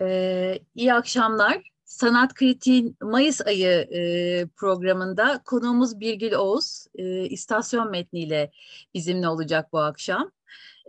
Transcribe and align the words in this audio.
Ee, 0.00 0.58
iyi 0.74 0.94
akşamlar. 0.94 1.70
Sanat 1.84 2.34
Kritiğin 2.34 2.96
Mayıs 3.00 3.40
ayı 3.40 3.68
e, 3.68 4.46
programında 4.56 5.42
konuğumuz 5.44 6.00
Birgül 6.00 6.32
Oğuz 6.32 6.86
e, 6.94 7.26
istasyon 7.26 7.90
metniyle 7.90 8.50
bizimle 8.94 9.28
olacak 9.28 9.72
bu 9.72 9.78
akşam. 9.78 10.30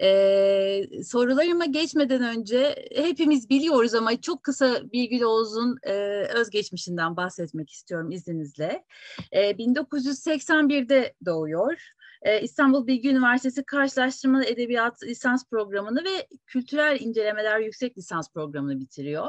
Ee, 0.02 0.84
sorularıma 1.04 1.66
geçmeden 1.66 2.22
önce 2.22 2.88
hepimiz 2.96 3.50
biliyoruz 3.50 3.94
ama 3.94 4.22
çok 4.22 4.44
kısa 4.44 4.82
Birgül 4.94 5.22
Oğuz'un 5.22 5.78
e, 5.84 5.94
özgeçmişinden 6.34 7.18
bahsetmek 7.18 7.70
istiyorum 7.70 8.12
izninizle. 8.12 8.84
E, 9.32 9.52
1981'de 9.52 11.14
doğuyor. 11.26 11.92
Ee, 12.22 12.42
İstanbul 12.42 12.88
Bilgi 12.88 13.10
Üniversitesi 13.10 13.64
Karşılaştırmalı 13.64 14.46
Edebiyat 14.46 15.04
lisans 15.04 15.50
programını 15.50 16.04
ve 16.04 16.28
Kültürel 16.46 16.98
İncelemeler 17.00 17.60
Yüksek 17.60 17.98
Lisans 17.98 18.34
programını 18.34 18.80
bitiriyor. 18.80 19.28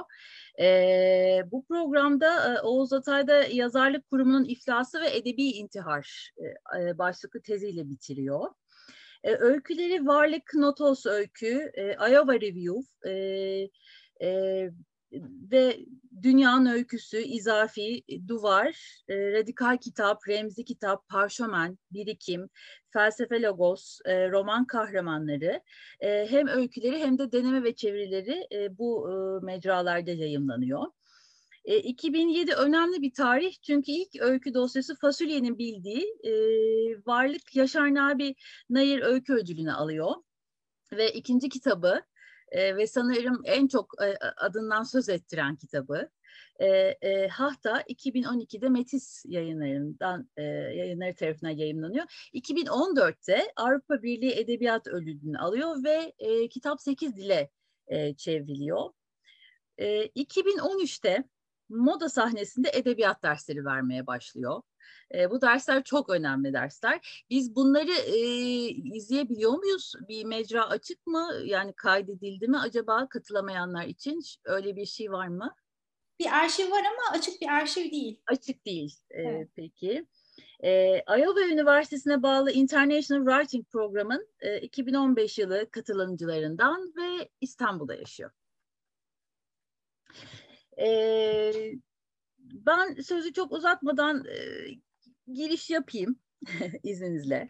E, 0.61 1.43
bu 1.53 1.65
programda 1.65 2.55
e, 2.55 2.61
Oğuz 2.61 2.93
Atay'da 2.93 3.45
Yazarlık 3.45 4.11
Kurumu'nun 4.11 4.45
iflası 4.45 5.01
ve 5.01 5.17
Edebi 5.17 5.45
İntihar 5.45 6.33
e, 6.81 6.98
başlıklı 6.98 7.43
teziyle 7.43 7.89
bitiriyor. 7.89 8.47
E, 9.25 9.34
öyküleri 9.34 10.06
Varlık 10.06 10.55
Notos 10.55 11.06
Öykü, 11.06 11.70
e, 11.75 11.93
Iowa 11.93 12.34
Review, 12.34 13.11
e, 13.11 13.12
e, 14.23 14.70
ve 15.52 15.79
Dünyanın 16.23 16.66
Öyküsü, 16.66 17.19
İzafi, 17.19 18.05
Duvar, 18.29 19.03
e, 19.09 19.33
Radikal 19.33 19.77
Kitap, 19.77 20.29
Remzi 20.29 20.65
Kitap, 20.65 21.09
Parşömen, 21.09 21.79
Birikim, 21.91 22.51
Felsefe 22.91 23.43
Logos, 23.43 23.98
e, 24.05 24.30
Roman 24.30 24.67
Kahramanları 24.67 25.61
e, 26.01 26.27
hem 26.30 26.48
öyküleri 26.48 26.98
hem 26.98 27.19
de 27.19 27.33
deneme 27.33 27.62
ve 27.62 27.75
çevirileri 27.75 28.47
e, 28.53 28.78
bu 28.78 29.11
e, 29.11 29.45
mecralarda 29.45 30.11
yayımlanıyor. 30.11 30.87
E, 31.65 31.78
2007 31.78 32.53
önemli 32.53 33.03
bir 33.03 33.15
tarih 33.15 33.55
çünkü 33.62 33.92
ilk 33.92 34.20
öykü 34.20 34.55
dosyası 34.55 34.97
Fasulye'nin 34.97 35.59
bildiği 35.59 36.05
e, 36.25 36.33
Varlık 37.06 37.56
Yaşar 37.56 37.94
Nabi 37.94 38.34
Nayır 38.70 39.03
Öykü 39.03 39.34
Ödülünü 39.34 39.72
alıyor. 39.72 40.15
Ve 40.92 41.12
ikinci 41.12 41.48
kitabı 41.48 42.03
e, 42.53 42.77
ve 42.77 42.86
sanırım 42.86 43.42
en 43.45 43.69
çok 43.69 44.03
e, 44.03 44.17
adından 44.36 44.83
söz 44.83 45.08
ettiren 45.08 45.56
kitabı. 45.56 46.08
E, 46.61 46.67
e, 47.03 47.28
Hahta 47.28 47.81
2012'de 47.81 48.69
Metis 48.69 49.25
yayınlarından 49.27 50.28
e, 50.36 50.42
yayınları 50.42 51.14
tarafından 51.14 51.50
yayınlanıyor. 51.50 52.31
2014'te 52.34 53.53
Avrupa 53.56 54.03
Birliği 54.03 54.33
Edebiyat 54.33 54.86
Ödülünü 54.86 55.39
alıyor 55.39 55.84
ve 55.84 56.12
e, 56.19 56.48
kitap 56.48 56.81
8 56.81 57.17
dile 57.17 57.50
e, 57.86 58.14
çevriliyor. 58.14 58.91
E, 59.78 60.06
2013'te 60.06 61.25
moda 61.73 62.09
sahnesinde 62.09 62.70
edebiyat 62.73 63.23
dersleri 63.23 63.65
vermeye 63.65 64.06
başlıyor. 64.06 64.62
E, 65.15 65.31
bu 65.31 65.41
dersler 65.41 65.84
çok 65.84 66.11
önemli 66.11 66.53
dersler. 66.53 67.25
Biz 67.31 67.56
bunları 67.56 67.92
e, 67.92 68.19
izleyebiliyor 68.69 69.53
muyuz? 69.53 69.93
Bir 70.09 70.25
mecra 70.25 70.69
açık 70.69 71.06
mı? 71.06 71.33
Yani 71.45 71.73
kaydedildi 71.73 72.48
mi 72.48 72.59
acaba 72.59 73.09
katılamayanlar 73.09 73.84
için? 73.84 74.20
Öyle 74.45 74.77
bir 74.77 74.87
şey 74.87 75.12
var 75.12 75.28
mı? 75.28 75.55
Bir 76.20 76.39
arşiv 76.39 76.70
var 76.70 76.83
ama 76.84 77.19
açık 77.19 77.41
bir 77.41 77.48
arşiv 77.48 77.91
değil. 77.91 78.20
Açık 78.27 78.67
değil. 78.67 78.95
E, 79.11 79.23
evet. 79.23 79.48
Peki. 79.56 80.06
E, 80.61 81.03
Iowa 81.19 81.41
Üniversitesi'ne 81.41 82.23
bağlı 82.23 82.53
International 82.53 83.27
Writing 83.27 83.67
Program'ın 83.67 84.28
e, 84.41 84.61
2015 84.61 85.39
yılı 85.39 85.70
katılımcılarından 85.70 86.93
ve 86.97 87.28
İstanbul'da 87.41 87.95
yaşıyor. 87.95 88.31
Ben 92.39 92.94
sözü 92.94 93.33
çok 93.33 93.53
uzatmadan 93.53 94.25
e, 94.25 94.37
giriş 95.33 95.71
yapayım 95.71 96.16
izninizle. 96.83 97.49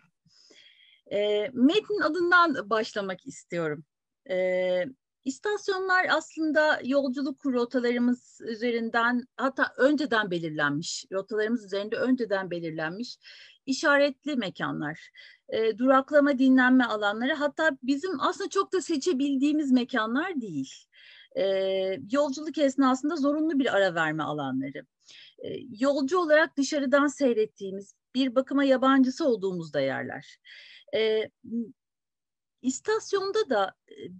E, 1.12 1.48
metnin 1.52 2.00
adından 2.00 2.70
başlamak 2.70 3.26
istiyorum. 3.26 3.84
E, 4.30 4.84
istasyonlar 5.24 6.06
aslında 6.10 6.80
yolculuk 6.84 7.46
rotalarımız 7.46 8.40
üzerinden 8.44 9.26
hatta 9.36 9.72
önceden 9.76 10.30
belirlenmiş, 10.30 11.04
rotalarımız 11.12 11.64
üzerinde 11.64 11.96
önceden 11.96 12.50
belirlenmiş 12.50 13.18
işaretli 13.66 14.36
mekanlar. 14.36 15.10
E, 15.48 15.78
duraklama, 15.78 16.38
dinlenme 16.38 16.84
alanları 16.84 17.34
hatta 17.34 17.76
bizim 17.82 18.20
aslında 18.20 18.50
çok 18.50 18.72
da 18.72 18.80
seçebildiğimiz 18.80 19.72
mekanlar 19.72 20.40
değil. 20.40 20.74
E, 21.38 21.44
yolculuk 22.10 22.58
esnasında 22.58 23.16
zorunlu 23.16 23.58
bir 23.58 23.76
ara 23.76 23.94
verme 23.94 24.22
alanları. 24.22 24.86
E, 25.38 25.48
yolcu 25.78 26.18
olarak 26.18 26.56
dışarıdan 26.56 27.06
seyrettiğimiz, 27.06 27.94
bir 28.14 28.34
bakıma 28.34 28.64
yabancısı 28.64 29.28
olduğumuzda 29.28 29.80
yerler. 29.80 30.38
E, 30.94 31.30
istasyonda 32.62 33.50
da 33.50 33.74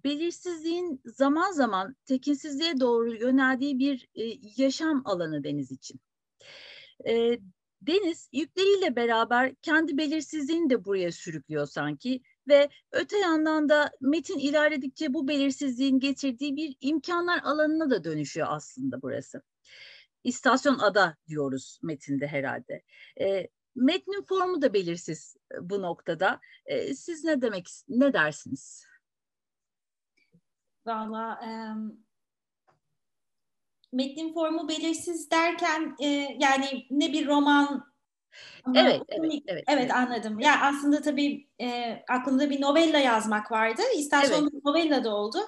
belirsizliğin 0.05 1.01
zaman 1.05 1.53
zaman 1.53 1.97
tekinsizliğe 2.07 2.81
doğru 2.81 3.15
yöneldiği 3.15 3.79
bir 3.79 4.09
e, 4.15 4.23
yaşam 4.57 5.03
alanı 5.05 5.45
deniz 5.45 5.73
için. 5.73 6.01
E, 7.07 7.39
deniz 7.83 8.29
yükleriyle 8.33 8.97
beraber 8.97 9.55
kendi 9.55 9.99
belirsizliğini 9.99 10.71
de 10.71 10.85
buraya 10.85 11.13
sürüklüyor 11.13 11.67
sanki 11.67 12.23
ve 12.49 12.69
öte 12.93 13.19
yandan 13.19 13.69
da 13.69 13.91
metin 14.01 14.39
ilerledikçe 14.39 15.15
bu 15.15 15.29
belirsizliğin 15.29 16.01
getirdiği 16.01 16.57
bir 16.57 16.77
imkanlar 16.81 17.41
alanına 17.43 17.91
da 17.91 18.05
dönüşüyor 18.05 18.47
aslında 18.51 19.03
burası. 19.03 19.43
İstasyon 20.25 20.79
ada 20.79 21.17
diyoruz 21.29 21.79
metinde 21.83 22.27
herhalde. 22.27 22.83
E, 23.21 23.49
metnin 23.75 24.23
formu 24.23 24.63
da 24.63 24.73
belirsiz 24.73 25.37
bu 25.61 25.83
noktada. 25.83 26.41
E, 26.67 26.95
siz 26.95 27.25
ne 27.25 27.43
demek 27.43 27.69
ne 27.89 28.13
dersiniz? 28.13 28.87
Valla 30.87 31.41
e, 31.45 31.51
metnin 33.93 34.35
formu 34.35 34.69
belirsiz 34.69 35.31
derken 35.31 35.97
e, 36.01 36.07
yani 36.41 36.87
ne 36.91 37.13
bir 37.13 37.27
roman 37.27 37.92
ama 38.65 38.81
evet, 38.81 39.03
evet, 39.09 39.43
evet, 39.47 39.65
evet, 39.69 39.95
anladım. 39.95 40.41
Ya 40.41 40.51
yani 40.51 40.63
aslında 40.63 41.03
tabii 41.03 41.49
e, 41.61 41.99
aklımda 42.09 42.51
bir 42.51 42.61
novella 42.61 42.99
yazmak 42.99 43.53
vardı. 43.53 43.83
İstasyon 43.97 44.43
evet. 44.43 44.65
novella 44.65 45.05
da 45.05 45.15
oldu. 45.15 45.39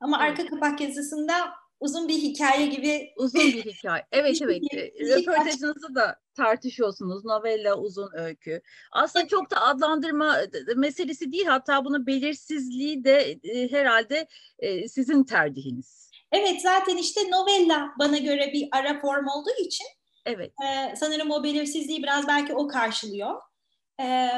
Ama 0.00 0.18
evet. 0.26 0.30
arka 0.30 0.46
kapak 0.50 0.80
yazısında 0.80 1.34
uzun 1.80 2.08
bir 2.08 2.14
hikaye 2.14 2.66
gibi. 2.66 3.12
Uzun 3.16 3.40
bir 3.40 3.64
hikaye. 3.64 4.06
Evet 4.12 4.42
evet. 4.42 4.62
Röportajınızı 5.00 5.94
da 5.94 6.16
tartışıyorsunuz. 6.34 7.24
Novella, 7.24 7.78
uzun 7.78 8.10
öykü. 8.14 8.62
Aslında 8.92 9.28
çok 9.28 9.50
da 9.50 9.60
adlandırma 9.60 10.36
meselesi 10.76 11.32
değil. 11.32 11.46
Hatta 11.46 11.84
bunun 11.84 12.06
belirsizliği 12.06 13.04
de 13.04 13.38
e, 13.44 13.72
herhalde 13.72 14.26
e, 14.58 14.88
sizin 14.88 15.24
tercihiniz. 15.24 16.10
Evet 16.32 16.62
zaten 16.62 16.96
işte 16.96 17.20
novella 17.30 17.90
bana 17.98 18.18
göre 18.18 18.50
bir 18.52 18.68
ara 18.72 19.00
form 19.00 19.26
olduğu 19.26 19.54
için 19.60 19.86
Evet. 20.26 20.52
E, 20.66 20.96
sanırım 20.96 21.30
o 21.30 21.44
belirsizliği 21.44 22.02
biraz 22.02 22.28
belki 22.28 22.54
o 22.54 22.68
karşılıyor. 22.68 23.40
E, 24.00 24.28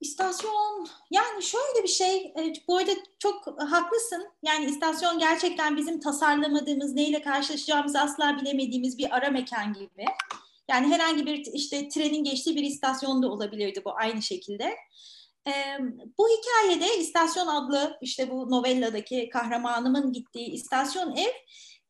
İstasyon 0.00 0.88
yani 1.10 1.42
şöyle 1.42 1.82
bir 1.82 1.88
şey 1.88 2.16
e, 2.16 2.52
bu 2.68 2.76
arada 2.76 2.90
çok 3.18 3.60
haklısın 3.70 4.28
yani 4.42 4.64
istasyon 4.64 5.18
gerçekten 5.18 5.76
bizim 5.76 6.00
tasarlamadığımız 6.00 6.94
neyle 6.94 7.22
karşılaşacağımızı 7.22 8.00
asla 8.00 8.38
bilemediğimiz 8.40 8.98
bir 8.98 9.16
ara 9.16 9.30
mekan 9.30 9.72
gibi. 9.72 10.04
Yani 10.70 10.94
herhangi 10.94 11.26
bir 11.26 11.46
işte 11.52 11.88
trenin 11.88 12.24
geçtiği 12.24 12.56
bir 12.56 12.62
istasyon 12.62 13.22
da 13.22 13.28
olabilirdi 13.28 13.82
bu 13.84 13.96
aynı 13.96 14.22
şekilde. 14.22 14.76
E, 15.46 15.52
bu 16.18 16.28
hikayede 16.28 16.96
istasyon 16.96 17.46
adlı 17.46 17.98
işte 18.00 18.30
bu 18.30 18.50
novelladaki 18.50 19.28
kahramanımın 19.28 20.12
gittiği 20.12 20.50
istasyon 20.50 21.16
ev 21.16 21.32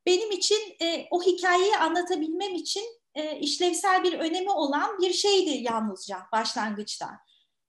benim 0.06 0.30
için 0.30 0.76
e, 0.82 1.06
o 1.10 1.22
hikayeyi 1.22 1.76
anlatabilmem 1.76 2.54
için 2.54 2.84
e, 3.14 3.38
işlevsel 3.38 4.04
bir 4.04 4.12
önemi 4.12 4.50
olan 4.50 4.98
bir 4.98 5.12
şeydi 5.12 5.50
yalnızca 5.50 6.18
başlangıçta. 6.32 7.10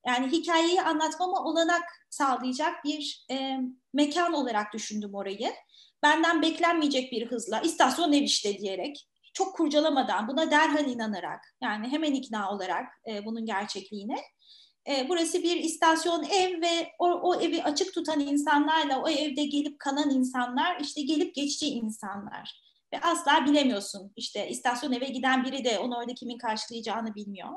Yani 0.07 0.31
hikayeyi 0.31 0.81
anlatmama 0.81 1.43
olanak 1.43 1.83
sağlayacak 2.09 2.83
bir 2.85 3.25
e, 3.31 3.57
mekan 3.93 4.33
olarak 4.33 4.73
düşündüm 4.73 5.15
orayı. 5.15 5.53
Benden 6.03 6.41
beklenmeyecek 6.41 7.11
bir 7.11 7.31
hızla 7.31 7.59
istasyon 7.59 8.13
ev 8.13 8.23
işte 8.23 8.57
diyerek 8.57 9.07
çok 9.33 9.55
kurcalamadan 9.55 10.27
buna 10.27 10.51
derhal 10.51 10.87
inanarak 10.87 11.55
yani 11.61 11.87
hemen 11.87 12.13
ikna 12.13 12.51
olarak 12.51 12.87
e, 13.07 13.25
bunun 13.25 13.45
gerçekliğine 13.45 14.17
e, 14.87 15.09
burası 15.09 15.43
bir 15.43 15.55
istasyon 15.55 16.23
ev 16.23 16.61
ve 16.61 16.91
o, 16.99 17.07
o 17.07 17.41
evi 17.41 17.63
açık 17.63 17.93
tutan 17.93 18.19
insanlarla 18.19 19.01
o 19.03 19.09
evde 19.09 19.43
gelip 19.43 19.79
kalan 19.79 20.09
insanlar 20.09 20.79
işte 20.79 21.01
gelip 21.01 21.35
geçici 21.35 21.67
insanlar 21.67 22.61
ve 22.93 22.99
asla 23.01 23.45
bilemiyorsun 23.45 24.13
işte 24.15 24.49
istasyon 24.49 24.91
eve 24.91 25.05
giden 25.05 25.43
biri 25.43 25.65
de 25.65 25.79
onu 25.79 25.97
orada 25.97 26.13
kimin 26.13 26.37
karşılayacağını 26.37 27.15
bilmiyor 27.15 27.49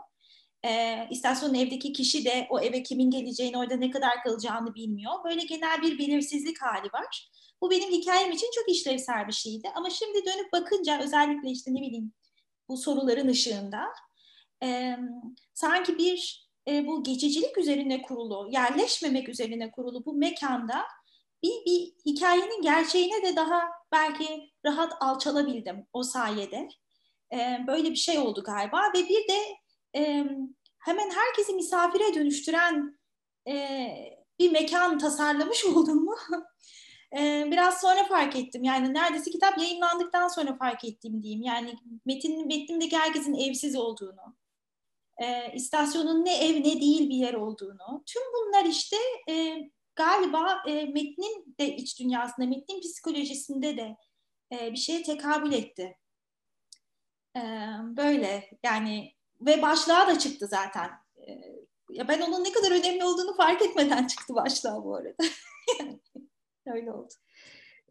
e, 0.67 1.07
istasyonun 1.11 1.55
evdeki 1.55 1.93
kişi 1.93 2.25
de 2.25 2.47
o 2.51 2.61
eve 2.61 2.83
kimin 2.83 3.11
geleceğini, 3.11 3.59
orada 3.59 3.77
ne 3.77 3.91
kadar 3.91 4.23
kalacağını 4.23 4.75
bilmiyor. 4.75 5.13
Böyle 5.25 5.45
genel 5.45 5.83
bir 5.83 5.99
belirsizlik 5.99 6.63
hali 6.63 6.87
var. 6.93 7.31
Bu 7.61 7.71
benim 7.71 7.91
hikayem 7.91 8.33
için 8.33 8.51
çok 8.55 8.69
işlevsel 8.69 9.27
bir 9.27 9.33
şeydi. 9.33 9.69
Ama 9.75 9.91
şimdi 9.91 10.25
dönüp 10.27 10.53
bakınca 10.53 11.03
özellikle 11.03 11.51
işte 11.51 11.75
ne 11.75 11.81
bileyim 11.81 12.13
bu 12.69 12.77
soruların 12.77 13.29
ışığında 13.29 13.85
e, 14.63 14.97
sanki 15.55 15.99
bir 15.99 16.46
e, 16.69 16.87
bu 16.87 17.03
geçicilik 17.03 17.59
üzerine 17.59 18.03
kurulu, 18.03 18.49
yerleşmemek 18.53 19.29
üzerine 19.29 19.71
kurulu 19.71 20.05
bu 20.05 20.15
mekanda 20.15 20.85
bir, 21.43 21.65
bir 21.67 21.93
hikayenin 22.07 22.63
gerçeğine 22.63 23.23
de 23.23 23.37
daha 23.37 23.63
belki 23.93 24.51
rahat 24.67 24.93
alçalabildim 25.01 25.87
o 25.93 26.03
sayede. 26.03 26.69
E, 27.33 27.59
böyle 27.67 27.91
bir 27.91 27.97
şey 27.97 28.19
oldu 28.19 28.43
galiba 28.47 28.83
ve 28.95 29.09
bir 29.09 29.29
de 29.29 29.39
e, 29.97 30.25
hemen 30.79 31.11
herkesi 31.11 31.55
misafire 31.55 32.15
dönüştüren 32.15 32.99
e, 33.49 33.89
bir 34.39 34.53
mekan 34.53 34.99
tasarlamış 34.99 35.65
oldum 35.75 36.05
mu? 36.05 36.17
e, 37.19 37.49
biraz 37.51 37.81
sonra 37.81 38.05
fark 38.05 38.37
ettim. 38.37 38.65
Yani 38.65 38.95
neredeyse 38.95 39.31
kitap 39.31 39.59
yayınlandıktan 39.59 40.29
sonra 40.29 40.57
fark 40.57 40.85
ettim 40.85 41.23
diyeyim. 41.23 41.43
Yani 41.43 41.75
metin, 42.07 42.47
metnimdeki 42.47 42.99
herkesin 42.99 43.35
evsiz 43.35 43.77
olduğunu, 43.77 44.37
e, 45.23 45.53
istasyonun 45.55 46.25
ne 46.25 46.47
ev 46.47 46.61
ne 46.61 46.81
değil 46.81 47.09
bir 47.09 47.17
yer 47.17 47.35
olduğunu. 47.35 48.03
Tüm 48.07 48.23
bunlar 48.23 48.65
işte 48.65 48.97
e, 49.29 49.57
galiba 49.97 50.63
e, 50.67 50.85
metnin 50.85 51.57
de 51.61 51.77
iç 51.77 52.01
dünyasında, 52.01 52.47
metnin 52.47 52.81
psikolojisinde 52.81 53.77
de 53.77 53.97
e, 54.53 54.73
bir 54.73 54.77
şeye 54.77 55.03
tekabül 55.03 55.53
etti. 55.53 55.97
E, 57.37 57.41
böyle 57.97 58.51
yani 58.65 59.13
ve 59.41 59.63
başlığa 59.63 60.07
da 60.07 60.19
çıktı 60.19 60.47
zaten. 60.47 60.91
E, 61.29 61.33
ya 61.91 62.09
ben 62.09 62.21
onun 62.21 62.45
ne 62.45 62.53
kadar 62.53 62.71
önemli 62.71 63.05
olduğunu 63.05 63.37
fark 63.37 63.63
etmeden 63.63 64.07
çıktı 64.07 64.35
başlığa 64.35 64.85
bu 64.85 64.97
arada. 64.97 65.17
Öyle 66.67 66.93
oldu. 66.93 67.15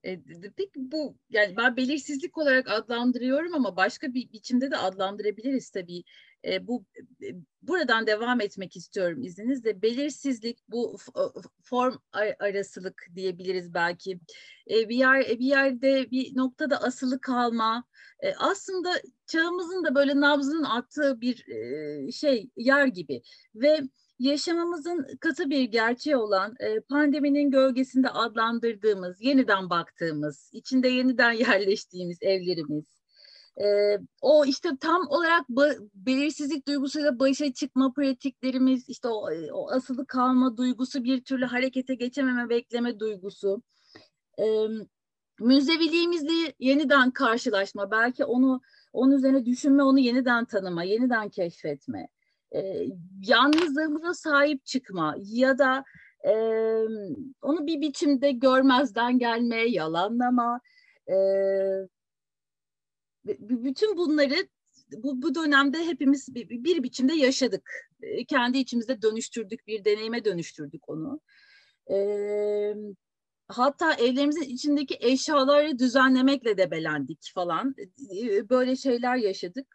E, 0.04 0.22
peki 0.58 0.92
bu 0.92 1.18
yani 1.30 1.58
ben 1.58 1.78
belirsizlik 1.78 2.38
olarak 2.38 2.70
adlandırıyorum 2.70 3.54
ama 3.54 3.78
başka 3.78 4.14
bir 4.14 4.32
biçimde 4.32 4.72
de 4.72 4.78
adlandırabiliriz 4.78 5.70
tabii. 5.70 6.04
E, 6.46 6.68
bu 6.68 6.86
e, 7.22 7.28
buradan 7.62 8.08
devam 8.08 8.42
etmek 8.42 8.76
istiyorum 8.76 9.24
izninizle. 9.24 9.82
Belirsizlik 9.82 10.60
bu 10.70 10.98
form 11.64 11.96
arasılık 12.40 13.08
diyebiliriz 13.16 13.74
belki. 13.74 14.20
E, 14.70 14.90
bir 14.90 14.96
yer 14.96 15.20
bir 15.20 15.46
yerde 15.46 16.12
bir 16.12 16.38
noktada 16.38 16.82
asılı 16.82 17.22
kalma. 17.22 17.84
E, 18.20 18.34
aslında 18.36 18.90
çağımızın 19.28 19.84
da 19.84 19.96
böyle 19.96 20.20
nabzının 20.22 20.64
attığı 20.64 21.22
bir 21.22 21.48
e, 21.48 22.12
şey 22.12 22.50
yer 22.58 22.88
gibi 22.88 23.22
ve 23.56 23.82
yaşamımızın 24.20 25.08
katı 25.20 25.50
bir 25.50 25.64
gerçeği 25.64 26.16
olan 26.18 26.56
e, 26.60 26.80
pandeminin 26.80 27.52
gölgesinde 27.52 28.10
adlandırdığımız, 28.10 29.22
yeniden 29.22 29.70
baktığımız, 29.70 30.50
içinde 30.54 30.88
yeniden 30.88 31.32
yerleştiğimiz 31.32 32.18
evlerimiz, 32.22 32.86
e, 33.62 33.98
o 34.22 34.46
işte 34.46 34.70
tam 34.82 35.08
olarak 35.08 35.50
belirsizlik 35.94 36.68
duygusuyla 36.68 37.20
başa 37.20 37.54
çıkma 37.54 37.94
pratiklerimiz, 37.94 38.90
işte 38.90 39.08
o, 39.08 39.30
o 39.54 39.72
asılı 39.72 40.08
kalma 40.08 40.58
duygusu, 40.58 41.04
bir 41.04 41.24
türlü 41.24 41.46
harekete 41.46 41.96
geçememe, 41.96 42.50
bekleme 42.50 43.00
duygusu, 43.00 43.62
e, 44.40 44.44
müzeviliğimizle 45.40 46.54
yeniden 46.60 47.12
karşılaşma, 47.12 47.92
belki 47.92 48.26
onu 48.26 48.62
onun 48.94 49.12
üzerine 49.12 49.46
düşünme, 49.46 49.84
onu 49.84 50.00
yeniden 50.00 50.46
tanıma, 50.46 50.84
yeniden 50.84 51.30
keşfetme. 51.30 52.08
E, 52.56 52.86
yalnızlığımıza 53.28 54.14
sahip 54.14 54.66
çıkma 54.66 55.16
ya 55.20 55.58
da 55.58 55.84
e, 56.28 56.34
onu 57.42 57.68
bir 57.68 57.82
biçimde 57.82 58.32
görmezden 58.32 59.20
gelme, 59.20 59.62
yalanlama, 59.62 60.60
e, 61.10 61.16
bütün 63.26 63.98
bunları 63.98 64.48
bu, 64.92 65.22
bu 65.22 65.36
dönemde 65.36 65.86
hepimiz 65.86 66.36
bir, 66.36 66.50
bir 66.50 66.84
biçimde 66.84 67.14
yaşadık. 67.14 67.70
E, 68.02 68.26
kendi 68.26 68.58
içimizde 68.58 69.02
dönüştürdük, 69.02 69.68
bir 69.68 69.86
deneyime 69.86 70.26
dönüştürdük 70.26 70.90
onu. 70.90 71.22
E, 71.92 71.98
hatta 73.48 73.94
evlerimizin 73.94 74.42
içindeki 74.42 74.98
eşyaları 75.00 75.80
düzenlemekle 75.80 76.58
de 76.58 76.72
belendik 76.72 77.32
falan. 77.34 77.76
E, 78.18 78.50
böyle 78.50 78.76
şeyler 78.76 79.16
yaşadık. 79.16 79.68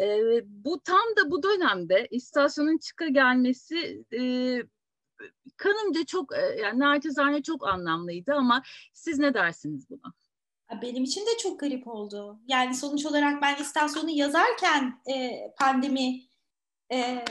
E, 0.00 0.20
bu 0.46 0.80
tam 0.80 1.16
da 1.18 1.30
bu 1.30 1.42
dönemde 1.42 2.08
istasyonun 2.10 2.78
çıka 2.78 3.08
gelmesi 3.08 4.04
e, 4.12 4.20
kanımca 5.56 6.04
çok 6.04 6.36
e, 6.36 6.56
yani 6.62 6.78
naçizane 6.78 7.42
çok 7.42 7.68
anlamlıydı 7.68 8.32
ama 8.32 8.62
siz 8.92 9.18
ne 9.18 9.34
dersiniz 9.34 9.90
buna? 9.90 10.12
Benim 10.82 11.04
için 11.04 11.20
de 11.20 11.38
çok 11.42 11.60
garip 11.60 11.88
oldu. 11.88 12.40
Yani 12.48 12.74
sonuç 12.74 13.06
olarak 13.06 13.42
ben 13.42 13.56
istasyonu 13.56 14.10
yazarken 14.10 15.00
e, 15.14 15.40
pandemi 15.58 16.22
e, 16.92 17.24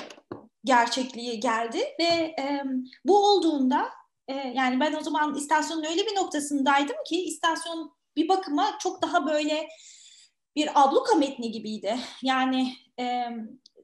gerçekliği 0.64 1.40
geldi 1.40 1.80
ve 2.00 2.36
e, 2.40 2.64
bu 3.06 3.18
olduğunda 3.18 3.90
e, 4.28 4.34
yani 4.34 4.80
ben 4.80 4.94
o 4.94 5.02
zaman 5.02 5.36
istasyonun 5.36 5.84
öyle 5.84 6.06
bir 6.06 6.16
noktasındaydım 6.16 6.96
ki 7.08 7.24
istasyon 7.24 7.94
bir 8.16 8.28
bakıma 8.28 8.78
çok 8.80 9.02
daha 9.02 9.28
böyle 9.28 9.68
bir 10.56 10.70
abluka 10.76 11.16
metni 11.16 11.52
gibiydi. 11.52 12.00
Yani 12.24 12.74
e, 13.00 13.28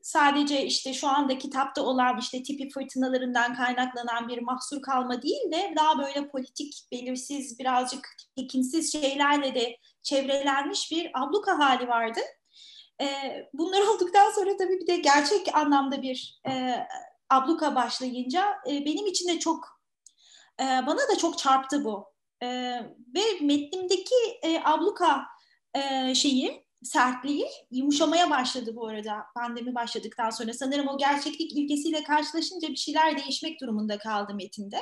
sadece 0.02 0.66
işte 0.66 0.94
şu 0.94 1.08
anda 1.08 1.38
kitapta 1.38 1.82
olan 1.82 2.20
işte 2.20 2.44
tipi 2.44 2.70
fırtınalarından 2.70 3.56
kaynaklanan 3.56 4.28
bir 4.28 4.42
mahsur 4.42 4.82
kalma 4.82 5.22
değil 5.22 5.52
de 5.52 5.74
daha 5.76 6.00
böyle 6.00 6.30
politik, 6.30 6.74
belirsiz, 6.92 7.60
birazcık 7.60 8.08
tekinsiz 8.38 8.92
şeylerle 8.92 9.56
de 9.56 9.78
çevrelenmiş 10.04 10.92
bir 10.92 11.12
abluka 11.14 11.60
hali 11.60 11.88
vardı. 11.88 12.20
E, 13.02 13.08
bunlar 13.54 13.82
olduktan 13.96 14.32
sonra 14.32 14.58
tabii 14.58 14.80
bir 14.80 14.88
de 14.88 14.98
gerçek 14.98 15.56
anlamda 15.56 16.02
bir 16.02 16.42
e, 16.50 16.76
abluka 17.30 17.76
başlayınca 17.76 18.58
e, 18.68 18.86
benim 18.86 19.08
için 19.08 19.30
de 19.30 19.40
çok 19.40 19.82
e, 20.60 20.64
bana 20.64 21.00
da 21.12 21.18
çok 21.18 21.38
çarptı 21.38 21.84
bu. 21.84 22.10
Ve 23.16 23.24
metnimdeki 23.42 24.16
abluka 24.64 25.26
şeyi, 26.14 26.66
sertliği 26.84 27.46
yumuşamaya 27.72 28.30
başladı 28.30 28.76
bu 28.76 28.88
arada 28.88 29.26
pandemi 29.36 29.76
başladıktan 29.76 30.30
sonra. 30.30 30.54
Sanırım 30.54 30.88
o 30.88 30.98
gerçeklik 30.98 31.52
ilkesiyle 31.58 32.04
karşılaşınca 32.04 32.68
bir 32.68 32.76
şeyler 32.76 33.18
değişmek 33.18 33.62
durumunda 33.62 33.98
kaldı 33.98 34.34
metinde. 34.34 34.78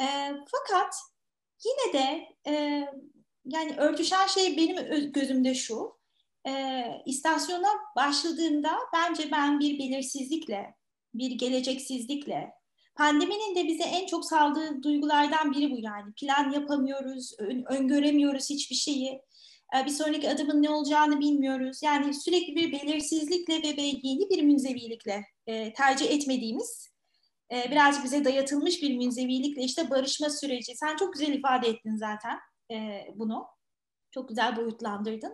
E, 0.00 0.06
fakat 0.50 0.94
yine 1.64 1.92
de 1.92 2.28
e, 2.46 2.84
yani 3.44 3.76
örtüşen 3.76 4.26
şey 4.26 4.56
benim 4.56 5.12
gözümde 5.12 5.54
şu. 5.54 5.96
E, 6.48 6.82
istasyona 7.06 7.70
başladığımda 7.96 8.78
bence 8.94 9.30
ben 9.32 9.60
bir 9.60 9.78
belirsizlikle, 9.78 10.74
bir 11.14 11.30
geleceksizlikle, 11.30 12.52
pandeminin 12.94 13.54
de 13.54 13.64
bize 13.64 13.84
en 13.84 14.06
çok 14.06 14.24
saldığı 14.24 14.82
duygulardan 14.82 15.52
biri 15.52 15.70
bu 15.70 15.78
yani. 15.78 16.12
Plan 16.12 16.52
yapamıyoruz, 16.52 17.34
ön, 17.38 17.64
öngöremiyoruz 17.64 18.50
hiçbir 18.50 18.76
şeyi 18.76 19.22
bir 19.74 19.90
sonraki 19.90 20.30
adımın 20.30 20.62
ne 20.62 20.70
olacağını 20.70 21.20
bilmiyoruz. 21.20 21.82
Yani 21.82 22.14
sürekli 22.14 22.56
bir 22.56 22.72
belirsizlikle 22.72 23.54
ve 23.54 23.76
belgili 23.76 24.30
bir 24.30 24.42
münzevilikle 24.42 25.24
e, 25.46 25.72
tercih 25.72 26.10
etmediğimiz 26.10 26.88
e, 27.52 27.70
birazcık 27.70 28.04
bize 28.04 28.24
dayatılmış 28.24 28.82
bir 28.82 28.96
münzevilikle 28.96 29.62
işte 29.62 29.90
barışma 29.90 30.30
süreci. 30.30 30.76
Sen 30.76 30.96
çok 30.96 31.12
güzel 31.12 31.32
ifade 31.32 31.68
ettin 31.68 31.96
zaten 31.96 32.38
e, 32.70 33.06
bunu. 33.14 33.46
Çok 34.10 34.28
güzel 34.28 34.56
boyutlandırdın. 34.56 35.32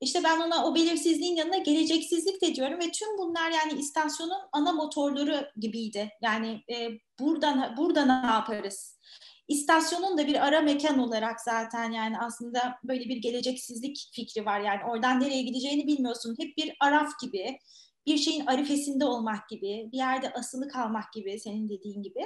İşte 0.00 0.24
ben 0.24 0.40
ona 0.40 0.66
o 0.66 0.74
belirsizliğin 0.74 1.36
yanına 1.36 1.56
geleceksizlik 1.56 2.42
de 2.42 2.54
diyorum 2.54 2.80
ve 2.80 2.90
tüm 2.90 3.18
bunlar 3.18 3.50
yani 3.50 3.80
istasyonun 3.80 4.38
ana 4.52 4.72
motorları 4.72 5.52
gibiydi. 5.56 6.10
Yani 6.22 6.62
e, 6.72 6.88
buradan 7.20 7.76
burada 7.76 8.04
ne 8.04 8.26
yaparız? 8.26 8.98
İstasyonun 9.52 10.18
da 10.18 10.26
bir 10.26 10.46
ara 10.46 10.60
mekan 10.60 10.98
olarak 10.98 11.40
zaten 11.40 11.92
yani 11.92 12.18
aslında 12.18 12.78
böyle 12.84 13.04
bir 13.04 13.16
geleceksizlik 13.16 14.10
fikri 14.12 14.46
var. 14.46 14.60
Yani 14.60 14.80
oradan 14.90 15.20
nereye 15.20 15.42
gideceğini 15.42 15.86
bilmiyorsun. 15.86 16.36
Hep 16.40 16.56
bir 16.56 16.76
araf 16.80 17.20
gibi, 17.20 17.58
bir 18.06 18.16
şeyin 18.18 18.46
arifesinde 18.46 19.04
olmak 19.04 19.48
gibi, 19.48 19.88
bir 19.92 19.96
yerde 19.96 20.32
asılı 20.32 20.68
kalmak 20.68 21.12
gibi 21.12 21.40
senin 21.40 21.68
dediğin 21.68 22.02
gibi. 22.02 22.20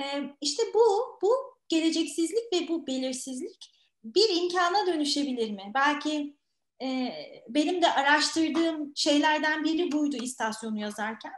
Ee, 0.00 0.04
işte 0.40 0.62
bu, 0.74 1.18
bu 1.22 1.32
geleceksizlik 1.68 2.52
ve 2.52 2.68
bu 2.68 2.86
belirsizlik 2.86 3.72
bir 4.04 4.42
imkana 4.42 4.86
dönüşebilir 4.86 5.50
mi? 5.50 5.72
Belki 5.74 6.36
e, 6.82 7.12
benim 7.48 7.82
de 7.82 7.92
araştırdığım 7.92 8.92
şeylerden 8.96 9.64
biri 9.64 9.92
buydu 9.92 10.16
istasyonu 10.16 10.80
yazarken. 10.80 11.32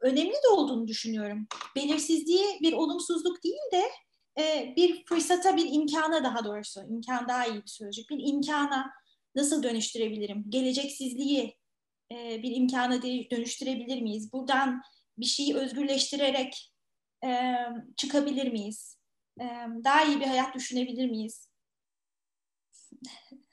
Önemli 0.00 0.32
de 0.32 0.48
olduğunu 0.52 0.88
düşünüyorum. 0.88 1.46
Belirsizliği 1.76 2.46
bir 2.62 2.72
olumsuzluk 2.72 3.44
değil 3.44 3.72
de 3.72 3.84
e, 4.38 4.74
bir 4.76 5.04
fırsata, 5.04 5.56
bir 5.56 5.66
imkana 5.72 6.24
daha 6.24 6.44
doğrusu, 6.44 6.82
imkan 6.90 7.28
daha 7.28 7.46
iyi 7.46 7.62
bir 7.62 7.66
sözcük, 7.66 8.10
bir 8.10 8.18
imkana 8.20 8.92
nasıl 9.34 9.62
dönüştürebilirim? 9.62 10.44
Geleceksizliği 10.48 11.56
e, 12.12 12.42
bir 12.42 12.56
imkana 12.56 13.02
dönüştürebilir 13.02 14.02
miyiz? 14.02 14.32
Buradan 14.32 14.82
bir 15.18 15.26
şeyi 15.26 15.56
özgürleştirerek 15.56 16.72
e, 17.24 17.56
çıkabilir 17.96 18.52
miyiz? 18.52 18.98
E, 19.40 19.44
daha 19.84 20.04
iyi 20.04 20.20
bir 20.20 20.26
hayat 20.26 20.54
düşünebilir 20.54 21.10
miyiz? 21.10 21.48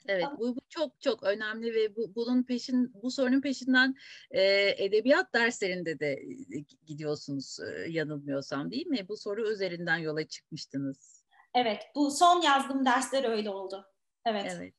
Evet, 0.08 0.26
bu, 0.40 0.56
bu 0.56 0.60
çok 0.70 1.02
çok 1.02 1.24
önemli 1.24 1.74
ve 1.74 1.96
bu 1.96 2.16
bunun 2.16 2.44
peşin 2.44 2.94
bu 3.04 3.12
sorunun 3.12 3.42
peşinden 3.42 3.96
e, 4.32 4.44
edebiyat 4.86 5.34
derslerinde 5.34 6.00
de 6.00 6.12
e, 6.12 6.66
gidiyorsunuz 6.86 7.60
e, 7.60 7.90
yanılmıyorsam 7.90 8.72
değil 8.72 8.88
mi? 8.88 9.08
Bu 9.10 9.18
soru 9.18 9.52
üzerinden 9.52 9.98
yola 9.98 10.28
çıkmıştınız. 10.28 11.26
Evet, 11.56 11.82
bu 11.96 12.12
son 12.12 12.42
yazdığım 12.42 12.86
dersler 12.86 13.32
öyle 13.32 13.50
oldu. 13.50 13.86
Evet. 14.26 14.52
Evet. 14.56 14.74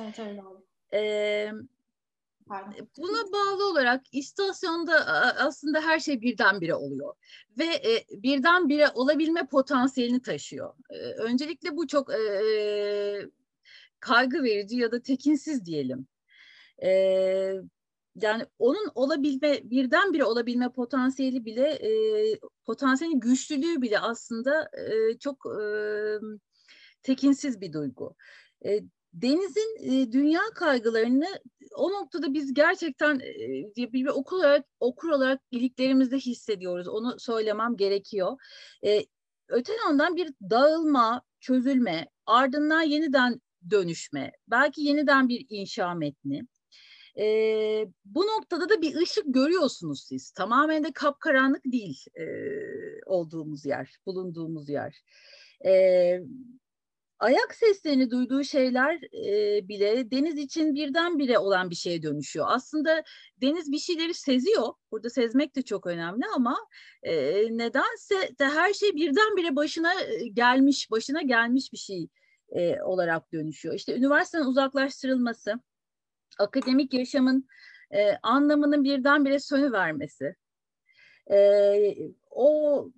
Evet 0.00 0.18
öyle 0.18 0.42
oldu. 0.42 0.66
Ee, 0.92 1.52
Buna 2.98 3.32
bağlı 3.32 3.70
olarak 3.70 4.02
istasyonda 4.12 5.06
aslında 5.38 5.80
her 5.80 5.98
şey 5.98 6.20
birdenbire 6.20 6.74
oluyor 6.74 7.14
ve 7.58 7.64
e, 7.64 8.22
birdenbire 8.22 8.88
olabilme 8.94 9.46
potansiyelini 9.46 10.22
taşıyor. 10.22 10.74
E, 10.90 10.96
öncelikle 10.98 11.76
bu 11.76 11.86
çok 11.86 12.12
e, 12.12 12.18
kaygı 14.00 14.42
verici 14.42 14.76
ya 14.76 14.92
da 14.92 15.02
tekinsiz 15.02 15.64
diyelim. 15.66 16.06
E, 16.82 16.90
yani 18.14 18.46
onun 18.58 18.90
olabilme 18.94 19.60
birdenbire 19.70 20.24
olabilme 20.24 20.72
potansiyeli 20.72 21.44
bile 21.44 21.68
e, 21.68 21.90
potansiyelin 22.66 23.20
güçlülüğü 23.20 23.82
bile 23.82 23.98
aslında 23.98 24.70
e, 24.78 25.18
çok 25.18 25.46
e, 25.46 25.62
tekinsiz 27.02 27.60
bir 27.60 27.72
duygu. 27.72 28.14
E, 28.64 28.80
denizin 29.12 29.76
e, 29.80 30.12
dünya 30.12 30.40
kaygılarını 30.54 31.26
o 31.76 31.92
noktada 31.92 32.34
biz 32.34 32.54
gerçekten 32.54 33.20
e, 33.20 33.92
bir 33.92 34.06
okul 34.06 34.36
olarak 34.36 34.66
okur 34.80 35.08
olarak 35.08 35.40
iliklerimizde 35.50 36.16
hissediyoruz. 36.16 36.88
Onu 36.88 37.18
söylemem 37.18 37.76
gerekiyor. 37.76 38.36
E, 38.84 39.04
öte 39.48 39.72
yandan 39.84 40.16
bir 40.16 40.32
dağılma, 40.50 41.22
çözülme, 41.40 42.08
ardından 42.26 42.82
yeniden 42.82 43.40
dönüşme, 43.70 44.32
belki 44.48 44.82
yeniden 44.82 45.28
bir 45.28 45.46
inşa 45.48 45.94
metni. 45.94 46.46
E, 47.18 47.24
bu 48.04 48.20
noktada 48.20 48.68
da 48.68 48.82
bir 48.82 48.94
ışık 48.96 49.24
görüyorsunuz 49.26 50.04
siz. 50.08 50.30
Tamamen 50.30 50.84
de 50.84 50.92
kapkaranlık 50.92 51.64
değil 51.64 52.04
e, 52.14 52.24
olduğumuz 53.06 53.64
yer, 53.64 53.96
bulunduğumuz 54.06 54.68
yer. 54.68 55.02
E, 55.66 55.72
ayak 57.18 57.54
seslerini 57.54 58.10
duyduğu 58.10 58.44
şeyler 58.44 58.94
e, 59.26 59.68
bile 59.68 60.10
deniz 60.10 60.38
için 60.38 60.74
birdenbire 60.74 61.38
olan 61.38 61.70
bir 61.70 61.74
şeye 61.74 62.02
dönüşüyor. 62.02 62.46
Aslında 62.48 63.02
deniz 63.40 63.72
bir 63.72 63.78
şeyleri 63.78 64.14
seziyor. 64.14 64.72
Burada 64.92 65.10
sezmek 65.10 65.56
de 65.56 65.62
çok 65.62 65.86
önemli 65.86 66.24
ama 66.36 66.56
e, 67.02 67.14
nedense 67.56 68.14
de 68.40 68.44
her 68.44 68.72
şey 68.72 68.94
birdenbire 68.94 69.56
başına 69.56 69.92
gelmiş, 70.32 70.90
başına 70.90 71.22
gelmiş 71.22 71.72
bir 71.72 71.78
şey 71.78 72.08
e, 72.50 72.82
olarak 72.82 73.32
dönüşüyor. 73.32 73.74
İşte 73.74 73.96
üniversiteden 73.96 74.44
uzaklaştırılması, 74.44 75.60
akademik 76.38 76.94
yaşamın 76.94 77.48
e, 77.90 78.16
anlamının 78.22 78.84
birdenbire 78.84 79.38
sönüvermesi, 79.38 80.36
e, 81.30 81.94
o 82.30 82.90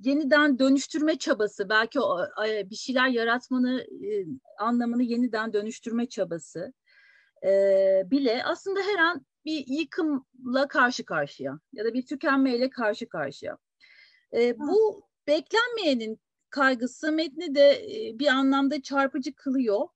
yeniden 0.00 0.58
dönüştürme 0.58 1.18
çabası, 1.18 1.68
belki 1.68 2.00
o, 2.00 2.26
bir 2.70 2.76
şeyler 2.76 3.08
yaratmanı 3.08 3.80
e, 3.80 4.26
anlamını 4.58 5.02
yeniden 5.02 5.52
dönüştürme 5.52 6.08
çabası 6.08 6.72
e, 7.44 8.02
bile 8.06 8.44
aslında 8.44 8.80
her 8.80 8.98
an 8.98 9.26
bir 9.44 9.64
yıkımla 9.66 10.68
karşı 10.68 11.04
karşıya 11.04 11.60
ya 11.72 11.84
da 11.84 11.94
bir 11.94 12.06
tükenmeyle 12.06 12.70
karşı 12.70 13.08
karşıya. 13.08 13.58
E, 14.34 14.58
bu 14.58 15.08
beklenmeyenin 15.26 16.20
kaygısı 16.50 17.12
metni 17.12 17.54
de 17.54 17.82
bir 18.14 18.26
anlamda 18.26 18.82
çarpıcı 18.82 19.34
kılıyor. 19.34 19.88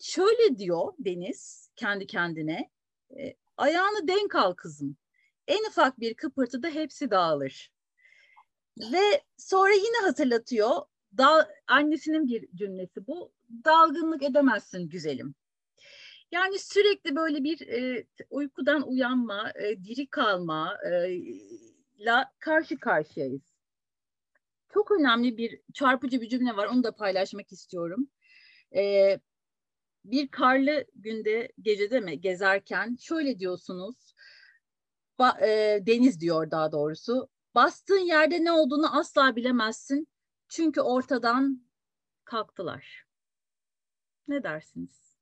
Şöyle 0.00 0.58
diyor 0.58 0.92
Deniz 0.98 1.70
kendi 1.76 2.06
kendine, 2.06 2.70
ayağını 3.56 4.08
denk 4.08 4.34
al 4.34 4.52
kızım. 4.54 4.96
En 5.48 5.64
ufak 5.68 6.00
bir 6.00 6.14
kıpırtıda 6.14 6.68
hepsi 6.68 7.10
dağılır. 7.10 7.72
Ve 8.78 9.22
sonra 9.36 9.72
yine 9.72 10.06
hatırlatıyor. 10.06 10.70
Dal, 11.18 11.44
annesinin 11.66 12.28
bir 12.28 12.48
cümlesi 12.54 13.06
bu. 13.06 13.32
Dalgınlık 13.64 14.22
edemezsin 14.22 14.88
güzelim. 14.88 15.34
Yani 16.32 16.58
sürekli 16.58 17.16
böyle 17.16 17.44
bir 17.44 17.68
e, 17.68 18.06
uykudan 18.30 18.88
uyanma, 18.88 19.52
e, 19.54 19.84
diri 19.84 20.06
kalma 20.06 20.78
e, 20.90 21.18
la 21.98 22.32
karşı 22.38 22.78
karşıyayız. 22.78 23.53
Çok 24.74 24.90
önemli 24.90 25.36
bir 25.36 25.60
çarpıcı 25.74 26.20
bir 26.20 26.28
cümle 26.28 26.56
var. 26.56 26.66
Onu 26.66 26.84
da 26.84 26.94
paylaşmak 26.94 27.52
istiyorum. 27.52 28.08
E, 28.76 29.18
bir 30.04 30.28
karlı 30.28 30.86
günde 30.94 31.52
gecede 31.62 32.00
mi 32.00 32.20
gezerken 32.20 32.96
şöyle 33.00 33.38
diyorsunuz. 33.38 34.14
Ba, 35.18 35.38
e, 35.40 35.78
deniz 35.86 36.20
diyor 36.20 36.50
daha 36.50 36.72
doğrusu. 36.72 37.28
Bastığın 37.54 38.06
yerde 38.06 38.44
ne 38.44 38.52
olduğunu 38.52 38.98
asla 38.98 39.36
bilemezsin. 39.36 40.08
Çünkü 40.48 40.80
ortadan 40.80 41.66
kalktılar. 42.24 43.04
Ne 44.28 44.42
dersiniz? 44.42 45.16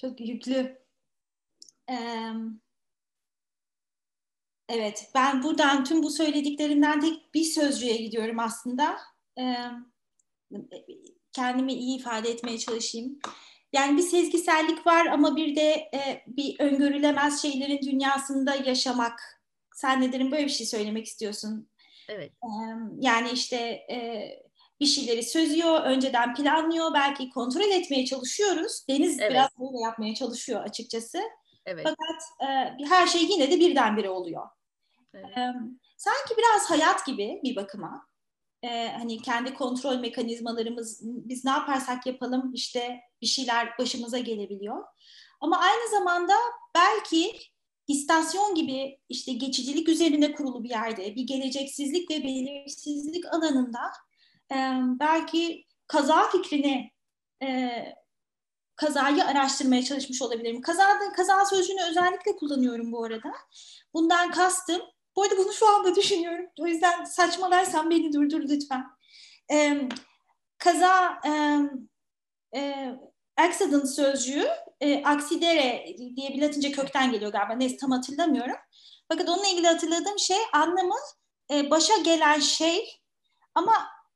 Çok 0.00 0.20
yüklü. 0.20 0.84
Evet, 4.68 5.10
ben 5.14 5.42
buradan 5.42 5.84
tüm 5.84 6.02
bu 6.02 6.10
söylediklerinden 6.10 7.00
tek 7.00 7.34
bir 7.34 7.44
sözcüğe 7.44 7.96
gidiyorum 7.96 8.38
aslında. 8.38 8.96
kendimi 11.32 11.72
iyi 11.72 11.98
ifade 11.98 12.30
etmeye 12.30 12.58
çalışayım. 12.58 13.18
Yani 13.72 13.96
bir 13.96 14.02
sezgisellik 14.02 14.86
var 14.86 15.06
ama 15.06 15.36
bir 15.36 15.56
de 15.56 15.70
e, 15.94 16.22
bir 16.26 16.60
öngörülemez 16.60 17.42
şeylerin 17.42 17.82
dünyasında 17.82 18.54
yaşamak. 18.54 19.20
Sen 19.74 20.00
nelerin 20.00 20.32
böyle 20.32 20.44
bir 20.44 20.50
şey 20.50 20.66
söylemek 20.66 21.06
istiyorsun? 21.06 21.68
Evet. 22.08 22.30
E, 22.30 22.48
yani 23.00 23.30
işte 23.30 23.56
e, 23.90 24.28
bir 24.80 24.86
şeyleri 24.86 25.22
sözüyor, 25.22 25.80
önceden 25.80 26.34
planlıyor, 26.34 26.94
belki 26.94 27.30
kontrol 27.30 27.70
etmeye 27.70 28.04
çalışıyoruz. 28.04 28.84
Deniz 28.88 29.20
evet. 29.20 29.30
biraz 29.30 29.48
böyle 29.60 29.84
yapmaya 29.84 30.14
çalışıyor 30.14 30.62
açıkçası. 30.62 31.18
Evet. 31.66 31.84
Fakat 31.84 32.48
e, 32.50 32.84
her 32.84 33.06
şey 33.06 33.24
yine 33.24 33.50
de 33.50 33.60
birdenbire 33.60 34.10
oluyor. 34.10 34.48
Evet. 35.14 35.36
E, 35.36 35.52
sanki 35.96 36.34
biraz 36.38 36.70
hayat 36.70 37.06
gibi 37.06 37.40
bir 37.44 37.56
bakıma 37.56 38.06
e, 38.62 38.88
hani 38.88 39.22
kendi 39.22 39.54
kontrol 39.54 39.96
mekanizmalarımız 39.96 41.00
biz 41.02 41.44
ne 41.44 41.50
yaparsak 41.50 42.06
yapalım 42.06 42.50
işte 42.54 43.00
bir 43.22 43.26
şeyler 43.26 43.78
başımıza 43.78 44.18
gelebiliyor. 44.18 44.84
Ama 45.40 45.58
aynı 45.58 45.90
zamanda 45.90 46.32
belki 46.74 47.32
istasyon 47.88 48.54
gibi 48.54 48.98
işte 49.08 49.32
geçicilik 49.32 49.88
üzerine 49.88 50.32
kurulu 50.32 50.64
bir 50.64 50.70
yerde 50.70 51.14
bir 51.14 51.26
geleceksizlik 51.26 52.10
ve 52.10 52.24
belirsizlik 52.24 53.34
alanında 53.34 53.80
e, 54.52 54.56
belki 55.00 55.64
kaza 55.86 56.30
fikrini 56.30 56.90
e, 57.42 57.70
kazayı 58.76 59.24
araştırmaya 59.24 59.84
çalışmış 59.84 60.22
olabilirim. 60.22 60.60
Kaza, 60.60 60.98
kaza 61.16 61.44
sözcüğünü 61.44 61.82
özellikle 61.90 62.36
kullanıyorum 62.36 62.92
bu 62.92 63.04
arada. 63.04 63.32
Bundan 63.94 64.30
kastım 64.30 64.82
bu 65.16 65.22
arada 65.22 65.38
bunu 65.38 65.52
şu 65.52 65.68
anda 65.68 65.94
düşünüyorum. 65.94 66.46
O 66.60 66.66
yüzden 66.66 67.04
saçmalarsan 67.04 67.90
beni 67.90 68.12
durdur 68.12 68.40
lütfen. 68.40 68.86
Ee, 69.52 69.88
kaza 70.58 71.20
e, 71.26 71.30
e, 72.58 72.90
accident 73.36 73.88
sözcüğü 73.88 74.48
e, 74.80 75.04
aksidere 75.04 75.86
diye 76.16 76.28
bir 76.30 76.42
latince 76.42 76.72
kökten 76.72 77.12
geliyor 77.12 77.32
galiba. 77.32 77.54
Neyse 77.54 77.76
tam 77.76 77.90
hatırlamıyorum. 77.90 78.56
Fakat 79.08 79.28
onunla 79.28 79.48
ilgili 79.48 79.66
hatırladığım 79.66 80.18
şey 80.18 80.38
anlamı 80.52 80.96
e, 81.50 81.70
başa 81.70 81.96
gelen 81.96 82.40
şey 82.40 83.00
ama 83.54 83.72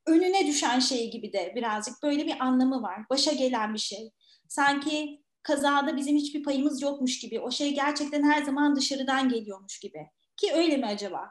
önüne 0.07 0.47
düşen 0.47 0.81
şey 0.81 1.11
gibi 1.11 1.33
de 1.33 1.53
birazcık 1.57 2.03
böyle 2.03 2.27
bir 2.27 2.41
anlamı 2.41 2.83
var. 2.83 3.01
Başa 3.11 3.33
gelen 3.33 3.75
bir 3.75 3.79
şey. 3.79 4.11
Sanki 4.49 5.23
kazada 5.43 5.97
bizim 5.97 6.17
hiçbir 6.17 6.43
payımız 6.43 6.83
yokmuş 6.83 7.19
gibi. 7.19 7.41
O 7.41 7.51
şey 7.51 7.75
gerçekten 7.75 8.23
her 8.23 8.43
zaman 8.43 8.77
dışarıdan 8.77 9.29
geliyormuş 9.29 9.79
gibi. 9.79 10.07
Ki 10.37 10.53
öyle 10.55 10.77
mi 10.77 10.87
acaba? 10.87 11.31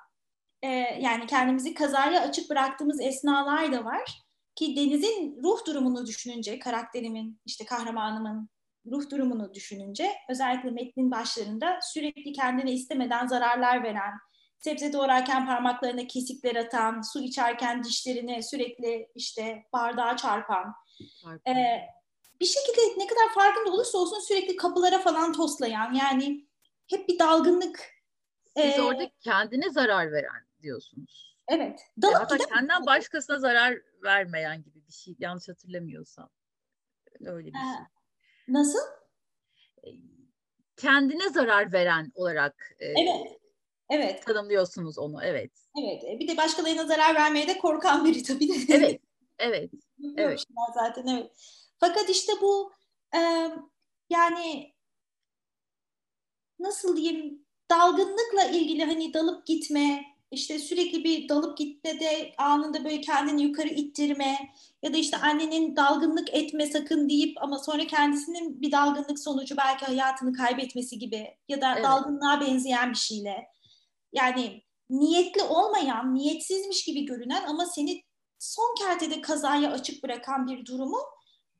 Ee, 0.61 0.67
yani 1.01 1.27
kendimizi 1.27 1.73
kazaya 1.73 2.21
açık 2.21 2.49
bıraktığımız 2.49 3.01
esnalar 3.01 3.71
da 3.71 3.85
var. 3.85 4.23
Ki 4.55 4.75
Deniz'in 4.75 5.39
ruh 5.43 5.65
durumunu 5.67 6.05
düşününce, 6.05 6.59
karakterimin, 6.59 7.41
işte 7.45 7.65
kahramanımın 7.65 8.49
ruh 8.91 9.09
durumunu 9.09 9.53
düşününce 9.53 10.11
özellikle 10.29 10.71
metnin 10.71 11.11
başlarında 11.11 11.79
sürekli 11.81 12.33
kendine 12.33 12.71
istemeden 12.71 13.27
zararlar 13.27 13.83
veren, 13.83 14.13
sebze 14.59 14.93
doğrarken 14.93 15.45
parmaklarına 15.45 16.07
kesikler 16.07 16.55
atan, 16.55 17.01
su 17.01 17.23
içerken 17.23 17.83
dişlerini 17.83 18.43
sürekli 18.43 19.07
işte 19.15 19.63
bardağa 19.73 20.17
çarpan, 20.17 20.73
e, 21.47 21.53
bir 22.41 22.45
şekilde 22.45 22.81
ne 22.97 23.07
kadar 23.07 23.33
farkında 23.33 23.71
olursa 23.71 23.97
olsun 23.97 24.19
sürekli 24.19 24.55
kapılara 24.55 24.99
falan 24.99 25.33
toslayan 25.33 25.93
yani 25.93 26.47
hep 26.87 27.07
bir 27.07 27.19
dalgınlık 27.19 27.97
siz 28.57 28.79
ee, 28.79 28.81
orada 28.81 29.09
kendine 29.19 29.69
zarar 29.69 30.11
veren 30.11 30.47
diyorsunuz. 30.61 31.37
Evet. 31.47 31.79
Dalıp 32.01 32.15
Hatta 32.15 32.37
kendinden 32.37 32.85
başkasına 32.85 33.39
zarar 33.39 33.77
vermeyen 34.03 34.63
gibi 34.63 34.87
bir 34.87 34.93
şey. 34.93 35.15
Yanlış 35.19 35.49
hatırlamıyorsam. 35.49 36.29
Öyle 37.25 37.47
bir 37.47 37.53
şey. 37.53 37.85
Nasıl? 38.47 38.79
Kendine 40.77 41.29
zarar 41.29 41.73
veren 41.73 42.11
olarak 42.15 42.75
evet. 42.79 43.37
Evet. 43.89 44.25
tanımlıyorsunuz 44.25 44.97
onu. 44.97 45.23
Evet. 45.23 45.51
Evet. 45.83 46.19
Bir 46.19 46.27
de 46.27 46.37
başkalarına 46.37 46.85
zarar 46.85 47.15
vermeye 47.15 47.47
de 47.47 47.57
korkan 47.57 48.05
biri 48.05 48.23
tabii 48.23 48.49
de. 48.49 48.73
Evet. 48.75 49.01
Evet. 49.39 49.71
evet. 50.17 50.43
Zaten 50.73 51.07
evet. 51.07 51.31
Fakat 51.79 52.09
işte 52.09 52.33
bu 52.41 52.71
e, 53.15 53.19
yani 54.09 54.73
nasıl 56.59 56.97
diyeyim 56.97 57.45
dalgınlıkla 57.71 58.43
ilgili 58.43 58.85
hani 58.85 59.13
dalıp 59.13 59.45
gitme, 59.45 60.05
işte 60.31 60.59
sürekli 60.59 61.03
bir 61.03 61.29
dalıp 61.29 61.57
gitme 61.57 61.99
de 61.99 62.33
anında 62.37 62.83
böyle 62.83 63.01
kendini 63.01 63.43
yukarı 63.43 63.67
ittirme 63.67 64.37
ya 64.83 64.93
da 64.93 64.97
işte 64.97 65.17
annenin 65.17 65.75
dalgınlık 65.75 66.33
etme 66.33 66.65
sakın 66.65 67.09
deyip 67.09 67.43
ama 67.43 67.59
sonra 67.59 67.87
kendisinin 67.87 68.61
bir 68.61 68.71
dalgınlık 68.71 69.19
sonucu 69.19 69.57
belki 69.57 69.85
hayatını 69.85 70.33
kaybetmesi 70.33 70.99
gibi 70.99 71.37
ya 71.47 71.61
da 71.61 71.73
evet. 71.73 71.83
dalgınlığa 71.83 72.41
benzeyen 72.41 72.91
bir 72.91 72.97
şeyle. 72.97 73.47
Yani 74.13 74.63
niyetli 74.89 75.43
olmayan, 75.43 76.15
niyetsizmiş 76.15 76.85
gibi 76.85 77.05
görünen 77.05 77.43
ama 77.47 77.65
seni 77.65 78.03
son 78.39 78.75
kertede 78.79 79.21
kazaya 79.21 79.71
açık 79.71 80.03
bırakan 80.03 80.47
bir 80.47 80.65
durumu 80.65 80.99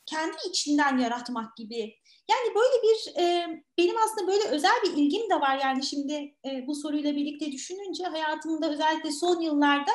kendi 0.08 0.38
içinden 0.50 0.98
yaratmak 0.98 1.58
gibi. 1.58 1.96
Yani 2.30 2.56
böyle 2.56 2.84
bir 2.84 3.22
e, 3.22 3.48
benim 3.78 3.96
aslında 3.98 4.28
böyle 4.28 4.44
özel 4.44 4.76
bir 4.84 4.92
ilgim 4.92 5.30
de 5.30 5.36
var 5.36 5.60
yani 5.64 5.86
şimdi 5.86 6.36
e, 6.46 6.68
bu 6.68 6.76
soruyla 6.76 7.16
birlikte 7.16 7.52
düşününce 7.52 8.04
hayatımda 8.04 8.72
özellikle 8.72 9.12
son 9.12 9.42
yıllarda 9.42 9.92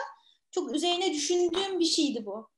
çok 0.51 0.75
üzerine 0.75 1.13
düşündüğüm 1.13 1.81
bir 1.81 1.85
şeydi 1.85 2.27
bu. 2.27 2.49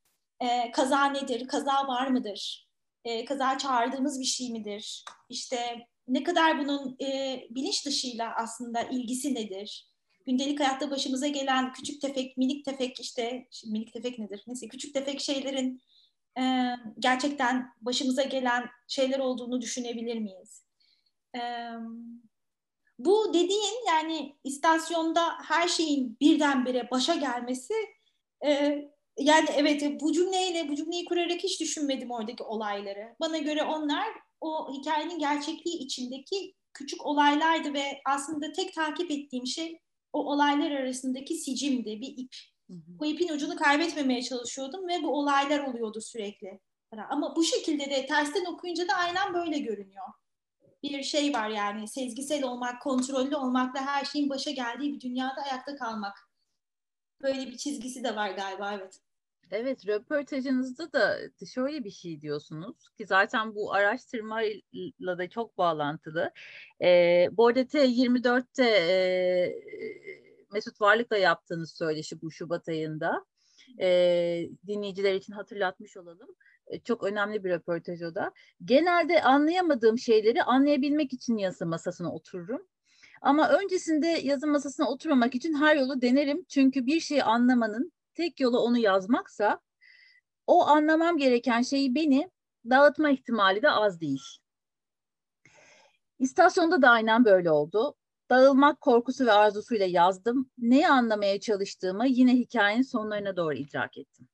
E, 0.41 0.71
kaza 0.71 1.05
nedir? 1.05 1.49
Kaza 1.49 1.89
var 1.89 2.07
mıdır? 2.07 2.69
E, 3.05 3.25
kaza 3.25 3.59
çağırdığımız 3.59 4.21
bir 4.21 4.25
şey 4.25 4.51
midir? 4.51 5.05
İşte 5.29 5.87
ne 6.09 6.23
kadar 6.23 6.59
bunun 6.59 6.97
e, 7.01 7.41
bilinç 7.51 7.87
dışıyla 7.87 8.35
aslında 8.37 8.83
ilgisi 8.83 9.35
nedir? 9.35 9.91
Gündelik 10.27 10.61
hayatta 10.61 10.91
başımıza 10.91 11.27
gelen 11.27 11.73
küçük 11.73 12.01
tefek, 12.01 12.37
minik 12.37 12.65
tefek 12.65 13.01
işte 13.01 13.49
minik 13.67 13.93
tefek 13.93 14.19
nedir? 14.19 14.43
Neyse 14.47 14.69
küçük 14.69 14.95
tefek 14.95 15.21
şeylerin 15.21 15.83
e, 16.39 16.75
gerçekten 16.99 17.71
başımıza 17.81 18.23
gelen 18.23 18.67
şeyler 18.89 19.19
olduğunu 19.19 19.61
düşünebilir 19.61 20.19
miyiz? 20.19 20.65
E, 21.37 21.41
bu 22.99 23.35
dediğin 23.35 23.87
yani 23.89 24.37
istasyonda 24.45 25.33
her 25.43 25.69
şeyin 25.69 26.17
birdenbire 26.21 26.91
başa 26.91 27.15
gelmesi 27.15 27.75
e, 28.47 28.83
yani 29.19 29.49
evet 29.57 30.01
bu 30.01 30.13
cümleyle 30.13 30.69
bu 30.69 30.75
cümleyi 30.75 31.05
kurarak 31.05 31.41
hiç 31.43 31.61
düşünmedim 31.61 32.11
oradaki 32.11 32.43
olayları. 32.43 33.17
Bana 33.21 33.39
göre 33.39 33.63
onlar 33.63 34.07
o 34.41 34.73
hikayenin 34.73 35.19
gerçekliği 35.19 35.79
içindeki 35.79 36.55
küçük 36.75 37.07
olaylardı 37.07 37.75
ve 37.75 38.01
aslında 38.07 38.53
tek 38.53 38.75
takip 38.75 39.11
ettiğim 39.11 39.47
şey 39.47 39.79
o 40.13 40.33
olaylar 40.33 40.71
arasındaki 40.71 41.35
sicimdi, 41.35 42.01
bir 42.01 42.15
ip. 42.17 42.35
Hı 42.71 42.75
Bu 42.89 43.07
ipin 43.07 43.29
ucunu 43.29 43.57
kaybetmemeye 43.57 44.23
çalışıyordum 44.23 44.89
ve 44.89 45.03
bu 45.03 45.19
olaylar 45.19 45.61
oluyordu 45.61 46.01
sürekli. 46.01 46.61
Ama 47.11 47.37
bu 47.37 47.45
şekilde 47.45 47.91
de 47.91 48.07
tersten 48.07 48.45
okuyunca 48.45 48.89
da 48.89 48.95
aynen 48.95 49.35
böyle 49.35 49.59
görünüyor. 49.59 50.05
Bir 50.83 51.03
şey 51.03 51.33
var 51.33 51.49
yani 51.49 51.89
sezgisel 51.89 52.45
olmak, 52.45 52.83
kontrollü 52.83 53.37
olmak 53.37 53.75
ve 53.75 53.79
her 53.79 54.05
şeyin 54.05 54.31
başa 54.31 54.51
geldiği 54.51 54.95
bir 54.95 55.01
dünyada 55.01 55.43
ayakta 55.43 55.77
kalmak. 55.77 56.29
Böyle 57.23 57.47
bir 57.47 57.57
çizgisi 57.57 58.05
de 58.05 58.17
var 58.17 58.31
galiba 58.31 58.73
evet. 58.75 59.01
Evet, 59.51 59.87
röportajınızda 59.87 60.93
da 60.93 61.19
şöyle 61.55 61.85
bir 61.85 61.91
şey 61.91 62.21
diyorsunuz 62.21 62.89
ki 62.99 63.07
zaten 63.07 63.55
bu 63.55 63.73
araştırmayla 63.73 65.19
da 65.19 65.29
çok 65.29 65.59
bağlantılı. 65.59 66.33
Ee, 66.83 67.29
bu 67.33 67.47
arada 67.47 67.61
T24'te 67.61 68.65
e, 68.65 70.24
Mesut 70.55 70.81
Varlık'la 70.81 71.17
yaptığınız 71.17 71.73
söyleşi 71.73 72.23
bu 72.23 72.31
Şubat 72.31 72.69
ayında. 72.69 73.25
E, 73.81 73.89
dinleyiciler 74.67 75.15
için 75.15 75.33
hatırlatmış 75.33 75.97
olalım. 75.97 76.29
E, 76.67 76.81
çok 76.81 77.05
önemli 77.05 77.45
bir 77.45 77.51
röportaj 77.51 78.03
o 78.03 78.15
da. 78.15 78.33
Genelde 78.65 79.23
anlayamadığım 79.23 79.99
şeyleri 79.99 80.43
anlayabilmek 80.43 81.13
için 81.13 81.37
yazı 81.37 81.67
masasına 81.67 82.15
otururum. 82.15 82.67
Ama 83.23 83.49
öncesinde 83.49 84.07
yazı 84.07 84.47
masasına 84.47 84.91
oturmamak 84.91 85.35
için 85.35 85.55
her 85.55 85.77
yolu 85.77 86.01
denerim. 86.03 86.45
Çünkü 86.49 86.87
bir 86.87 87.01
şeyi 87.01 87.25
anlamanın 87.25 87.93
tek 88.15 88.41
yolu 88.41 88.59
onu 88.59 88.79
yazmaksa 88.79 89.61
o 90.47 90.67
anlamam 90.67 91.17
gereken 91.17 91.63
şeyi 91.63 91.95
beni 91.95 92.31
dağıtma 92.71 93.11
ihtimali 93.11 93.63
de 93.63 93.71
az 93.71 94.01
değil. 94.01 94.23
İstasyonda 96.19 96.83
da 96.83 96.91
aynen 96.91 97.25
böyle 97.25 97.51
oldu 97.51 97.97
dağılmak 98.35 98.81
korkusu 98.81 99.27
ve 99.27 99.33
arzusuyla 99.33 99.87
yazdım. 99.87 100.51
Neyi 100.59 100.89
anlamaya 100.89 101.41
çalıştığımı 101.41 102.07
yine 102.07 102.33
hikayenin 102.33 102.83
sonlarına 102.83 103.37
doğru 103.37 103.55
idrak 103.55 103.99
ettim. 103.99 104.29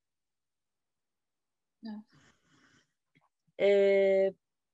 Ee, 3.61 4.33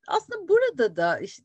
aslında 0.09 0.49
burada 0.49 0.97
da 0.97 1.19
işte, 1.19 1.45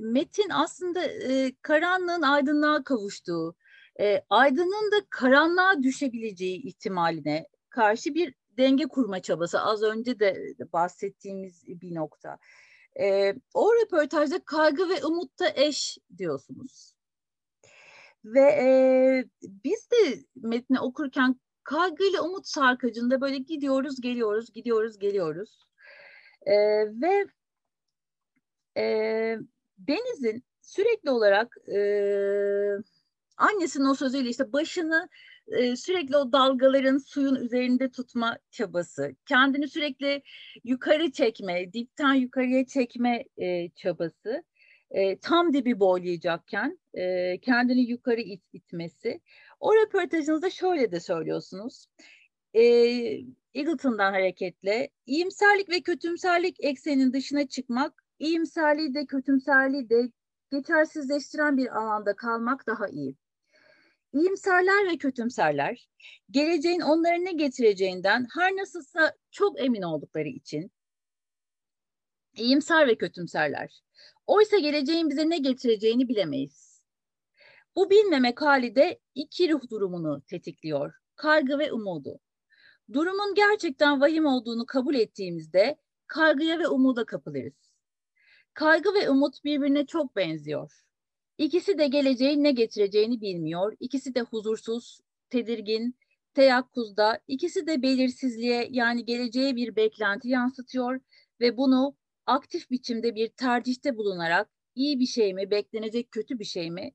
metin 0.00 0.50
aslında 0.50 1.04
e, 1.04 1.52
karanlığın 1.62 2.22
aydınlığa 2.22 2.84
kavuştuğu, 2.84 3.54
e, 4.00 4.22
aydının 4.30 4.92
da 4.92 5.06
karanlığa 5.10 5.82
düşebileceği 5.82 6.62
ihtimaline 6.62 7.46
karşı 7.68 8.14
bir 8.14 8.34
denge 8.58 8.84
kurma 8.84 9.22
çabası. 9.22 9.60
Az 9.60 9.82
önce 9.82 10.20
de 10.20 10.54
bahsettiğimiz 10.72 11.66
bir 11.66 11.94
nokta. 11.94 12.38
E, 13.00 13.34
o 13.54 13.74
röportajda 13.74 14.44
kaygı 14.44 14.88
ve 14.88 15.04
umut 15.04 15.38
da 15.38 15.52
eş 15.54 15.98
diyorsunuz. 16.18 16.99
Ve 18.24 18.40
e, 18.40 19.24
biz 19.42 19.90
de 19.90 20.24
metni 20.36 20.80
okurken 20.80 21.40
kaygıyla 21.64 22.22
umut 22.22 22.46
sarkacında 22.46 23.20
böyle 23.20 23.38
gidiyoruz, 23.38 24.00
geliyoruz, 24.00 24.52
gidiyoruz, 24.52 24.98
geliyoruz. 24.98 25.64
E, 26.46 26.54
ve 26.86 27.26
e, 28.76 28.84
Deniz'in 29.78 30.44
sürekli 30.62 31.10
olarak 31.10 31.56
e, 31.68 31.80
annesinin 33.36 33.84
o 33.84 33.94
sözüyle 33.94 34.28
işte 34.28 34.52
başını 34.52 35.08
e, 35.48 35.76
sürekli 35.76 36.16
o 36.16 36.32
dalgaların 36.32 36.98
suyun 36.98 37.34
üzerinde 37.34 37.90
tutma 37.90 38.38
çabası, 38.50 39.14
kendini 39.26 39.68
sürekli 39.68 40.22
yukarı 40.64 41.12
çekme, 41.12 41.72
dipten 41.72 42.14
yukarıya 42.14 42.66
çekme 42.66 43.24
e, 43.36 43.70
çabası 43.70 44.44
e, 44.90 45.18
tam 45.18 45.52
dibi 45.52 45.80
boylayacakken 45.80 46.78
e, 46.94 47.38
kendini 47.40 47.80
yukarı 47.80 48.20
it, 48.20 48.42
itmesi. 48.52 49.20
O 49.60 49.74
röportajınızda 49.74 50.50
şöyle 50.50 50.92
de 50.92 51.00
söylüyorsunuz. 51.00 51.86
E, 52.54 52.62
Eagleton'dan 53.54 54.12
hareketle 54.12 54.90
iyimserlik 55.06 55.68
ve 55.68 55.80
kötümserlik 55.80 56.56
eksenin 56.64 57.12
dışına 57.12 57.48
çıkmak, 57.48 58.04
iyimserliği 58.18 58.94
de 58.94 59.06
kötümserliği 59.06 59.90
de 59.90 60.10
geçersizleştiren 60.52 61.56
bir 61.56 61.78
alanda 61.78 62.16
kalmak 62.16 62.66
daha 62.66 62.88
iyi. 62.88 63.16
İyimserler 64.12 64.92
ve 64.92 64.98
kötümserler, 64.98 65.88
geleceğin 66.30 66.80
onlara 66.80 67.16
ne 67.16 67.32
getireceğinden 67.32 68.26
her 68.34 68.56
nasılsa 68.56 69.14
çok 69.30 69.60
emin 69.60 69.82
oldukları 69.82 70.28
için, 70.28 70.72
iyimser 72.36 72.88
ve 72.88 72.96
kötümserler, 72.96 73.80
Oysa 74.30 74.58
geleceğin 74.58 75.10
bize 75.10 75.30
ne 75.30 75.38
getireceğini 75.38 76.08
bilemeyiz. 76.08 76.82
Bu 77.76 77.90
bilmemek 77.90 78.42
hali 78.42 78.74
de 78.74 79.00
iki 79.14 79.52
ruh 79.52 79.70
durumunu 79.70 80.22
tetikliyor. 80.26 80.94
Kaygı 81.16 81.58
ve 81.58 81.72
umudu. 81.72 82.20
Durumun 82.92 83.34
gerçekten 83.34 84.00
vahim 84.00 84.26
olduğunu 84.26 84.66
kabul 84.66 84.94
ettiğimizde 84.94 85.76
kaygıya 86.06 86.58
ve 86.58 86.68
umuda 86.68 87.04
kapılırız. 87.04 87.72
Kaygı 88.54 88.94
ve 88.94 89.10
umut 89.10 89.44
birbirine 89.44 89.86
çok 89.86 90.16
benziyor. 90.16 90.72
İkisi 91.38 91.78
de 91.78 91.86
geleceğin 91.86 92.44
ne 92.44 92.52
getireceğini 92.52 93.20
bilmiyor. 93.20 93.76
İkisi 93.80 94.14
de 94.14 94.20
huzursuz, 94.20 95.00
tedirgin, 95.30 95.96
teyakkuzda. 96.34 97.20
İkisi 97.28 97.66
de 97.66 97.82
belirsizliğe 97.82 98.68
yani 98.70 99.04
geleceğe 99.04 99.56
bir 99.56 99.76
beklenti 99.76 100.28
yansıtıyor 100.28 101.00
ve 101.40 101.56
bunu 101.56 101.99
aktif 102.30 102.70
biçimde 102.70 103.14
bir 103.14 103.28
tercihte 103.28 103.96
bulunarak 103.96 104.50
iyi 104.74 105.00
bir 105.00 105.06
şey 105.06 105.34
mi, 105.34 105.50
beklenecek 105.50 106.10
kötü 106.10 106.38
bir 106.38 106.44
şey 106.44 106.70
mi 106.70 106.92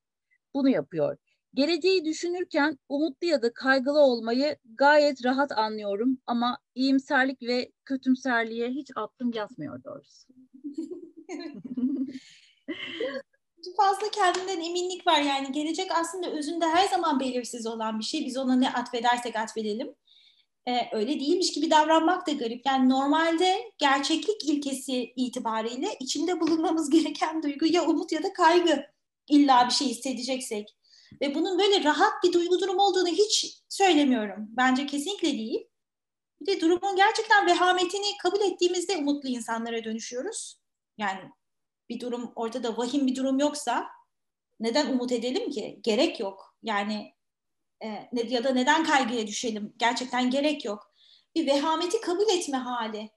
bunu 0.54 0.69
yapıyor. 0.69 1.17
Geleceği 1.54 2.06
düşünürken 2.06 2.80
umutlu 2.89 3.28
ya 3.28 3.41
da 3.41 3.54
kaygılı 3.54 4.00
olmayı 4.00 4.58
gayet 4.65 5.26
rahat 5.26 5.52
anlıyorum 5.52 6.17
ama 6.28 6.58
iyimserlik 6.76 7.41
ve 7.41 7.71
kötümserliğe 7.86 8.69
hiç 8.69 8.91
aklım 8.95 9.32
yatmıyor 9.34 9.84
doğrusu. 9.84 10.28
fazla 13.78 14.12
kendinden 14.12 14.62
eminlik 14.62 15.08
var 15.08 15.21
yani 15.21 15.52
gelecek 15.52 15.91
aslında 15.91 16.32
özünde 16.32 16.65
her 16.65 16.88
zaman 16.88 17.19
belirsiz 17.19 17.67
olan 17.67 18.00
bir 18.00 18.04
şey. 18.04 18.26
Biz 18.26 18.38
ona 18.38 18.56
ne 18.56 18.69
atfedersek 18.69 19.36
atfedelim. 19.36 19.95
Ee, 20.67 20.89
öyle 20.91 21.19
değilmiş 21.19 21.54
gibi 21.54 21.71
davranmak 21.71 22.28
da 22.28 22.32
garip. 22.32 22.65
Yani 22.65 22.89
normalde 22.89 23.71
gerçeklik 23.78 24.45
ilkesi 24.45 25.13
itibariyle 25.15 25.97
içinde 25.99 26.39
bulunmamız 26.41 26.89
gereken 27.04 27.43
duygu 27.43 27.65
ya 27.65 27.86
umut 27.86 28.12
ya 28.12 28.23
da 28.23 28.34
kaygı. 28.34 28.86
İlla 29.28 29.65
bir 29.65 29.73
şey 29.73 29.88
hissedeceksek. 29.88 30.75
Ve 31.21 31.36
bunun 31.36 31.60
böyle 31.60 31.84
rahat 31.84 32.23
bir 32.23 32.34
duygu 32.34 32.60
durumu 32.60 32.82
olduğunu 32.82 33.08
hiç 33.08 33.62
söylemiyorum. 33.69 34.47
Bence 34.49 34.86
kesinlikle 34.86 35.32
değil. 35.32 35.67
Bir 36.41 36.45
de 36.45 36.62
durumun 36.62 36.95
gerçekten 36.95 37.47
vehametini 37.47 38.17
kabul 38.23 38.41
ettiğimizde 38.41 38.97
umutlu 38.97 39.30
insanlara 39.30 39.84
dönüşüyoruz. 39.84 40.60
Yani 40.97 41.21
bir 41.89 41.99
durum 41.99 42.32
ortada 42.36 42.78
vahim 42.78 43.08
bir 43.08 43.15
durum 43.15 43.39
yoksa 43.39 43.88
neden 44.60 44.91
umut 44.91 45.12
edelim 45.12 45.49
ki? 45.49 45.80
Gerek 45.84 46.19
yok. 46.19 46.56
Yani 46.63 47.14
e, 47.83 48.09
ya 48.27 48.43
da 48.43 48.53
neden 48.53 48.83
kaygıya 48.83 49.27
düşelim? 49.27 49.73
Gerçekten 49.77 50.29
gerek 50.29 50.65
yok. 50.65 50.91
Bir 51.35 51.47
vehameti 51.47 52.01
kabul 52.01 52.29
etme 52.29 52.57
hali 52.57 53.09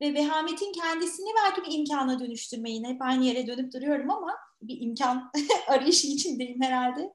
ve 0.00 0.14
vehametin 0.14 0.72
kendisini 0.72 1.28
belki 1.36 1.62
bir 1.62 1.78
imkana 1.78 2.20
dönüştürmeyi 2.20 2.84
hep 2.84 3.02
aynı 3.02 3.24
yere 3.24 3.46
dönüp 3.46 3.72
duruyorum 3.72 4.10
ama 4.10 4.36
bir 4.62 4.80
imkan 4.80 5.30
arayışı 5.68 6.06
içindeyim 6.06 6.62
herhalde. 6.62 7.14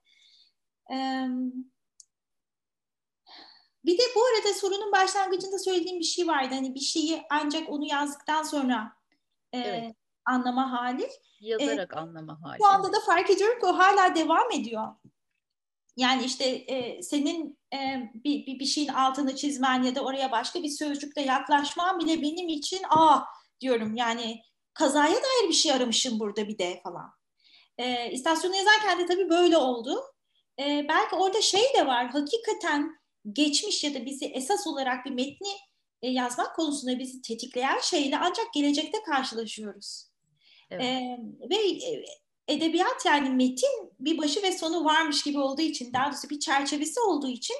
Bir 3.86 3.97
de 3.97 4.03
bu 4.15 4.21
arada 4.25 4.53
sorunun 4.53 4.91
başlangıcında 4.91 5.60
söylediğim 5.60 5.99
bir 5.99 6.05
şey 6.05 6.27
vardı. 6.27 6.55
Hani 6.55 6.75
bir 6.75 6.79
şeyi 6.79 7.21
ancak 7.29 7.69
onu 7.69 7.86
yazdıktan 7.86 8.43
sonra 8.43 8.93
e, 9.53 9.60
evet. 9.60 9.95
anlama 10.25 10.71
hali. 10.71 11.10
Yazarak 11.39 11.93
e, 11.93 11.99
anlama 11.99 12.41
hali. 12.41 12.57
Şu 12.57 12.65
anda 12.65 12.93
da 12.93 12.99
fark 12.99 13.29
ediyorum 13.29 13.60
ki 13.60 13.65
o 13.65 13.77
hala 13.77 14.15
devam 14.15 14.51
ediyor. 14.51 14.88
Yani 15.97 16.25
işte 16.25 16.45
e, 16.45 17.03
senin 17.03 17.60
e, 17.73 17.77
bir, 18.13 18.45
bir, 18.45 18.60
bir 18.60 18.65
şeyin 18.65 18.88
altını 18.88 19.36
çizmen 19.36 19.83
ya 19.83 19.95
da 19.95 20.01
oraya 20.01 20.31
başka 20.31 20.63
bir 20.63 20.69
sözcükle 20.69 21.21
yaklaşman 21.21 21.99
bile 21.99 22.21
benim 22.21 22.47
için 22.47 22.81
aa 22.89 23.21
diyorum 23.62 23.95
yani 23.95 24.41
kazaya 24.73 25.15
dair 25.15 25.49
bir 25.49 25.53
şey 25.53 25.71
aramışım 25.71 26.19
burada 26.19 26.47
bir 26.47 26.57
de 26.57 26.79
falan. 26.83 27.10
E, 27.77 28.12
istasyonu 28.12 28.55
yazarken 28.55 28.99
de 28.99 29.05
tabii 29.05 29.29
böyle 29.29 29.57
oldu. 29.57 30.01
E, 30.60 30.86
belki 30.89 31.15
orada 31.15 31.41
şey 31.41 31.73
de 31.77 31.88
var 31.88 32.10
hakikaten 32.10 32.91
geçmiş 33.33 33.83
ya 33.83 33.93
da 33.93 34.05
bizi 34.05 34.25
esas 34.25 34.67
olarak 34.67 35.05
bir 35.05 35.12
metni 35.12 35.53
e, 36.01 36.10
yazmak 36.10 36.55
konusunda 36.55 36.99
bizi 36.99 37.21
tetikleyen 37.21 37.79
şeyle 37.79 38.17
ancak 38.17 38.53
gelecekte 38.53 39.03
karşılaşıyoruz. 39.03 40.10
Evet. 40.71 40.83
E, 40.83 41.17
ve 41.49 41.55
e, 41.55 42.05
edebiyat 42.47 43.05
yani 43.05 43.29
metin 43.29 43.93
bir 43.99 44.17
başı 44.17 44.43
ve 44.43 44.51
sonu 44.51 44.86
varmış 44.86 45.23
gibi 45.23 45.39
olduğu 45.39 45.62
için 45.62 45.93
daha 45.93 46.07
doğrusu 46.07 46.29
bir 46.29 46.39
çerçevesi 46.39 46.99
olduğu 46.99 47.29
için 47.29 47.55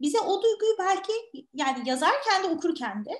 bize 0.00 0.20
o 0.20 0.42
duyguyu 0.42 0.76
belki 0.78 1.12
yani 1.54 1.88
yazarken 1.88 2.42
de 2.42 2.46
okurken 2.46 3.04
de 3.04 3.10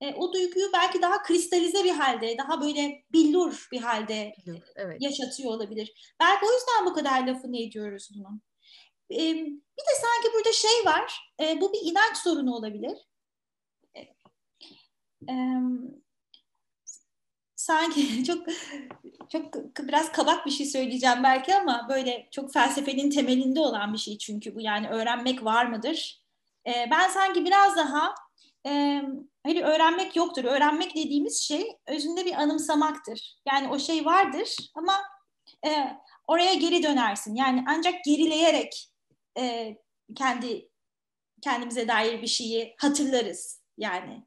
e, 0.00 0.14
o 0.14 0.32
duyguyu 0.32 0.66
belki 0.72 1.02
daha 1.02 1.22
kristalize 1.22 1.84
bir 1.84 1.90
halde, 1.90 2.38
daha 2.38 2.60
böyle 2.60 3.04
billur 3.12 3.68
bir 3.72 3.80
halde 3.80 4.34
evet. 4.76 5.02
yaşatıyor 5.02 5.50
olabilir. 5.50 6.14
Belki 6.20 6.46
o 6.46 6.52
yüzden 6.52 6.86
bu 6.86 6.94
kadar 6.94 7.26
lafını 7.26 7.58
ediyoruz 7.58 8.10
bunun. 8.14 8.42
E, 9.10 9.34
bir 9.44 9.82
de 9.82 9.94
sanki 10.00 10.34
burada 10.34 10.52
şey 10.52 10.84
var, 10.84 11.32
e, 11.40 11.60
bu 11.60 11.72
bir 11.72 11.80
inanç 11.82 12.16
sorunu 12.16 12.54
olabilir. 12.54 12.98
E, 13.94 14.00
e, 15.32 15.34
sanki 17.56 18.24
çok 18.26 18.46
çok 19.32 19.54
biraz 19.78 20.12
kabak 20.12 20.46
bir 20.46 20.50
şey 20.50 20.66
söyleyeceğim 20.66 21.22
belki 21.22 21.54
ama 21.54 21.86
böyle 21.88 22.28
çok 22.30 22.52
felsefenin 22.52 23.10
temelinde 23.10 23.60
olan 23.60 23.92
bir 23.92 23.98
şey 23.98 24.18
çünkü 24.18 24.54
bu 24.54 24.60
yani 24.60 24.88
öğrenmek 24.88 25.44
var 25.44 25.66
mıdır? 25.66 26.22
Ee, 26.66 26.88
ben 26.90 27.08
sanki 27.08 27.44
biraz 27.44 27.76
daha 27.76 28.14
e, 28.66 29.02
hani 29.46 29.64
öğrenmek 29.64 30.16
yoktur. 30.16 30.44
Öğrenmek 30.44 30.96
dediğimiz 30.96 31.40
şey 31.40 31.76
özünde 31.86 32.24
bir 32.24 32.34
anımsamaktır. 32.34 33.36
Yani 33.48 33.68
o 33.68 33.78
şey 33.78 34.04
vardır 34.04 34.56
ama 34.74 34.94
e, 35.66 35.96
oraya 36.26 36.54
geri 36.54 36.82
dönersin. 36.82 37.34
Yani 37.34 37.64
ancak 37.68 38.04
gerileyerek 38.04 38.90
e, 39.38 39.76
kendi 40.14 40.68
kendimize 41.42 41.88
dair 41.88 42.22
bir 42.22 42.26
şeyi 42.26 42.74
hatırlarız 42.78 43.62
yani. 43.78 44.26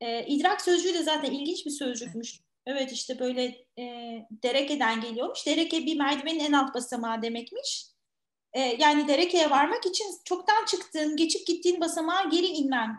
E, 0.00 0.26
idrak 0.26 0.60
sözcüğü 0.60 0.94
de 0.94 1.02
zaten 1.02 1.32
ilginç 1.32 1.66
bir 1.66 1.70
sözcükmüş. 1.70 2.40
Evet 2.68 2.92
işte 2.92 3.18
böyle 3.18 3.44
e, 3.78 3.84
derekeden 4.30 5.00
geliyormuş. 5.00 5.46
Dereke 5.46 5.86
bir 5.86 5.96
merdivenin 5.96 6.40
en 6.40 6.52
alt 6.52 6.74
basamağı 6.74 7.22
demekmiş. 7.22 7.86
E, 8.52 8.60
yani 8.60 9.08
derekeye 9.08 9.50
varmak 9.50 9.86
için 9.86 10.06
çoktan 10.24 10.64
çıktığın, 10.66 11.16
geçip 11.16 11.46
gittiğin 11.46 11.80
basamağa 11.80 12.22
geri 12.22 12.46
inmen 12.46 12.96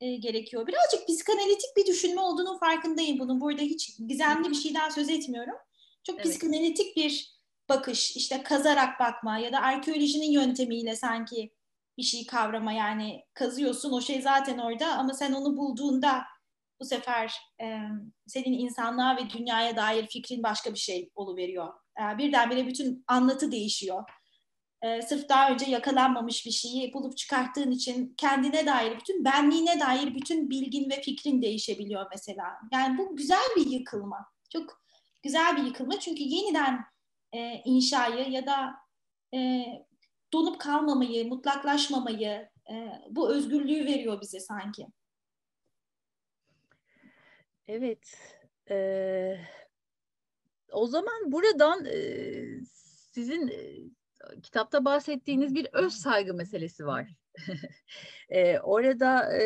e, 0.00 0.16
gerekiyor. 0.16 0.66
Birazcık 0.66 1.08
psikanalitik 1.08 1.76
bir 1.76 1.86
düşünme 1.86 2.20
olduğunun 2.20 2.58
farkındayım 2.58 3.18
bunun. 3.18 3.40
Burada 3.40 3.62
hiç 3.62 3.98
gizemli 4.08 4.50
bir 4.50 4.54
şeyden 4.54 4.88
söz 4.88 5.08
etmiyorum. 5.08 5.56
Çok 6.04 6.16
evet. 6.16 6.26
psikanalitik 6.26 6.96
bir 6.96 7.38
bakış, 7.68 8.16
işte 8.16 8.42
kazarak 8.42 9.00
bakma 9.00 9.38
ya 9.38 9.52
da 9.52 9.60
arkeolojinin 9.60 10.30
yöntemiyle 10.30 10.96
sanki 10.96 11.52
bir 11.98 12.02
şey 12.02 12.26
kavrama 12.26 12.72
yani 12.72 13.24
kazıyorsun 13.34 13.92
o 13.92 14.00
şey 14.00 14.22
zaten 14.22 14.58
orada 14.58 14.86
ama 14.86 15.14
sen 15.14 15.32
onu 15.32 15.56
bulduğunda 15.56 16.22
bu 16.80 16.84
sefer 16.84 17.34
e, 17.60 17.78
senin 18.26 18.58
insanlığa 18.58 19.16
ve 19.16 19.30
dünyaya 19.30 19.76
dair 19.76 20.06
fikrin 20.06 20.42
başka 20.42 20.74
bir 20.74 20.78
şey 20.78 21.10
oluveriyor. 21.14 21.74
E, 22.00 22.18
birdenbire 22.18 22.66
bütün 22.66 23.04
anlatı 23.06 23.52
değişiyor. 23.52 24.04
E, 24.82 25.02
sırf 25.02 25.28
daha 25.28 25.50
önce 25.50 25.70
yakalanmamış 25.70 26.46
bir 26.46 26.50
şeyi 26.50 26.92
bulup 26.92 27.16
çıkarttığın 27.16 27.70
için 27.70 28.14
kendine 28.16 28.66
dair, 28.66 28.96
bütün 29.00 29.24
benliğine 29.24 29.80
dair 29.80 30.14
bütün 30.14 30.50
bilgin 30.50 30.90
ve 30.90 31.02
fikrin 31.02 31.42
değişebiliyor 31.42 32.06
mesela. 32.10 32.44
Yani 32.72 32.98
bu 32.98 33.16
güzel 33.16 33.48
bir 33.56 33.66
yıkılma. 33.66 34.26
Çok 34.52 34.82
güzel 35.22 35.56
bir 35.56 35.62
yıkılma 35.62 35.98
çünkü 36.00 36.22
yeniden 36.22 36.84
e, 37.32 37.62
inşayı 37.64 38.30
ya 38.30 38.46
da 38.46 38.74
e, 39.34 39.64
donup 40.32 40.60
kalmamayı, 40.60 41.28
mutlaklaşmamayı, 41.28 42.48
e, 42.70 42.74
bu 43.10 43.30
özgürlüğü 43.30 43.84
veriyor 43.86 44.20
bize 44.20 44.40
sanki. 44.40 44.86
Evet. 47.68 48.18
Ee, 48.70 49.36
o 50.72 50.86
zaman 50.86 51.32
buradan 51.32 51.84
e, 51.84 52.00
sizin 53.12 53.48
e, 53.48 54.40
kitapta 54.42 54.84
bahsettiğiniz 54.84 55.54
bir 55.54 55.68
öz 55.72 55.92
saygı 55.92 56.34
meselesi 56.34 56.86
var. 56.86 57.08
e, 58.28 58.58
orada 58.58 59.38
e, 59.38 59.42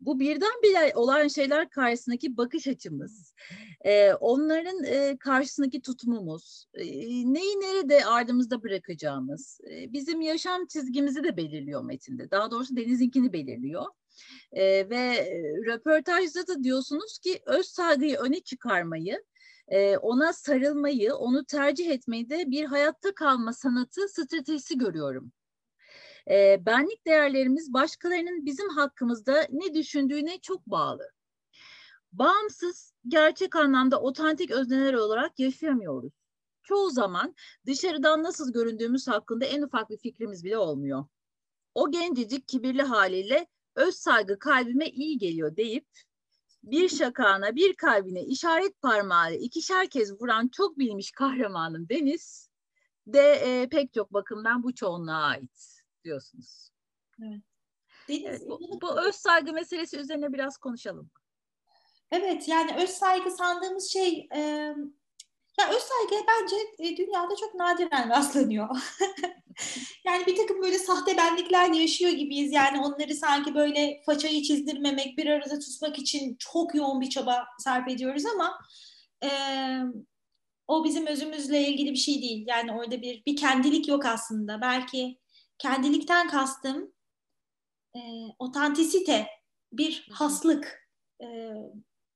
bu 0.00 0.20
birdenbire 0.20 0.92
olan 0.94 1.28
şeyler 1.28 1.70
karşısındaki 1.70 2.36
bakış 2.36 2.66
açımız, 2.66 3.34
e, 3.84 4.12
onların 4.12 4.84
e, 4.84 5.16
karşısındaki 5.20 5.82
tutumumuz, 5.82 6.66
e, 6.74 6.84
neyi 7.32 7.60
nerede 7.60 8.04
ardımızda 8.04 8.62
bırakacağımız, 8.62 9.60
e, 9.70 9.92
bizim 9.92 10.20
yaşam 10.20 10.66
çizgimizi 10.66 11.24
de 11.24 11.36
belirliyor 11.36 11.84
metinde. 11.84 12.30
Daha 12.30 12.50
doğrusu 12.50 12.76
Deniz'inkini 12.76 13.32
belirliyor. 13.32 13.84
E, 14.52 14.90
ve 14.90 15.30
röportajda 15.66 16.46
da 16.46 16.64
diyorsunuz 16.64 17.18
ki 17.18 17.42
öz 17.46 17.66
saygıyı 17.66 18.16
öne 18.16 18.40
çıkarmayı, 18.40 19.24
e, 19.68 19.96
ona 19.96 20.32
sarılmayı, 20.32 21.14
onu 21.14 21.44
tercih 21.44 21.90
etmeyi 21.90 22.30
de 22.30 22.50
bir 22.50 22.64
hayatta 22.64 23.14
kalma 23.14 23.52
sanatı 23.52 24.08
stratejisi 24.08 24.78
görüyorum. 24.78 25.32
E, 26.30 26.66
benlik 26.66 27.06
değerlerimiz 27.06 27.72
başkalarının 27.72 28.46
bizim 28.46 28.68
hakkımızda 28.68 29.46
ne 29.50 29.74
düşündüğüne 29.74 30.38
çok 30.40 30.66
bağlı. 30.66 31.10
Bağımsız, 32.12 32.94
gerçek 33.08 33.56
anlamda 33.56 34.00
otantik 34.00 34.50
özneler 34.50 34.94
olarak 34.94 35.38
yaşayamıyoruz. 35.38 36.12
Çoğu 36.62 36.90
zaman 36.90 37.34
dışarıdan 37.66 38.22
nasıl 38.22 38.52
göründüğümüz 38.52 39.08
hakkında 39.08 39.44
en 39.44 39.62
ufak 39.62 39.90
bir 39.90 39.98
fikrimiz 39.98 40.44
bile 40.44 40.58
olmuyor. 40.58 41.04
O 41.74 41.90
gencecik 41.90 42.48
kibirli 42.48 42.82
haliyle 42.82 43.46
öz 43.78 43.94
saygı 43.94 44.38
kalbime 44.38 44.88
iyi 44.88 45.18
geliyor 45.18 45.56
deyip 45.56 45.86
bir 46.62 46.88
şakağına 46.88 47.56
bir 47.56 47.74
kalbine 47.74 48.22
işaret 48.22 48.82
parmağı 48.82 49.34
ikişer 49.34 49.88
kez 49.88 50.20
vuran 50.20 50.48
çok 50.48 50.78
bilmiş 50.78 51.10
kahramanım 51.10 51.88
Deniz 51.88 52.50
de 53.06 53.32
e, 53.32 53.68
pek 53.68 53.94
çok 53.94 54.12
bakımdan 54.12 54.62
bu 54.62 54.74
çoğunluğa 54.74 55.22
ait 55.22 55.82
diyorsunuz. 56.04 56.70
Evet. 57.22 57.40
Deniz, 58.08 58.24
evet, 58.24 58.42
bu, 58.48 58.80
bu 58.80 59.00
öz 59.00 59.14
saygı 59.14 59.52
meselesi 59.52 59.98
üzerine 59.98 60.32
biraz 60.32 60.58
konuşalım. 60.58 61.10
Evet 62.10 62.48
yani 62.48 62.82
öz 62.82 62.90
saygı 62.90 63.30
sandığımız 63.30 63.90
şey 63.90 64.28
e, 64.34 64.74
ya 65.58 65.68
öz 65.70 65.82
saygı 65.82 66.26
bence 66.28 66.56
e, 66.78 66.96
dünyada 66.96 67.36
çok 67.36 67.54
nadiren 67.54 68.08
rastlanıyor. 68.10 68.68
yani 70.04 70.26
bir 70.26 70.36
takım 70.36 70.62
böyle 70.62 70.78
sahte 70.78 71.16
benlikler 71.16 71.72
yaşıyor 71.72 72.12
gibiyiz. 72.12 72.52
Yani 72.52 72.80
onları 72.80 73.14
sanki 73.14 73.54
böyle 73.54 74.02
façayı 74.06 74.42
çizdirmemek, 74.42 75.18
bir 75.18 75.26
arada 75.26 75.58
tutmak 75.58 75.98
için 75.98 76.36
çok 76.38 76.74
yoğun 76.74 77.00
bir 77.00 77.10
çaba 77.10 77.46
sarf 77.58 77.88
ediyoruz 77.88 78.26
ama 78.26 78.58
e, 79.24 79.28
o 80.68 80.84
bizim 80.84 81.06
özümüzle 81.06 81.68
ilgili 81.68 81.90
bir 81.90 81.96
şey 81.96 82.22
değil. 82.22 82.44
Yani 82.48 82.72
orada 82.72 83.02
bir 83.02 83.24
bir 83.26 83.36
kendilik 83.36 83.88
yok 83.88 84.06
aslında. 84.06 84.60
Belki 84.60 85.18
kendilikten 85.58 86.28
kastım 86.28 86.92
e, 87.96 88.00
otantisite, 88.38 89.26
bir 89.72 90.08
haslık, 90.12 90.90
e, 91.22 91.26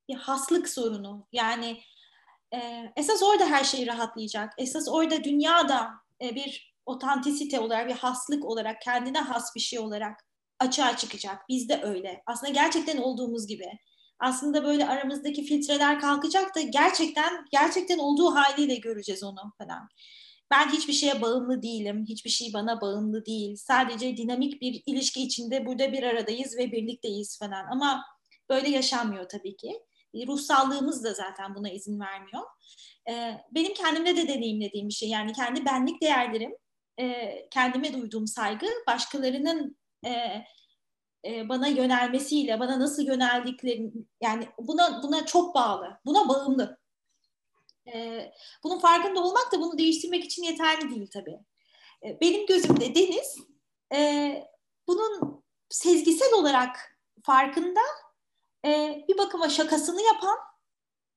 bir 0.09 0.15
haslık 0.15 0.69
sorunu. 0.69 1.27
Yani 1.33 1.81
e, 2.55 2.93
esas 2.97 3.23
orada 3.23 3.47
her 3.47 3.65
şey 3.65 3.87
rahatlayacak. 3.87 4.53
Esas 4.59 4.89
orada 4.89 5.25
dünyada 5.25 5.91
e, 6.23 6.35
bir 6.35 6.75
otantisite 6.87 7.61
olarak, 7.61 7.89
bir 7.89 7.95
haslık 7.95 8.45
olarak, 8.45 8.81
kendine 8.83 9.19
has 9.19 9.55
bir 9.57 9.61
şey 9.61 9.79
olarak 9.79 10.27
açığa 10.61 10.97
çıkacak. 10.97 11.49
Biz 11.49 11.69
de 11.69 11.81
öyle. 11.83 12.23
Aslında 12.27 12.53
gerçekten 12.53 12.99
olduğumuz 12.99 13.47
gibi. 13.47 13.67
Aslında 14.19 14.65
böyle 14.65 14.89
aramızdaki 14.89 15.45
filtreler 15.45 16.01
kalkacak 16.01 16.55
da 16.55 16.61
gerçekten 16.61 17.45
gerçekten 17.53 17.99
olduğu 17.99 18.35
haliyle 18.35 18.75
göreceğiz 18.75 19.23
onu 19.23 19.41
falan. 19.59 19.89
Ben 20.51 20.69
hiçbir 20.69 20.93
şeye 20.93 21.23
bağımlı 21.23 21.63
değilim. 21.63 22.05
Hiçbir 22.09 22.31
şey 22.31 22.53
bana 22.55 22.81
bağımlı 22.81 23.27
değil. 23.27 23.57
Sadece 23.57 24.17
dinamik 24.17 24.61
bir 24.61 24.83
ilişki 24.87 25.23
içinde 25.23 25.67
burada 25.67 25.93
bir 25.93 26.03
aradayız 26.03 26.57
ve 26.59 26.73
birlikteyiz 26.73 27.39
falan. 27.39 27.67
Ama 27.73 28.05
böyle 28.51 28.69
yaşanmıyor 28.69 29.29
tabii 29.29 29.57
ki. 29.57 29.81
Ruhsallığımız 30.15 31.05
da 31.05 31.15
zaten 31.15 31.55
buna 31.55 31.71
izin 31.71 32.01
vermiyor. 32.01 32.43
Ee, 33.11 33.35
benim 33.51 33.75
kendimde 33.75 34.17
de 34.17 34.29
deneyimlediğim 34.29 34.89
bir 34.89 34.95
şey. 34.95 35.09
Yani 35.09 35.33
kendi 35.33 35.65
benlik 35.65 36.03
değerlerim, 36.03 36.53
e, 37.01 37.49
kendime 37.51 37.93
duyduğum 37.93 38.27
saygı, 38.27 38.67
başkalarının 38.87 39.77
e, 40.05 40.11
e, 41.25 41.49
bana 41.49 41.69
yönelmesiyle, 41.69 42.61
bana 42.61 42.81
nasıl 42.81 43.03
yöneldikleri, 43.03 43.93
yani 44.21 44.49
buna 44.59 45.03
buna 45.03 45.27
çok 45.27 45.55
bağlı, 45.55 46.01
buna 46.07 46.29
bağımlı. 46.29 46.79
E, 47.95 48.33
bunun 48.65 48.79
farkında 48.79 49.21
olmak 49.21 49.53
da 49.53 49.61
bunu 49.61 49.79
değiştirmek 49.79 50.25
için 50.25 50.43
yeterli 50.43 50.91
değil 50.91 51.11
tabii. 51.13 51.39
E, 52.05 52.21
benim 52.21 52.47
gözümde 52.47 52.95
Deniz 52.95 53.39
e, 53.95 54.45
bunun 54.87 55.43
sezgisel 55.69 56.33
olarak 56.35 56.99
farkında 57.23 57.81
e, 58.67 59.05
bir 59.09 59.19
bakıma 59.19 59.49
şakasını 59.49 60.03
yapan, 60.03 60.39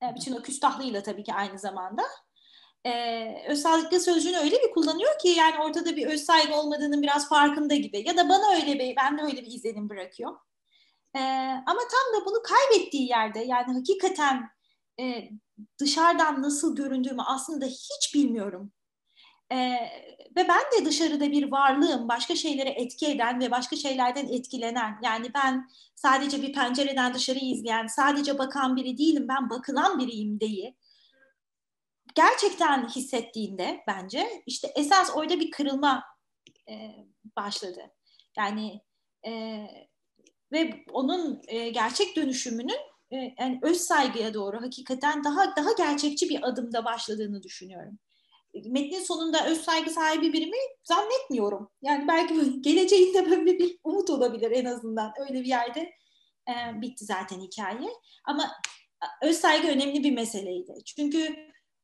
e, 0.04 0.16
bütün 0.16 0.36
o 0.36 0.42
küstahlığıyla 0.42 1.04
tabii 1.04 1.24
ki 1.24 1.34
aynı 1.34 1.60
zamanda 1.60 2.04
e, 2.86 3.50
öz 3.50 3.64
sözcüğünü 4.04 4.38
öyle 4.38 4.56
bir 4.56 4.72
kullanıyor 4.74 5.20
ki 5.20 5.28
yani 5.28 5.64
ortada 5.64 5.96
bir 5.96 6.08
öz 6.08 6.24
saygı 6.24 6.56
olmadığının 6.56 7.02
biraz 7.02 7.30
farkında 7.30 7.76
gibi 7.76 8.08
ya 8.08 8.18
da 8.18 8.30
bana 8.30 8.56
öyle 8.56 8.80
bir 8.80 8.96
ben 8.96 9.18
de 9.18 9.22
öyle 9.22 9.42
bir 9.42 9.52
izlenim 9.52 9.90
bırakıyor. 9.90 10.38
E, 11.16 11.20
ama 11.66 11.80
tam 11.80 12.22
da 12.22 12.26
bunu 12.26 12.42
kaybettiği 12.44 13.10
yerde 13.10 13.40
yani 13.40 13.74
hakikaten 13.74 14.50
e, 15.00 15.30
dışarıdan 15.80 16.42
nasıl 16.42 16.76
göründüğümü 16.76 17.22
aslında 17.22 17.66
hiç 17.66 18.16
bilmiyorum. 18.16 18.72
E, 19.52 19.58
ve 20.36 20.48
ben 20.48 20.62
de 20.80 20.86
dışarıda 20.86 21.32
bir 21.32 21.52
varlığım, 21.52 22.08
başka 22.08 22.36
şeylere 22.36 22.70
etki 22.70 23.08
eden 23.08 23.40
ve 23.40 23.52
başka 23.52 23.76
şeylerden 23.76 24.28
etkilenen. 24.28 25.00
Yani 25.04 25.34
ben 25.34 25.70
sadece 25.96 26.42
bir 26.42 26.54
pencereden 26.54 27.14
dışarıyı 27.14 27.52
izleyen, 27.52 27.88
sadece 27.88 28.38
bakan 28.38 28.76
biri 28.76 28.98
değilim, 28.98 29.28
ben 29.28 29.50
bakılan 29.50 30.00
biriyim 30.00 30.40
diye 30.40 30.76
gerçekten 32.16 32.88
hissettiğinde 32.88 33.84
bence 33.88 34.44
işte 34.46 34.72
esas 34.76 35.16
orada 35.16 35.40
bir 35.40 35.52
kırılma 35.52 36.04
e, 36.70 36.96
başladı. 37.36 37.82
Yani 38.38 38.82
e, 39.28 39.32
ve 40.52 40.84
onun 40.92 41.42
e, 41.48 41.70
gerçek 41.70 42.16
dönüşümünün 42.16 42.80
e, 43.12 43.16
yani 43.40 43.60
öz 43.62 43.78
saygıya 43.78 44.34
doğru 44.34 44.62
hakikaten 44.62 45.24
daha 45.24 45.56
daha 45.56 45.72
gerçekçi 45.78 46.30
bir 46.30 46.48
adımda 46.48 46.86
başladığını 46.86 47.44
düşünüyorum. 47.44 48.00
Metnin 48.65 49.00
sonunda 49.00 49.48
öz 49.48 49.62
saygı 49.62 49.89
sahibi 49.89 50.34
birimi 50.34 50.58
zannetmiyorum. 50.84 51.72
Yani 51.82 52.08
belki 52.08 52.62
geleceğinde 52.62 53.30
böyle 53.32 53.60
bir 53.60 53.80
umut 53.84 54.10
olabilir 54.10 54.52
en 54.52 54.65
azından. 54.65 55.13
Öyle 55.20 55.34
bir 55.34 55.46
yerde 55.46 55.80
e, 56.50 56.82
bitti 56.82 57.06
zaten 57.06 57.39
hikaye. 57.39 57.89
Ama 58.26 58.52
öz 59.22 59.38
saygı 59.38 59.68
önemli 59.68 60.04
bir 60.04 60.12
meseleydi. 60.12 60.74
Çünkü 60.86 61.36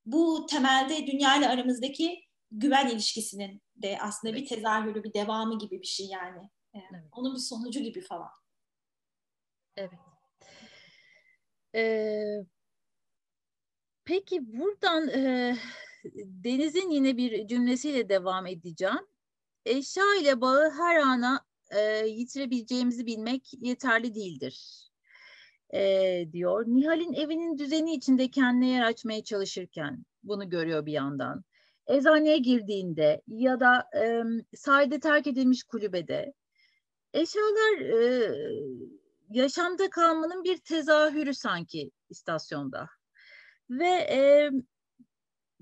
bu 0.05 0.45
temelde 0.45 1.07
dünya 1.07 1.37
ile 1.37 1.47
aramızdaki 1.47 2.19
güven 2.51 2.87
ilişkisinin 2.87 3.61
de 3.75 3.97
aslında 4.01 4.33
evet. 4.33 4.41
bir 4.41 4.55
tezahürü, 4.55 5.03
bir 5.03 5.13
devamı 5.13 5.59
gibi 5.59 5.81
bir 5.81 5.87
şey 5.87 6.05
yani. 6.05 6.49
yani 6.73 6.85
evet. 6.93 7.09
Onun 7.11 7.35
bir 7.35 7.39
sonucu 7.39 7.79
gibi 7.79 8.01
falan. 8.01 8.29
Evet. 9.77 9.99
Ee, 11.75 12.45
peki 14.05 14.59
buradan 14.59 15.07
e, 15.09 15.55
Deniz'in 16.15 16.89
yine 16.89 17.17
bir 17.17 17.47
cümlesiyle 17.47 18.09
devam 18.09 18.47
edeceğim. 18.47 19.07
Eşya 19.65 20.03
ile 20.21 20.41
bağı 20.41 20.71
her 20.71 20.97
ana 20.97 21.45
e, 21.71 22.07
yitirebileceğimizi 22.07 23.05
bilmek 23.05 23.51
yeterli 23.59 24.15
değildir 24.15 24.87
e, 25.73 26.25
diyor. 26.31 26.65
Nihal'in 26.67 27.13
evinin 27.13 27.57
düzeni 27.57 27.95
içinde 27.95 28.31
kendine 28.31 28.69
yer 28.69 28.83
açmaya 28.83 29.23
çalışırken 29.23 30.05
bunu 30.23 30.49
görüyor 30.49 30.85
bir 30.85 30.91
yandan. 30.91 31.43
Eczaneye 31.87 32.37
girdiğinde 32.37 33.21
ya 33.27 33.59
da 33.59 33.89
e, 33.95 34.23
sahilde 34.55 34.99
terk 34.99 35.27
edilmiş 35.27 35.63
kulübede 35.63 36.33
eşyalar 37.13 37.79
e, 37.79 38.31
yaşamda 39.29 39.89
kalmanın 39.89 40.43
bir 40.43 40.57
tezahürü 40.57 41.33
sanki 41.33 41.91
istasyonda. 42.09 42.89
Ve 43.69 43.89
e, 43.89 44.51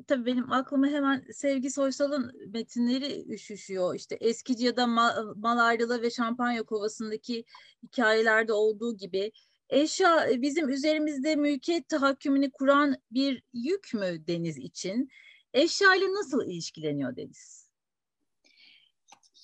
tabii 0.07 0.25
benim 0.25 0.51
aklıma 0.51 0.87
hemen 0.87 1.25
Sevgi 1.33 1.71
Soysal'ın 1.71 2.51
metinleri 2.53 3.33
üşüşüyor. 3.33 3.95
İşte 3.95 4.15
eskici 4.15 4.65
ya 4.65 4.77
da 4.77 4.87
Mal, 4.87 6.01
ve 6.01 6.09
Şampanya 6.09 6.63
Kovası'ndaki 6.63 7.45
hikayelerde 7.83 8.53
olduğu 8.53 8.97
gibi 8.97 9.31
Eşya 9.69 10.29
e, 10.29 10.41
bizim 10.41 10.69
üzerimizde 10.69 11.35
mülkiyet 11.35 11.89
tahakkümünü 11.89 12.51
kuran 12.51 12.95
bir 13.11 13.43
yük 13.53 13.93
mü 13.93 14.27
Deniz 14.27 14.57
için? 14.57 15.09
Eşya 15.53 15.95
ile 15.95 16.05
nasıl 16.05 16.45
ilişkileniyor 16.45 17.15
Deniz? 17.15 17.69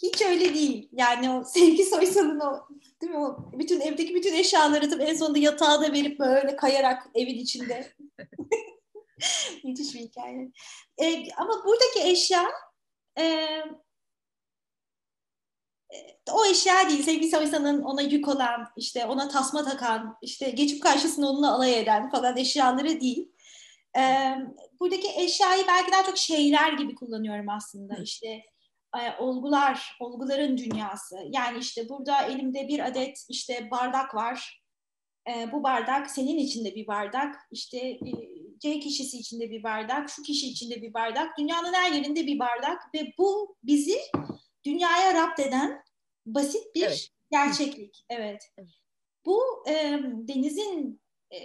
Hiç 0.04 0.22
öyle 0.22 0.54
değil. 0.54 0.90
Yani 0.92 1.30
o 1.30 1.44
Sevgi 1.44 1.84
Soysal'ın 1.84 2.40
o 2.40 2.68
değil 3.02 3.12
mi 3.12 3.18
o 3.18 3.52
bütün 3.60 3.80
evdeki 3.80 4.16
bütün 4.16 4.34
eşyaları 4.34 4.90
tabii 4.90 5.04
en 5.04 5.16
sonunda 5.16 5.40
yatağa 5.40 5.82
da 5.82 5.94
verip 5.94 6.20
böyle 6.20 6.56
kayarak 6.56 7.04
evin 7.16 7.38
içinde. 7.38 7.94
Müthiş 9.64 9.96
bir 9.96 10.00
hikaye. 10.00 10.52
Ee, 10.98 11.32
ama 11.38 11.54
buradaki 11.66 12.10
eşya 12.12 12.52
e, 13.20 13.48
o 16.32 16.46
eşya 16.46 16.90
değil. 16.90 17.04
Sevgi 17.04 17.30
Soysal'ın 17.30 17.82
ona 17.82 18.02
yük 18.02 18.28
olan, 18.28 18.68
işte 18.78 19.06
ona 19.06 19.28
tasma 19.30 19.64
takan, 19.64 20.18
işte 20.22 20.50
geçip 20.50 20.84
karşısında 20.84 21.30
onunla 21.30 21.56
alay 21.56 21.80
eden 21.80 22.10
falan 22.10 22.38
eşyaları 22.38 23.02
değil. 23.02 23.32
Ee, 23.98 24.36
buradaki 24.80 25.08
eşyayı 25.08 25.64
belki 25.68 25.92
daha 25.92 26.04
çok 26.04 26.18
şeyler 26.18 26.74
gibi 26.74 26.96
kullanıyorum 26.96 27.50
aslında. 27.50 27.96
İşte 27.96 28.28
e, 28.96 29.18
olgular, 29.20 29.98
olguların 30.00 30.58
dünyası. 30.58 31.18
Yani 31.30 31.58
işte 31.58 31.90
burada 31.90 32.26
elimde 32.26 32.68
bir 32.68 32.88
adet 32.88 33.26
işte 33.30 33.72
bardak 33.72 34.16
var. 34.16 34.64
E, 35.30 35.52
bu 35.52 35.64
bardak 35.64 36.12
senin 36.12 36.38
içinde 36.38 36.76
bir 36.76 36.88
bardak. 36.88 37.36
İşte 37.52 37.78
e, 37.78 38.12
C 38.60 38.80
kişisi 38.80 39.18
içinde 39.18 39.52
bir 39.52 39.64
bardak, 39.64 40.10
şu 40.10 40.22
kişi 40.24 40.48
içinde 40.48 40.82
bir 40.82 40.94
bardak. 40.94 41.38
Dünyanın 41.38 41.74
her 41.74 41.92
yerinde 41.92 42.28
bir 42.28 42.40
bardak 42.40 42.94
ve 42.94 43.14
bu 43.18 43.58
bizi 43.64 43.98
dünyaya 44.66 45.14
rapt 45.14 45.40
eden 45.40 45.84
basit 46.26 46.76
bir 46.76 46.84
evet. 46.84 47.10
gerçeklik. 47.32 48.06
Evet. 48.10 48.44
evet. 48.58 48.70
Bu 49.26 49.64
e, 49.68 50.00
denizin 50.04 51.02
e, 51.34 51.38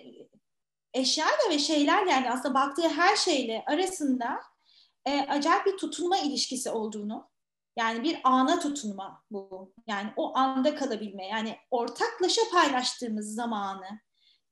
eşyayla 0.94 1.50
ve 1.50 1.58
şeyler 1.58 2.06
yani 2.06 2.30
aslında 2.30 2.54
baktığı 2.54 2.88
her 2.88 3.16
şeyle 3.16 3.64
arasında 3.66 4.40
e, 5.06 5.20
acayip 5.20 5.66
bir 5.66 5.76
tutunma 5.76 6.18
ilişkisi 6.18 6.70
olduğunu 6.70 7.30
yani 7.76 8.02
bir 8.02 8.20
ana 8.24 8.60
tutunma 8.60 9.22
bu. 9.30 9.74
Yani 9.86 10.12
o 10.16 10.36
anda 10.36 10.74
kalabilme. 10.74 11.26
Yani 11.26 11.56
ortaklaşa 11.70 12.42
paylaştığımız 12.52 13.34
zamanı, 13.34 14.00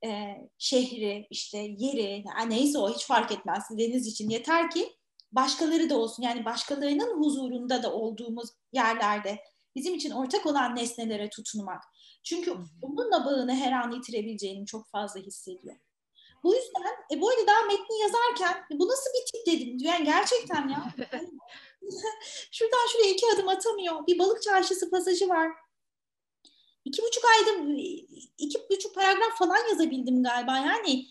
e, 0.04 0.34
şehri, 0.58 1.26
işte 1.30 1.58
yeri, 1.58 2.24
yani 2.36 2.54
neyse 2.54 2.78
o 2.78 2.94
hiç 2.94 3.06
fark 3.06 3.32
etmez 3.32 3.64
deniz 3.70 4.06
için 4.06 4.30
yeter 4.30 4.70
ki 4.70 4.96
başkaları 5.32 5.90
da 5.90 5.98
olsun. 5.98 6.22
Yani 6.22 6.44
başkalarının 6.44 7.20
huzurunda 7.20 7.82
da 7.82 7.92
olduğumuz 7.92 8.48
yerlerde 8.72 9.38
bizim 9.76 9.94
için 9.94 10.10
ortak 10.10 10.46
olan 10.46 10.76
nesnelere 10.76 11.30
tutunmak. 11.30 11.82
Çünkü 12.22 12.54
onunla 12.82 13.24
bağını 13.24 13.54
her 13.54 13.72
an 13.72 13.90
yitirebileceğini 13.90 14.66
çok 14.66 14.90
fazla 14.90 15.20
hissediyor. 15.20 15.76
Bu 16.42 16.54
yüzden 16.54 17.16
e, 17.16 17.20
bu 17.20 17.28
arada 17.30 17.46
daha 17.46 17.62
metni 17.62 18.00
yazarken 18.00 18.64
e, 18.72 18.78
bu 18.78 18.88
nasıl 18.88 19.10
bir 19.10 19.32
tip 19.32 19.46
dedim. 19.46 19.76
Yani 19.80 20.04
gerçekten 20.04 20.68
ya. 20.68 20.94
Şuradan 22.52 22.86
şuraya 22.92 23.10
iki 23.10 23.26
adım 23.34 23.48
atamıyor. 23.48 24.06
Bir 24.06 24.18
balık 24.18 24.42
çarşısı 24.42 24.90
pasajı 24.90 25.28
var. 25.28 25.52
İki 26.88 27.02
buçuk 27.02 27.24
ayda 27.24 27.50
iki 28.38 28.58
buçuk 28.70 28.94
paragraf 28.94 29.38
falan 29.38 29.68
yazabildim 29.70 30.22
galiba. 30.22 30.56
Yani 30.56 31.06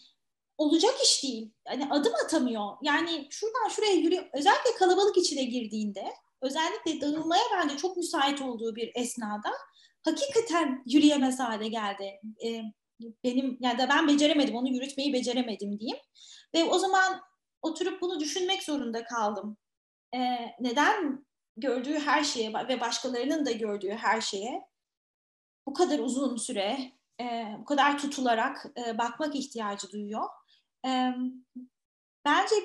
olacak 0.58 0.96
iş 1.04 1.24
değil. 1.24 1.52
Yani 1.68 1.88
adım 1.90 2.14
atamıyor. 2.26 2.72
Yani 2.82 3.28
şuradan 3.30 3.70
şuraya 3.70 3.94
yürüyor. 3.94 4.26
Özellikle 4.34 4.76
kalabalık 4.80 5.18
içine 5.18 5.44
girdiğinde, 5.44 6.14
özellikle 6.42 7.02
dağılmaya 7.02 7.44
bence 7.54 7.78
çok 7.78 7.98
müsait 7.98 8.42
olduğu 8.42 8.76
bir 8.76 8.92
esnada 8.96 9.50
hakikaten 10.06 10.84
yürüyemez 10.86 11.40
hale 11.40 11.68
geldi. 11.68 12.22
E, 12.46 12.62
benim 13.24 13.58
yani 13.62 13.78
da 13.78 13.90
ben 13.90 14.08
beceremedim, 14.08 14.56
onu 14.56 14.70
yürütmeyi 14.70 15.14
beceremedim 15.14 15.80
diyeyim. 15.80 16.00
Ve 16.54 16.64
o 16.64 16.80
zaman 16.80 17.22
oturup 17.62 18.02
bunu 18.02 18.20
düşünmek 18.20 18.64
zorunda 18.64 19.04
kaldım. 19.04 19.58
E, 20.16 20.20
neden 20.60 21.26
gördüğü 21.58 22.00
her 22.00 22.24
şeye 22.24 22.54
ve 22.54 22.80
başkalarının 22.80 23.46
da 23.46 23.52
gördüğü 23.52 23.92
her 23.92 24.22
şeye 24.22 24.68
bu 25.68 25.74
kadar 25.74 26.00
uzun 26.00 26.38
süre, 26.38 26.92
e, 27.22 27.56
bu 27.60 27.66
kadar 27.66 28.00
tutularak 28.00 28.66
e, 28.88 28.98
bakmak 28.98 29.36
ihtiyacı 29.36 29.92
duyuyor. 29.92 30.24
E, 30.86 31.12
bence 32.26 32.56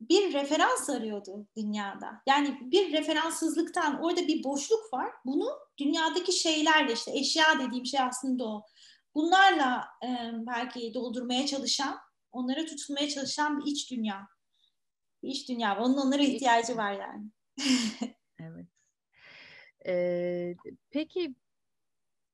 bir 0.00 0.32
referans 0.32 0.90
arıyordu 0.90 1.46
dünyada. 1.56 2.22
Yani 2.26 2.58
bir 2.60 2.92
referanssızlıktan 2.92 4.02
orada 4.02 4.28
bir 4.28 4.44
boşluk 4.44 4.92
var. 4.92 5.12
Bunu 5.24 5.48
dünyadaki 5.78 6.32
şeylerle 6.32 6.92
işte 6.92 7.18
eşya 7.18 7.44
dediğim 7.60 7.86
şey 7.86 8.00
aslında 8.00 8.44
o. 8.44 8.66
Bunlarla 9.14 9.84
e, 10.04 10.08
belki 10.34 10.94
doldurmaya 10.94 11.46
çalışan, 11.46 11.98
onlara 12.32 12.66
tutulmaya 12.66 13.08
çalışan 13.08 13.60
bir 13.60 13.72
iç 13.72 13.90
dünya. 13.90 14.28
Bir 15.22 15.28
iç 15.28 15.48
dünya. 15.48 15.78
Onun 15.78 15.96
onlara 15.96 16.22
ihtiyacı 16.22 16.76
var 16.76 16.92
yani. 16.92 17.24
evet. 18.40 18.66
Ee, 19.86 20.54
peki 20.90 21.34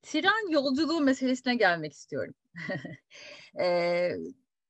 tren 0.03 0.51
yolculuğu 0.51 1.01
meselesine 1.01 1.55
gelmek 1.55 1.93
istiyorum. 1.93 2.35
ee, 3.61 4.11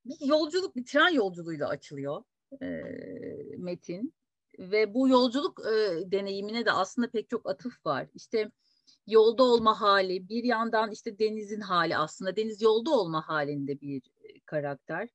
bir 0.05 0.27
yolculuk, 0.27 0.77
bir 0.77 0.85
tren 0.85 1.15
yolculuğuyla 1.15 1.69
açılıyor 1.69 2.23
e, 2.63 2.67
metin 3.59 4.15
ve 4.59 4.95
bu 4.95 5.09
yolculuk 5.09 5.61
e, 5.67 6.11
deneyimine 6.13 6.67
de 6.67 6.73
aslında 6.73 7.11
pek 7.11 7.31
çok 7.31 7.51
atıf 7.51 7.87
var. 7.87 8.09
İşte 8.15 8.51
yolda 9.07 9.43
olma 9.43 9.81
hali, 9.81 10.29
bir 10.29 10.45
yandan 10.45 10.91
işte 10.91 11.19
denizin 11.19 11.61
hali 11.61 11.97
aslında 11.97 12.37
deniz 12.37 12.63
yolda 12.63 12.91
olma 12.91 13.29
halinde 13.29 13.81
bir 13.81 14.03
karakter. 14.47 15.09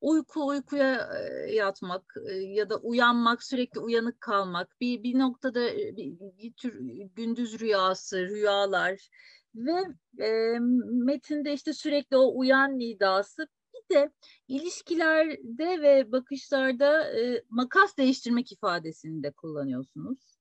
Uyku 0.00 0.46
uykuya 0.46 1.10
yatmak 1.52 2.14
ya 2.38 2.70
da 2.70 2.76
uyanmak, 2.76 3.42
sürekli 3.42 3.80
uyanık 3.80 4.20
kalmak, 4.20 4.80
bir 4.80 5.02
bir 5.02 5.18
noktada 5.18 5.76
bir, 5.76 6.14
bir 6.38 6.52
tür 6.52 6.80
gündüz 7.16 7.60
rüyası, 7.60 8.28
rüyalar 8.28 9.08
ve 9.54 9.84
e, 10.24 10.58
metinde 10.82 11.52
işte 11.52 11.72
sürekli 11.72 12.16
o 12.16 12.38
uyan 12.38 12.78
nidası 12.78 13.48
bir 13.74 13.94
de 13.94 14.10
ilişkilerde 14.48 15.82
ve 15.82 16.12
bakışlarda 16.12 17.18
e, 17.20 17.44
makas 17.48 17.96
değiştirmek 17.96 18.52
ifadesini 18.52 19.22
de 19.22 19.32
kullanıyorsunuz. 19.32 20.38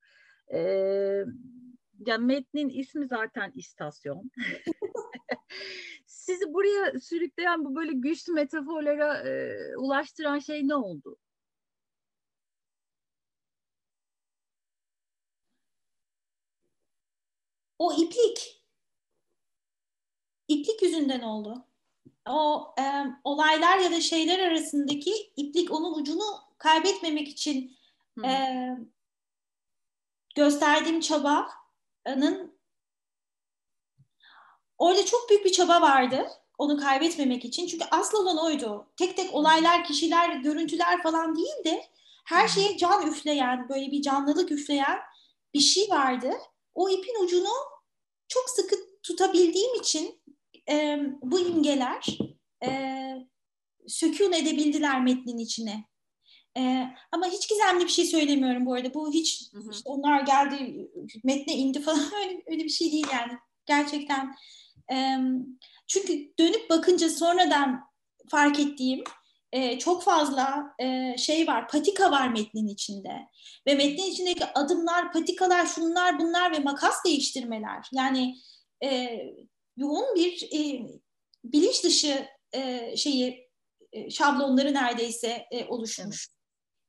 E, 0.53 0.59
yani 2.05 2.25
metnin 2.25 2.69
ismi 2.69 3.07
zaten 3.07 3.51
istasyon. 3.55 4.31
Sizi 6.29 6.53
buraya 6.53 6.99
sürükleyen 6.99 7.65
bu 7.65 7.75
böyle 7.75 7.91
güçlü 7.93 8.33
metaforlara 8.33 9.17
e, 9.29 9.77
ulaştıran 9.77 10.39
şey 10.39 10.67
ne 10.67 10.75
oldu? 10.75 11.17
O 17.79 17.93
iplik. 17.93 18.63
İplik 20.47 20.81
yüzünden 20.81 21.21
oldu. 21.21 21.65
O 22.27 22.73
e, 22.79 22.83
olaylar 23.23 23.77
ya 23.77 23.91
da 23.91 24.01
şeyler 24.01 24.39
arasındaki 24.39 25.11
iplik 25.35 25.71
onun 25.71 26.01
ucunu 26.01 26.23
kaybetmemek 26.57 27.27
için 27.27 27.77
e, 28.25 28.31
gösterdiğim 30.35 30.99
çabanın 30.99 32.58
orada 34.79 35.05
çok 35.05 35.29
büyük 35.29 35.45
bir 35.45 35.51
çaba 35.51 35.81
vardı 35.81 36.27
onu 36.57 36.77
kaybetmemek 36.77 37.45
için. 37.45 37.67
Çünkü 37.67 37.85
asıl 37.91 38.17
olan 38.17 38.45
oydu. 38.45 38.87
Tek 38.97 39.17
tek 39.17 39.33
olaylar, 39.33 39.83
kişiler, 39.83 40.35
görüntüler 40.35 41.03
falan 41.03 41.35
değil 41.35 41.63
de 41.65 41.85
her 42.25 42.47
şeye 42.47 42.77
can 42.77 43.07
üfleyen, 43.07 43.69
böyle 43.69 43.91
bir 43.91 44.01
canlılık 44.01 44.51
üfleyen 44.51 44.99
bir 45.53 45.59
şey 45.59 45.89
vardı. 45.89 46.31
O 46.73 46.89
ipin 46.89 47.23
ucunu 47.23 47.53
çok 48.27 48.49
sıkı 48.49 48.75
tutabildiğim 49.03 49.75
için 49.75 50.21
e, 50.69 50.99
bu 51.21 51.39
imgeler 51.39 52.17
e, 52.63 52.69
sökün 53.87 54.31
edebildiler 54.31 55.01
metnin 55.01 55.37
içine. 55.37 55.85
E, 56.57 56.85
ama 57.11 57.27
hiç 57.27 57.49
gizemli 57.49 57.83
bir 57.83 57.89
şey 57.89 58.05
söylemiyorum 58.05 58.65
bu 58.65 58.73
arada. 58.73 58.93
Bu 58.93 59.11
hiç 59.11 59.53
hı 59.53 59.59
hı. 59.59 59.71
Işte 59.71 59.89
onlar 59.89 60.21
geldi 60.21 60.89
metne 61.23 61.53
indi 61.53 61.81
falan 61.81 62.13
öyle, 62.21 62.43
öyle 62.47 62.63
bir 62.63 62.69
şey 62.69 62.91
değil 62.91 63.07
yani. 63.13 63.33
Gerçekten 63.65 64.35
çünkü 65.87 66.33
dönüp 66.39 66.69
bakınca 66.69 67.09
sonradan 67.09 67.89
fark 68.29 68.59
ettiğim 68.59 69.03
e, 69.51 69.79
çok 69.79 70.03
fazla 70.03 70.75
e, 70.79 71.17
şey 71.17 71.47
var, 71.47 71.67
patika 71.67 72.11
var 72.11 72.27
metnin 72.27 72.67
içinde. 72.67 73.27
Ve 73.67 73.75
metnin 73.75 74.11
içindeki 74.11 74.45
adımlar, 74.45 75.13
patikalar, 75.13 75.65
şunlar 75.65 76.19
bunlar 76.19 76.51
ve 76.51 76.59
makas 76.59 77.05
değiştirmeler. 77.05 77.87
Yani 77.91 78.35
e, 78.83 79.19
yoğun 79.77 80.15
bir 80.15 80.49
e, 80.53 80.87
bilinç 81.43 81.83
dışı 81.83 82.27
e, 82.53 82.93
şeyi 82.97 83.49
e, 83.93 84.09
şablonları 84.09 84.73
neredeyse 84.73 85.45
e, 85.51 85.65
oluşmuş. 85.65 86.27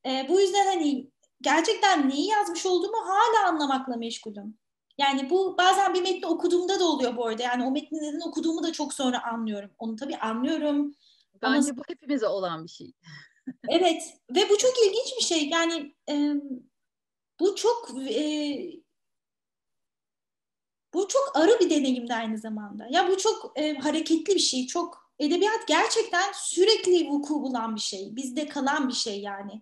Evet. 0.03 0.25
E, 0.25 0.29
bu 0.29 0.41
yüzden 0.41 0.65
hani 0.65 1.09
gerçekten 1.41 2.09
neyi 2.09 2.27
yazmış 2.27 2.65
olduğumu 2.65 2.97
hala 2.97 3.47
anlamakla 3.47 3.95
meşgulüm. 3.95 4.57
Yani 5.01 5.29
bu 5.29 5.57
bazen 5.57 5.93
bir 5.93 6.01
metni 6.01 6.27
okuduğumda 6.27 6.79
da 6.79 6.83
oluyor 6.85 7.17
bu 7.17 7.27
arada. 7.27 7.43
Yani 7.43 7.63
o 7.63 7.71
metni 7.71 8.01
neden 8.01 8.29
okuduğumu 8.29 8.63
da 8.63 8.71
çok 8.71 8.93
sonra 8.93 9.23
anlıyorum. 9.23 9.71
Onu 9.79 9.95
tabii 9.95 10.17
anlıyorum. 10.17 10.95
Bence 11.41 11.71
Ama... 11.71 11.77
bu 11.77 11.83
hepimize 11.87 12.27
olan 12.27 12.63
bir 12.63 12.69
şey. 12.69 12.93
evet 13.69 14.03
ve 14.29 14.49
bu 14.49 14.57
çok 14.57 14.73
ilginç 14.85 15.13
bir 15.19 15.25
şey. 15.25 15.49
Yani 15.49 15.95
e, 16.09 16.33
bu 17.39 17.55
çok 17.55 17.91
e, 18.09 18.59
bu 20.93 21.07
çok 21.07 21.31
arı 21.35 21.59
bir 21.59 21.69
deneyimdi 21.69 22.13
aynı 22.13 22.37
zamanda. 22.37 22.87
Ya 22.89 23.07
bu 23.07 23.17
çok 23.17 23.51
e, 23.55 23.73
hareketli 23.73 24.35
bir 24.35 24.39
şey. 24.39 24.67
Çok 24.67 25.11
edebiyat 25.19 25.67
gerçekten 25.67 26.31
sürekli 26.33 27.09
vuku 27.09 27.43
bulan 27.43 27.75
bir 27.75 27.81
şey. 27.81 28.15
Bizde 28.15 28.47
kalan 28.47 28.89
bir 28.89 28.93
şey 28.93 29.21
yani. 29.21 29.61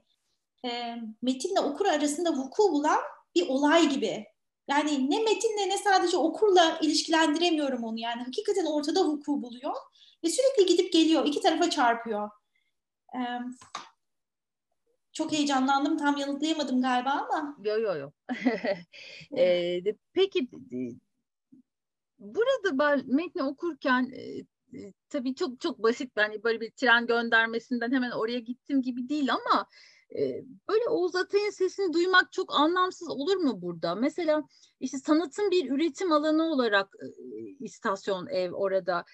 E, 0.65 0.95
metinle 1.21 1.60
okur 1.60 1.86
arasında 1.86 2.34
vuku 2.34 2.71
bulan 2.71 2.99
bir 3.36 3.47
olay 3.47 3.89
gibi. 3.89 4.25
Yani 4.69 5.10
ne 5.10 5.23
metinle 5.23 5.69
ne 5.69 5.77
sadece 5.77 6.17
okurla 6.17 6.79
ilişkilendiremiyorum 6.82 7.84
onu. 7.84 7.99
Yani 7.99 8.23
hakikaten 8.23 8.65
ortada 8.65 9.05
vuku 9.05 9.41
buluyor 9.41 9.73
ve 10.23 10.29
sürekli 10.29 10.65
gidip 10.65 10.93
geliyor. 10.93 11.25
iki 11.25 11.41
tarafa 11.41 11.69
çarpıyor. 11.69 12.29
Ee, 13.15 13.19
çok 15.13 15.32
heyecanlandım. 15.32 15.97
Tam 15.97 16.17
yanıtlayamadım 16.17 16.82
galiba 16.82 17.10
ama. 17.10 17.58
Yok 17.63 17.79
yok 17.79 17.97
yok. 17.97 18.13
ee, 19.38 19.79
peki 20.13 20.47
burada 22.19 23.03
metni 23.05 23.43
okurken 23.43 24.12
e, 24.13 24.93
tabii 25.10 25.36
çok 25.36 25.62
çok 25.62 25.84
basit. 25.84 26.12
Yani 26.17 26.43
böyle 26.43 26.62
bir 26.62 26.71
tren 26.71 27.08
göndermesinden 27.08 27.91
hemen 27.91 28.12
oraya 28.12 28.39
gittim 28.39 28.82
gibi 28.82 29.10
değil 29.10 29.34
ama 29.34 29.67
böyle 30.69 30.89
Oğuz 30.89 31.15
Atay'ın 31.15 31.50
sesini 31.50 31.93
duymak 31.93 32.32
çok 32.32 32.56
anlamsız 32.56 33.10
olur 33.10 33.36
mu 33.36 33.62
burada? 33.62 33.95
Mesela 33.95 34.43
işte 34.80 34.98
sanatın 34.98 35.52
bir 35.52 35.72
üretim 35.72 36.12
alanı 36.12 36.43
olarak 36.43 36.95
istasyon 37.60 38.28
ev 38.28 38.52
orada. 38.52 39.06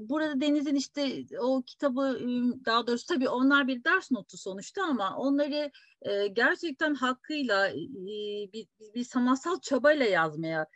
Burada 0.00 0.40
Deniz'in 0.40 0.74
işte 0.74 1.24
o 1.40 1.62
kitabı 1.62 2.20
daha 2.66 2.86
doğrusu 2.86 3.06
tabii 3.06 3.28
onlar 3.28 3.68
bir 3.68 3.84
ders 3.84 4.10
notu 4.10 4.38
sonuçta 4.38 4.82
ama 4.82 5.16
onları 5.16 5.70
gerçekten 6.32 6.94
hakkıyla 6.94 7.72
bir, 8.52 8.66
bir 8.94 9.04
sanatsal 9.04 9.60
çabayla 9.60 10.06
yazmaya 10.06 10.66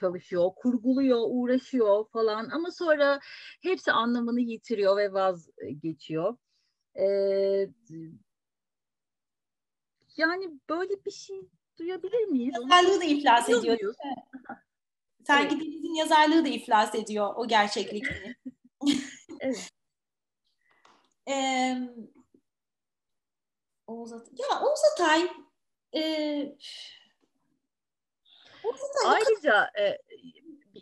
çalışıyor, 0.00 0.50
kurguluyor, 0.56 1.20
uğraşıyor 1.28 2.04
falan 2.12 2.48
ama 2.50 2.70
sonra 2.70 3.20
hepsi 3.62 3.92
anlamını 3.92 4.40
yitiriyor 4.40 4.96
ve 4.96 5.12
vazgeçiyor. 5.12 6.36
Ee, 7.00 7.68
yani 10.16 10.50
böyle 10.68 11.04
bir 11.04 11.10
şey 11.10 11.40
duyabilir 11.78 12.24
miyiz? 12.24 12.54
Yazarlığı 12.62 13.00
da 13.00 13.04
iflas 13.04 13.48
ediyor. 13.48 13.94
Sanki 15.26 15.54
evet. 15.54 15.66
Deniz'in 15.66 15.94
yazarlığı 15.94 16.44
da 16.44 16.48
iflas 16.48 16.94
ediyor 16.94 17.34
o 17.36 17.48
gerçeklikini. 17.48 18.36
evet. 19.40 19.70
ee, 21.28 21.78
Oğuz 23.86 24.12
Atay. 24.12 24.34
Ya 24.38 24.60
Oğuz 24.62 24.80
Atay 24.92 25.28
e, 25.94 26.02
Oğuz 28.64 28.80
Atay 28.82 29.12
Ayrıca 29.12 29.70
e, 29.78 29.98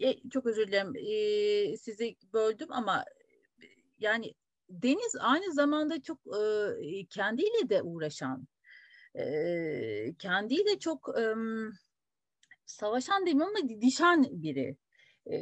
e, 0.09 0.29
çok 0.31 0.47
özür 0.47 0.69
dilerim 0.69 0.97
e, 0.97 1.77
sizi 1.77 2.17
böldüm 2.33 2.73
ama 2.73 3.05
yani 3.99 4.35
Deniz 4.69 5.17
aynı 5.21 5.53
zamanda 5.53 6.03
çok 6.03 6.19
e, 6.27 7.07
kendiyle 7.07 7.69
de 7.69 7.83
uğraşan, 7.83 8.49
e, 9.15 10.15
kendiyle 10.19 10.79
çok 10.79 11.09
e, 11.19 11.35
savaşan 12.67 13.27
demeyeyim 13.27 13.43
ama 13.43 13.69
didişen 13.69 14.27
biri. 14.31 14.77
E, 15.27 15.37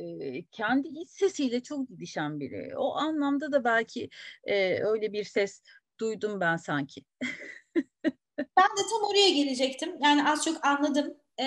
kendi 0.45 0.89
iç 0.89 1.11
sesiyle 1.11 1.63
çok 1.63 1.89
didişen 1.89 2.41
biri. 2.41 2.73
O 2.77 2.97
anlamda 2.97 3.53
da 3.53 3.65
belki 3.65 4.11
e, 4.45 4.85
öyle 4.85 5.13
bir 5.13 5.25
ses 5.25 5.63
duydum 6.01 6.41
ben 6.41 6.57
sanki. 6.57 7.05
ben 8.37 8.71
de 8.77 8.83
tam 8.91 9.03
oraya 9.11 9.31
gelecektim. 9.31 9.97
Yani 10.03 10.29
az 10.29 10.45
çok 10.45 10.67
anladım. 10.67 11.17
E, 11.41 11.45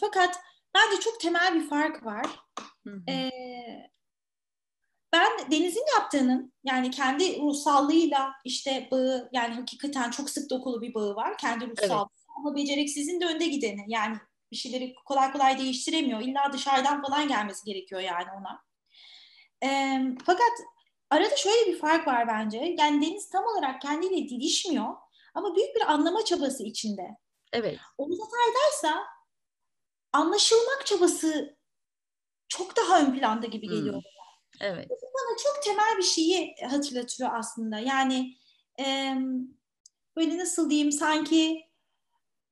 fakat 0.00 0.40
bence 0.74 1.00
çok 1.00 1.20
temel 1.20 1.54
bir 1.54 1.68
fark 1.68 2.04
var. 2.06 2.26
Hı 2.86 2.90
hı. 2.90 3.10
E, 3.10 3.30
ben 5.16 5.50
Deniz'in 5.50 5.84
yaptığının 5.96 6.52
yani 6.64 6.90
kendi 6.90 7.40
ruhsallığıyla 7.40 8.32
işte 8.44 8.88
bağı 8.90 9.28
yani 9.32 9.54
hakikaten 9.54 10.10
çok 10.10 10.30
sık 10.30 10.50
dokulu 10.50 10.82
bir 10.82 10.94
bağı 10.94 11.14
var. 11.14 11.38
Kendi 11.38 11.70
ruhsallığı 11.70 12.08
evet. 12.10 12.26
ama 12.38 12.56
beceriksizin 12.56 13.20
de 13.20 13.26
önde 13.26 13.46
gideni. 13.46 13.84
Yani 13.88 14.16
bir 14.52 14.56
şeyleri 14.56 14.94
kolay 15.04 15.32
kolay 15.32 15.58
değiştiremiyor. 15.58 16.20
İlla 16.20 16.52
dışarıdan 16.52 17.02
falan 17.02 17.28
gelmesi 17.28 17.64
gerekiyor 17.64 18.00
yani 18.00 18.26
ona. 18.40 18.62
E, 19.64 20.00
fakat 20.26 20.52
arada 21.10 21.36
şöyle 21.36 21.72
bir 21.72 21.78
fark 21.78 22.06
var 22.06 22.28
bence. 22.28 22.74
Yani 22.78 23.06
Deniz 23.06 23.28
tam 23.30 23.44
olarak 23.44 23.82
kendiyle 23.82 24.28
didişmiyor 24.28 24.94
ama 25.34 25.56
büyük 25.56 25.76
bir 25.76 25.92
anlama 25.92 26.24
çabası 26.24 26.62
içinde. 26.62 27.02
Evet. 27.52 27.78
Oğuz 27.98 28.18
Atay'daysa 28.20 29.04
anlaşılmak 30.12 30.86
çabası 30.86 31.56
çok 32.48 32.76
daha 32.76 33.00
ön 33.00 33.18
planda 33.18 33.46
gibi 33.46 33.68
geliyor. 33.68 33.94
Hmm. 33.94 34.15
Evet. 34.60 34.90
Bu 34.90 34.94
bana 34.94 35.36
çok 35.44 35.62
temel 35.62 35.98
bir 35.98 36.02
şeyi 36.02 36.54
hatırlatıyor 36.70 37.30
aslında. 37.32 37.78
Yani 37.78 38.34
e, 38.80 39.14
böyle 40.16 40.38
nasıl 40.38 40.70
diyeyim 40.70 40.92
sanki 40.92 41.66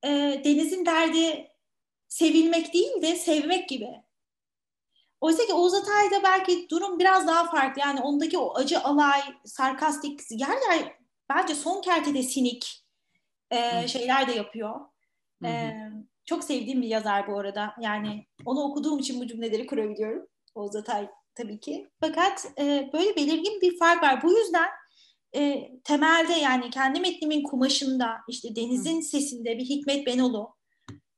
e, 0.04 0.08
Deniz'in 0.44 0.86
derdi 0.86 1.50
sevilmek 2.08 2.74
değil 2.74 3.02
de 3.02 3.16
sevmek 3.16 3.68
gibi. 3.68 4.04
Oysa 5.20 5.46
ki 5.46 5.52
Oğuz 5.52 5.74
Atay'da 5.74 6.22
belki 6.22 6.68
durum 6.70 6.98
biraz 6.98 7.26
daha 7.26 7.50
farklı. 7.50 7.80
Yani 7.80 8.00
ondaki 8.00 8.38
o 8.38 8.54
acı 8.54 8.80
alay, 8.80 9.22
sarkastik, 9.44 10.20
yer 10.30 10.70
yer 10.70 10.98
bence 11.28 11.54
son 11.54 11.82
kertede 11.82 12.22
sinik 12.22 12.84
e, 13.50 13.88
şeyler 13.88 14.28
de 14.28 14.32
yapıyor. 14.32 14.80
E, 15.44 15.72
çok 16.24 16.44
sevdiğim 16.44 16.82
bir 16.82 16.88
yazar 16.88 17.26
bu 17.28 17.38
arada. 17.38 17.74
Yani 17.80 18.26
onu 18.44 18.62
okuduğum 18.62 18.98
için 18.98 19.20
bu 19.20 19.26
cümleleri 19.26 19.66
kurabiliyorum. 19.66 20.26
Oğuz 20.54 20.76
Atay 20.76 21.08
tabii 21.34 21.60
ki. 21.60 21.90
Fakat 22.00 22.46
e, 22.58 22.90
böyle 22.92 23.16
belirgin 23.16 23.60
bir 23.60 23.78
fark 23.78 24.02
var. 24.02 24.22
Bu 24.22 24.38
yüzden 24.38 24.68
e, 25.36 25.70
temelde 25.84 26.32
yani 26.32 26.70
kendi 26.70 27.00
metnimin 27.00 27.42
kumaşında 27.42 28.16
işte 28.28 28.56
Deniz'in 28.56 29.00
sesinde 29.00 29.58
bir 29.58 29.64
Hikmet 29.64 30.06
Benolu, 30.06 30.56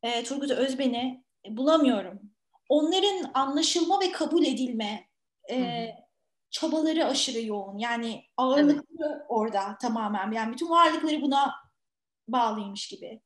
e, 0.02 0.24
Turgut 0.24 0.50
Özben'i 0.50 1.24
bulamıyorum. 1.48 2.20
Onların 2.68 3.30
anlaşılma 3.34 4.00
ve 4.00 4.12
kabul 4.12 4.44
edilme 4.44 5.08
e, 5.50 5.88
çabaları 6.50 7.04
aşırı 7.04 7.40
yoğun. 7.40 7.78
Yani 7.78 8.24
ağırlıklı 8.36 9.06
evet. 9.06 9.22
orada 9.28 9.78
tamamen. 9.80 10.32
Yani 10.32 10.52
bütün 10.52 10.70
varlıkları 10.70 11.22
buna 11.22 11.54
bağlıymış 12.28 12.88
gibi. 12.88 13.20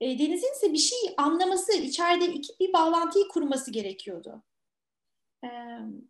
E, 0.00 0.18
Deniz'in 0.18 0.52
ise 0.52 0.72
bir 0.72 0.78
şey 0.78 0.98
anlaması, 1.16 1.72
içeride 1.72 2.26
iki 2.26 2.52
bir 2.60 2.72
bağlantıyı 2.72 3.28
kurması 3.28 3.70
gerekiyordu. 3.70 4.42
E, 5.44 5.48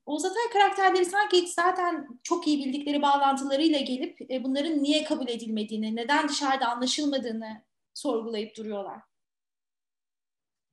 Oğuz 0.07 0.25
Atay 0.25 0.51
karakterleri 0.53 1.05
sanki 1.05 1.49
zaten 1.49 2.21
çok 2.23 2.47
iyi 2.47 2.65
bildikleri 2.65 3.03
bağlantılarıyla 3.03 3.81
gelip 3.81 4.31
e, 4.31 4.45
bunların 4.45 4.83
niye 4.83 5.05
kabul 5.05 5.29
edilmediğini, 5.29 5.97
neden 5.97 6.29
dışarıda 6.29 6.69
anlaşılmadığını 6.69 7.65
sorgulayıp 7.95 8.57
duruyorlar. 8.57 9.01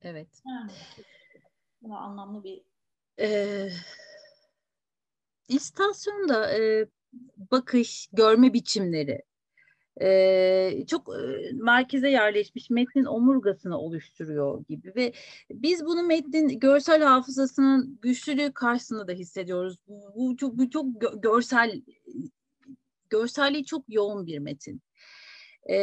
Evet. 0.02 0.28
Yani, 0.46 0.70
bu 1.82 1.96
anlamlı 1.96 2.44
bir... 2.44 2.62
Ee, 3.20 3.68
istasyonda 5.48 6.58
e, 6.58 6.86
bakış, 7.36 8.08
görme 8.12 8.52
biçimleri 8.52 9.22
e, 10.02 10.86
çok 10.86 11.08
e, 11.08 11.52
merkeze 11.52 12.10
yerleşmiş 12.10 12.70
metnin 12.70 13.04
omurgasını 13.04 13.78
oluşturuyor 13.78 14.64
gibi 14.68 14.92
ve 14.96 15.12
biz 15.50 15.84
bunu 15.84 16.02
metnin 16.02 16.48
görsel 16.58 17.02
hafızasının 17.02 17.98
güçlülüğü 18.02 18.52
karşısında 18.52 19.08
da 19.08 19.12
hissediyoruz. 19.12 19.78
Bu, 19.88 20.12
bu 20.16 20.36
çok 20.36 20.58
bu 20.58 20.70
çok 20.70 20.86
görsel 21.22 21.82
görselliği 23.10 23.64
çok 23.64 23.84
yoğun 23.88 24.26
bir 24.26 24.38
metin. 24.38 24.82
E, 25.70 25.76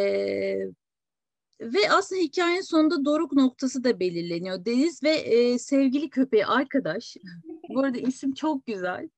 ve 1.62 1.91
aslında 1.91 2.22
hikayenin 2.22 2.62
sonunda 2.62 3.05
doruk 3.05 3.34
noktası 3.34 3.84
da 3.84 3.99
belirleniyor. 3.99 4.66
Deniz 4.66 5.03
ve 5.03 5.10
e, 5.10 5.60
sevgili 5.60 6.10
köpeği 6.10 6.45
arkadaş. 6.45 7.18
Bu 7.70 7.80
arada 7.80 7.97
isim 7.97 8.34
çok 8.34 8.66
güzel. 8.66 9.10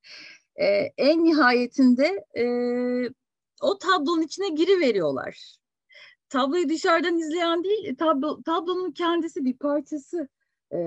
E, 0.56 0.66
en 0.98 1.24
nihayetinde 1.24 2.26
e, 2.38 2.44
o 3.62 3.78
tablonun 3.78 4.22
içine 4.22 4.50
giri 4.50 4.80
veriyorlar. 4.80 5.56
Tabloyu 6.30 6.70
dışarıdan 6.70 7.18
izleyen 7.18 7.64
değil, 7.64 7.96
tablo, 7.96 8.42
tablonun 8.44 8.92
kendisi 8.92 9.46
bir 9.46 9.58
parçası 9.58 10.28
e, 10.72 10.78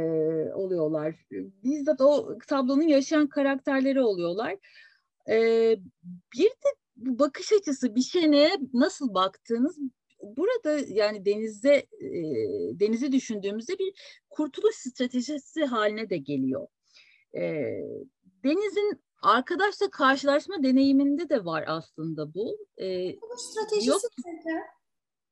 oluyorlar. 0.55 1.15
Bizzat 1.65 2.01
o 2.01 2.39
tablonun 2.49 2.83
yaşayan 2.83 3.27
karakterleri 3.27 4.01
oluyorlar. 4.01 4.57
E, 5.29 5.37
bir 6.39 6.51
de 6.51 6.69
bakış 6.97 7.53
açısı 7.53 7.95
bir 7.95 8.03
şeye 8.03 8.51
nasıl 8.73 9.15
baktığınız 9.15 9.79
burada 10.23 10.79
yani 10.89 11.25
denizde 11.25 11.75
e, 12.01 12.11
denizi 12.81 13.13
düşündüğümüzde 13.13 13.79
bir 13.79 14.23
kurtuluş 14.31 14.75
stratejisi 14.75 15.65
haline 15.65 16.11
de 16.11 16.17
geliyor. 16.17 16.67
E, 17.35 17.41
denizin 18.45 19.03
arkadaşla 19.23 19.91
karşılaşma 19.91 20.63
deneyiminde 20.63 21.29
de 21.29 21.45
var 21.45 21.65
aslında 21.67 22.35
bu. 22.35 22.59
E, 22.81 23.17
bu 23.21 23.37
stratejisi 23.39 23.89
yok. 23.89 24.01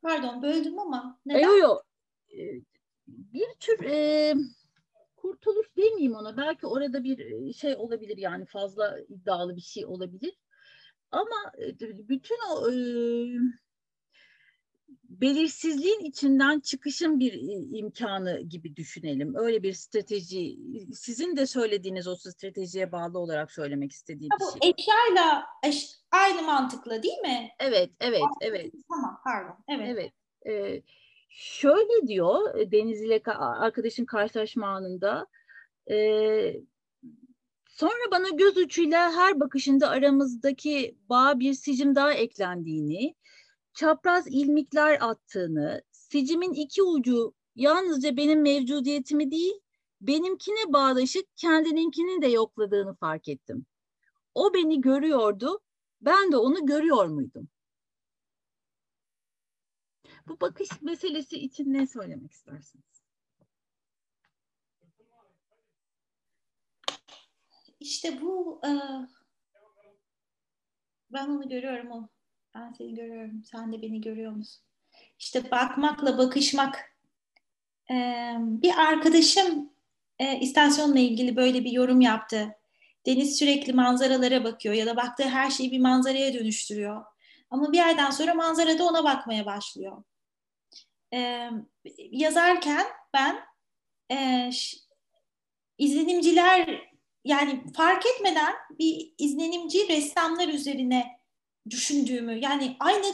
Pardon 0.03 0.43
böldüm 0.43 0.79
ama 0.79 1.19
neden? 1.27 1.41
Yok 1.41 1.61
yok. 1.61 1.87
E, 2.33 2.43
bir 3.07 3.47
tür 3.61 3.85
e, 3.85 4.35
kurtuluş 5.17 5.77
demeyeyim 5.77 6.15
ona. 6.15 6.37
Belki 6.37 6.67
orada 6.67 7.05
bir 7.05 7.53
şey 7.53 7.77
olabilir 7.77 8.17
yani 8.17 8.47
fazla 8.47 8.99
iddialı 9.09 9.57
bir 9.57 9.61
şey 9.61 9.87
olabilir. 9.87 10.39
Ama 11.11 11.53
bütün 12.09 12.39
o 12.51 12.71
e, 12.71 12.75
belirsizliğin 15.11 16.01
içinden 16.01 16.61
çıkışın 16.61 17.21
bir 17.21 17.33
imkanı 17.79 18.41
gibi 18.41 18.77
düşünelim. 18.77 19.35
Öyle 19.37 19.63
bir 19.63 19.73
strateji, 19.73 20.59
sizin 20.93 21.37
de 21.37 21.47
söylediğiniz 21.47 22.09
o 22.09 22.17
stratejiye 22.17 22.93
bağlı 22.93 23.19
olarak 23.19 23.53
söylemek 23.53 23.93
istediğim 23.93 24.31
şey. 24.39 24.71
Bu 24.71 24.75
eşyayla 24.79 25.45
eş, 25.63 25.91
aynı 26.11 26.43
mantıklı 26.43 27.03
değil 27.03 27.19
mi? 27.19 27.49
Evet, 27.59 27.91
evet, 28.01 28.23
evet. 28.41 28.73
Tamam, 28.89 29.21
pardon. 29.25 29.57
Evet. 29.69 29.89
Evet. 29.89 30.13
Ee, 30.47 30.83
şöyle 31.29 32.07
diyor 32.07 32.71
Deniz 32.73 33.03
ile 33.03 33.23
arkadaşın 33.37 34.05
karşılaşma 34.05 34.69
anında. 34.69 35.27
E, 35.91 35.97
sonra 37.69 38.11
bana 38.11 38.29
göz 38.29 38.57
ucuyla 38.57 39.13
her 39.13 39.41
bakışında 39.41 39.89
aramızdaki 39.89 40.99
bağ 41.09 41.41
bir 41.41 41.55
sicim 41.55 41.95
daha 41.95 42.13
eklendiğini, 42.13 43.15
çapraz 43.75 44.27
ilmikler 44.27 44.99
attığını, 45.01 45.83
sicimin 45.93 46.53
iki 46.53 46.83
ucu 46.83 47.35
yalnızca 47.55 48.17
benim 48.17 48.43
mevcudiyetimi 48.43 49.31
değil, 49.31 49.55
benimkine 50.01 50.73
bağlaşık 50.73 51.37
kendininkini 51.37 52.23
de 52.23 52.27
yokladığını 52.27 52.95
fark 52.95 53.29
ettim. 53.29 53.67
O 54.35 54.55
beni 54.55 54.81
görüyordu, 54.81 55.61
ben 56.01 56.33
de 56.33 56.37
onu 56.37 56.67
görüyor 56.67 57.07
muydum? 57.07 57.49
Bu 60.29 60.41
bakış 60.41 60.83
meselesi 60.83 61.37
için 61.39 61.73
ne 61.73 61.87
söylemek 61.87 62.33
istersiniz? 62.33 63.03
İşte 67.81 68.21
bu 68.21 68.61
e, 68.67 68.71
ben 71.11 71.29
onu 71.29 71.49
görüyorum 71.49 71.91
o 71.91 72.09
ben 72.55 72.73
seni 72.73 72.95
görüyorum. 72.95 73.45
Sen 73.45 73.73
de 73.73 73.83
beni 73.83 74.01
görüyor 74.01 74.33
musun? 74.33 74.63
İşte 75.19 75.51
bakmakla 75.51 76.19
bakışmak. 76.19 76.97
Ee, 77.91 78.35
bir 78.39 78.79
arkadaşım 78.79 79.73
e, 80.19 80.39
istasyonla 80.39 80.99
ilgili 80.99 81.37
böyle 81.37 81.65
bir 81.65 81.73
yorum 81.73 82.01
yaptı. 82.01 82.57
Deniz 83.07 83.39
sürekli 83.39 83.73
manzaralara 83.73 84.45
bakıyor 84.45 84.75
ya 84.75 84.87
da 84.87 84.97
baktığı 84.97 85.29
her 85.29 85.51
şeyi 85.51 85.73
bir 85.73 85.81
manzaraya 85.81 86.35
dönüştürüyor. 86.35 87.05
Ama 87.51 87.73
bir 87.73 87.77
yerden 87.77 88.11
sonra 88.11 88.35
manzara 88.35 88.79
da 88.79 88.85
ona 88.85 89.05
bakmaya 89.05 89.47
başlıyor. 89.47 90.05
Ee, 91.15 91.51
yazarken 92.11 92.87
ben 93.15 93.41
e, 94.13 94.51
izlenimciler 95.79 96.91
yani 97.25 97.65
fark 97.77 98.07
etmeden 98.07 98.55
bir 98.79 99.15
izlenimci 99.19 99.89
ressamlar 99.89 100.49
üzerine 100.49 101.20
düşündüğümü 101.71 102.39
yani 102.39 102.77
aynı 102.81 103.07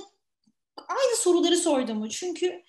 aynı 0.88 1.16
soruları 1.16 1.56
sorduğumu 1.56 2.08
çünkü 2.08 2.62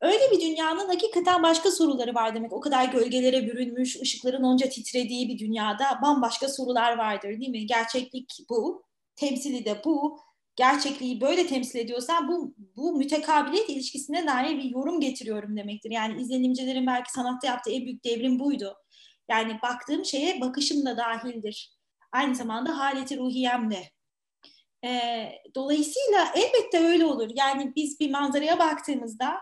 öyle 0.00 0.30
bir 0.32 0.40
dünyanın 0.40 0.88
hakikaten 0.88 1.42
başka 1.42 1.70
soruları 1.70 2.14
var 2.14 2.34
demek. 2.34 2.52
O 2.52 2.60
kadar 2.60 2.84
gölgelere 2.84 3.46
bürünmüş, 3.46 3.96
ışıkların 4.00 4.42
onca 4.42 4.68
titrediği 4.68 5.28
bir 5.28 5.38
dünyada 5.38 5.84
bambaşka 6.02 6.48
sorular 6.48 6.98
vardır 6.98 7.28
değil 7.28 7.48
mi? 7.48 7.66
Gerçeklik 7.66 8.32
bu, 8.50 8.82
temsili 9.16 9.64
de 9.64 9.82
bu. 9.84 10.18
Gerçekliği 10.56 11.20
böyle 11.20 11.46
temsil 11.46 11.78
ediyorsan 11.78 12.28
bu, 12.28 12.54
bu 12.76 12.96
mütekabiliyet 12.96 13.70
ilişkisine 13.70 14.26
dair 14.26 14.58
bir 14.58 14.64
yorum 14.64 15.00
getiriyorum 15.00 15.56
demektir. 15.56 15.90
Yani 15.90 16.20
izlenimcilerin 16.22 16.86
belki 16.86 17.12
sanatta 17.12 17.46
yaptığı 17.46 17.70
en 17.70 17.84
büyük 17.84 18.04
devrim 18.04 18.38
buydu. 18.38 18.76
Yani 19.30 19.58
baktığım 19.62 20.04
şeye 20.04 20.40
bakışım 20.40 20.86
da 20.86 20.96
dahildir. 20.96 21.76
Aynı 22.12 22.34
zamanda 22.34 22.78
haleti 22.78 23.18
ruhiyem 23.18 23.70
de. 23.70 23.95
E, 24.86 25.28
dolayısıyla 25.54 26.32
elbette 26.34 26.78
öyle 26.78 27.04
olur. 27.04 27.30
Yani 27.34 27.72
biz 27.76 28.00
bir 28.00 28.10
manzaraya 28.10 28.58
baktığımızda 28.58 29.40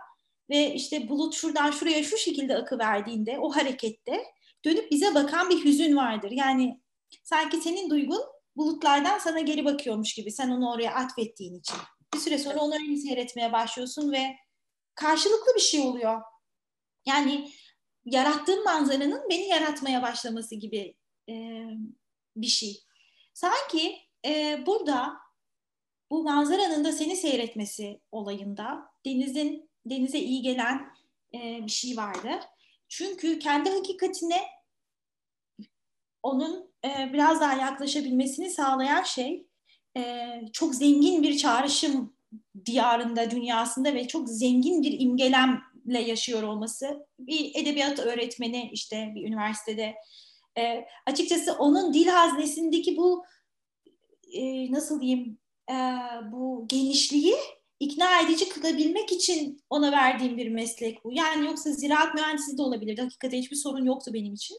ve 0.51 0.75
işte 0.75 1.09
bulut 1.09 1.35
şuradan 1.35 1.71
şuraya 1.71 2.05
şu 2.05 2.17
şekilde 2.17 2.57
akı 2.57 2.79
verdiğinde 2.79 3.39
o 3.39 3.51
harekette 3.51 4.25
dönüp 4.65 4.91
bize 4.91 5.15
bakan 5.15 5.51
bir 5.51 5.65
hüzün 5.65 5.97
vardır. 5.97 6.31
Yani 6.31 6.81
sanki 7.23 7.57
senin 7.57 7.91
duygun 7.91 8.23
bulutlardan 8.57 9.19
sana 9.19 9.41
geri 9.41 9.65
bakıyormuş 9.65 10.15
gibi 10.15 10.33
sen 10.33 10.51
onu 10.51 10.73
oraya 10.73 10.95
atfettiğin 10.95 11.55
için. 11.55 11.77
Bir 12.15 12.19
süre 12.19 12.39
sonra 12.39 12.61
onu 12.61 12.75
öyle 12.75 12.97
seyretmeye 12.97 13.53
başlıyorsun 13.53 14.13
ve 14.13 14.37
karşılıklı 14.95 15.55
bir 15.55 15.61
şey 15.61 15.81
oluyor. 15.81 16.23
Yani 17.07 17.51
yarattığım 18.05 18.65
manzaranın 18.65 19.23
beni 19.31 19.49
yaratmaya 19.49 20.03
başlaması 20.03 20.55
gibi 20.55 20.97
e, 21.29 21.35
bir 22.37 22.47
şey. 22.47 22.85
Sanki 23.35 23.99
e, 24.27 24.63
burada 24.67 25.24
bu 26.11 26.23
manzaranın 26.23 26.85
da 26.85 26.93
seni 26.93 27.17
seyretmesi 27.17 28.01
olayında 28.13 28.91
denizin 29.07 29.71
denize 29.87 30.19
iyi 30.19 30.43
gelen 30.43 30.87
e, 31.35 31.67
bir 31.67 31.71
şey 31.71 31.97
vardı. 31.97 32.41
Çünkü 32.89 33.39
kendi 33.39 33.71
hakikatine 33.71 34.43
onun 36.23 36.75
e, 36.85 37.13
biraz 37.13 37.41
daha 37.41 37.53
yaklaşabilmesini 37.53 38.51
sağlayan 38.51 39.03
şey 39.03 39.47
e, 39.97 40.27
çok 40.53 40.75
zengin 40.75 41.23
bir 41.23 41.37
çağrışım 41.37 42.17
diyarında, 42.67 43.31
dünyasında 43.31 43.95
ve 43.95 44.09
çok 44.09 44.29
zengin 44.29 44.83
bir 44.83 45.01
imgelemle 45.01 46.01
yaşıyor 46.01 46.43
olması. 46.43 47.07
Bir 47.19 47.55
edebiyat 47.55 47.99
öğretmeni 47.99 48.71
işte 48.73 49.13
bir 49.15 49.29
üniversitede 49.29 49.95
e, 50.59 50.85
açıkçası 51.07 51.53
onun 51.59 51.95
dil 51.95 52.07
haznesindeki 52.07 52.97
bu 52.97 53.25
e, 54.33 54.73
nasıl 54.73 55.01
diyeyim 55.01 55.39
e, 55.71 55.77
bu 56.33 56.65
genişliği 56.69 57.35
ikna 57.81 58.21
edici 58.21 58.49
kılabilmek 58.49 59.13
için 59.13 59.61
ona 59.71 59.93
verdiğim 59.93 60.37
bir 60.37 60.49
meslek 60.49 61.05
bu. 61.05 61.13
Yani 61.13 61.47
yoksa 61.47 61.71
ziraat 61.71 62.15
mühendisi 62.15 62.59
de 62.59 62.63
olabilirdi. 62.63 63.03
Hakikaten 63.03 63.39
hiçbir 63.39 63.57
sorun 63.57 63.85
yoktu 63.85 64.11
benim 64.15 64.35
için. 64.35 64.57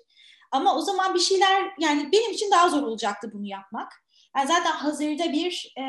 Ama 0.51 0.77
o 0.77 0.81
zaman 0.81 1.13
bir 1.13 1.19
şeyler 1.19 1.71
yani 1.79 2.09
benim 2.11 2.31
için 2.31 2.51
daha 2.51 2.69
zor 2.69 2.83
olacaktı 2.83 3.31
bunu 3.33 3.45
yapmak. 3.45 3.91
Yani 4.37 4.47
zaten 4.47 4.71
hazırda 4.71 5.33
bir 5.33 5.73
e, 5.77 5.83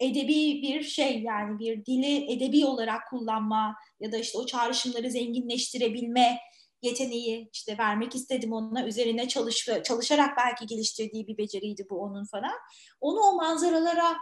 edebi 0.00 0.62
bir 0.62 0.82
şey 0.82 1.22
yani 1.22 1.58
bir 1.58 1.86
dili 1.86 2.32
edebi 2.32 2.66
olarak 2.66 3.08
kullanma 3.10 3.76
ya 4.00 4.12
da 4.12 4.16
işte 4.16 4.38
o 4.38 4.46
çağrışımları 4.46 5.10
zenginleştirebilme 5.10 6.38
yeteneği 6.82 7.50
işte 7.52 7.78
vermek 7.78 8.14
istedim 8.14 8.52
ona 8.52 8.86
üzerine 8.86 9.28
çalış, 9.28 9.68
çalışarak 9.84 10.36
belki 10.36 10.66
geliştirdiği 10.66 11.26
bir 11.26 11.38
beceriydi 11.38 11.86
bu 11.90 12.02
onun 12.02 12.24
falan. 12.24 12.54
Onu 13.00 13.20
o 13.20 13.36
manzaralara 13.36 14.16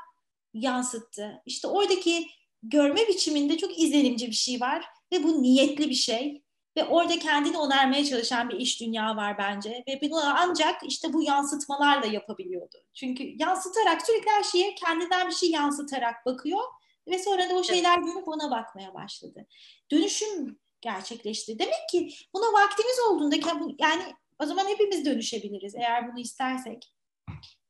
yansıttı. 0.55 1.43
İşte 1.47 1.69
oradaki 1.69 2.27
görme 2.63 3.09
biçiminde 3.09 3.59
çok 3.59 3.79
izlenimci 3.79 4.27
bir 4.27 4.33
şey 4.33 4.61
var 4.61 4.85
ve 5.13 5.23
bu 5.23 5.43
niyetli 5.43 5.91
bir 5.91 5.95
şey 5.95 6.43
ve 6.77 6.85
orada 6.85 7.19
kendini 7.19 7.59
onarmaya 7.59 8.05
çalışan 8.05 8.49
bir 8.49 8.57
iş 8.57 8.81
dünya 8.81 9.17
var 9.17 9.39
bence 9.39 9.85
ve 9.89 10.01
bunu 10.03 10.21
ancak 10.25 10.83
işte 10.83 11.13
bu 11.13 11.23
yansıtmalarla 11.23 12.07
yapabiliyordu. 12.07 12.77
Çünkü 12.95 13.25
yansıtarak 13.39 14.07
sürekli 14.07 14.31
her 14.31 14.43
şeye 14.43 14.75
kendinden 14.75 15.29
bir 15.29 15.35
şey 15.35 15.51
yansıtarak 15.51 16.27
bakıyor 16.27 16.61
ve 17.09 17.19
sonra 17.19 17.51
da 17.51 17.55
o 17.55 17.65
şeyler 17.65 17.99
görüp 17.99 18.29
ona 18.29 18.51
bakmaya 18.51 18.95
başladı. 18.95 19.47
Dönüşüm 19.91 20.59
gerçekleşti. 20.81 21.59
Demek 21.59 21.89
ki 21.91 22.11
buna 22.35 22.63
vaktimiz 22.63 23.01
olduğunda 23.11 23.37
yani 23.79 24.03
o 24.39 24.47
zaman 24.47 24.69
hepimiz 24.69 25.05
dönüşebiliriz 25.05 25.75
eğer 25.75 26.13
bunu 26.13 26.21
istersek. 26.21 26.93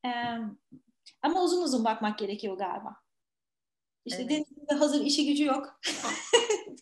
Ee, 0.04 0.10
ama 1.24 1.42
uzun 1.42 1.62
uzun 1.62 1.84
bakmak 1.84 2.18
gerekiyor 2.18 2.58
galiba. 2.58 2.96
İşte 4.04 4.22
evet. 4.22 4.30
denizde 4.30 4.74
hazır 4.74 5.04
işi 5.04 5.26
gücü 5.26 5.44
yok. 5.44 5.80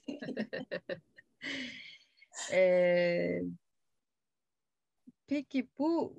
ee, 2.52 3.42
peki 5.26 5.68
bu 5.78 6.16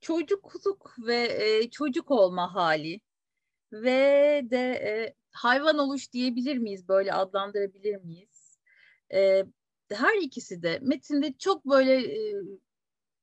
çocukluk 0.00 0.94
ve 0.98 1.44
e, 1.44 1.70
çocuk 1.70 2.10
olma 2.10 2.54
hali 2.54 3.00
ve 3.72 4.40
de 4.50 4.72
e, 4.72 5.14
hayvan 5.30 5.78
oluş 5.78 6.12
diyebilir 6.12 6.58
miyiz 6.58 6.88
böyle 6.88 7.12
adlandırabilir 7.12 7.96
miyiz? 7.96 8.58
E, 9.12 9.44
her 9.90 10.22
ikisi 10.22 10.62
de 10.62 10.78
metinde 10.82 11.34
çok 11.38 11.66
böyle 11.66 11.94
e, 11.94 12.34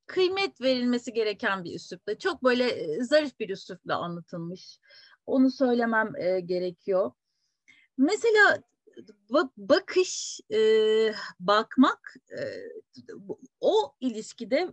kıymet 0.08 0.60
verilmesi 0.60 1.12
gereken 1.12 1.64
bir 1.64 1.74
üslupla, 1.74 2.18
çok 2.18 2.44
böyle 2.44 2.64
e, 2.64 3.04
zarif 3.04 3.40
bir 3.40 3.48
üslupla 3.48 3.96
anlatılmış. 3.96 4.78
Onu 5.26 5.50
söylemem 5.50 6.16
e, 6.16 6.40
gerekiyor. 6.40 7.12
Mesela 7.98 8.62
bakış, 9.56 10.40
e, 10.52 10.60
bakmak 11.40 12.14
e, 12.30 12.40
o 13.60 13.94
ilişkide 14.00 14.68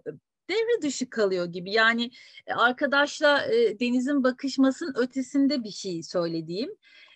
devre 0.49 0.81
dışı 0.81 1.09
kalıyor 1.09 1.45
gibi. 1.45 1.71
Yani 1.71 2.11
e, 2.47 2.53
arkadaşla 2.53 3.45
e, 3.45 3.79
Deniz'in 3.79 4.23
bakışmasının 4.23 4.93
ötesinde 4.97 5.63
bir 5.63 5.71
şey 5.71 6.03
söylediğim. 6.03 6.75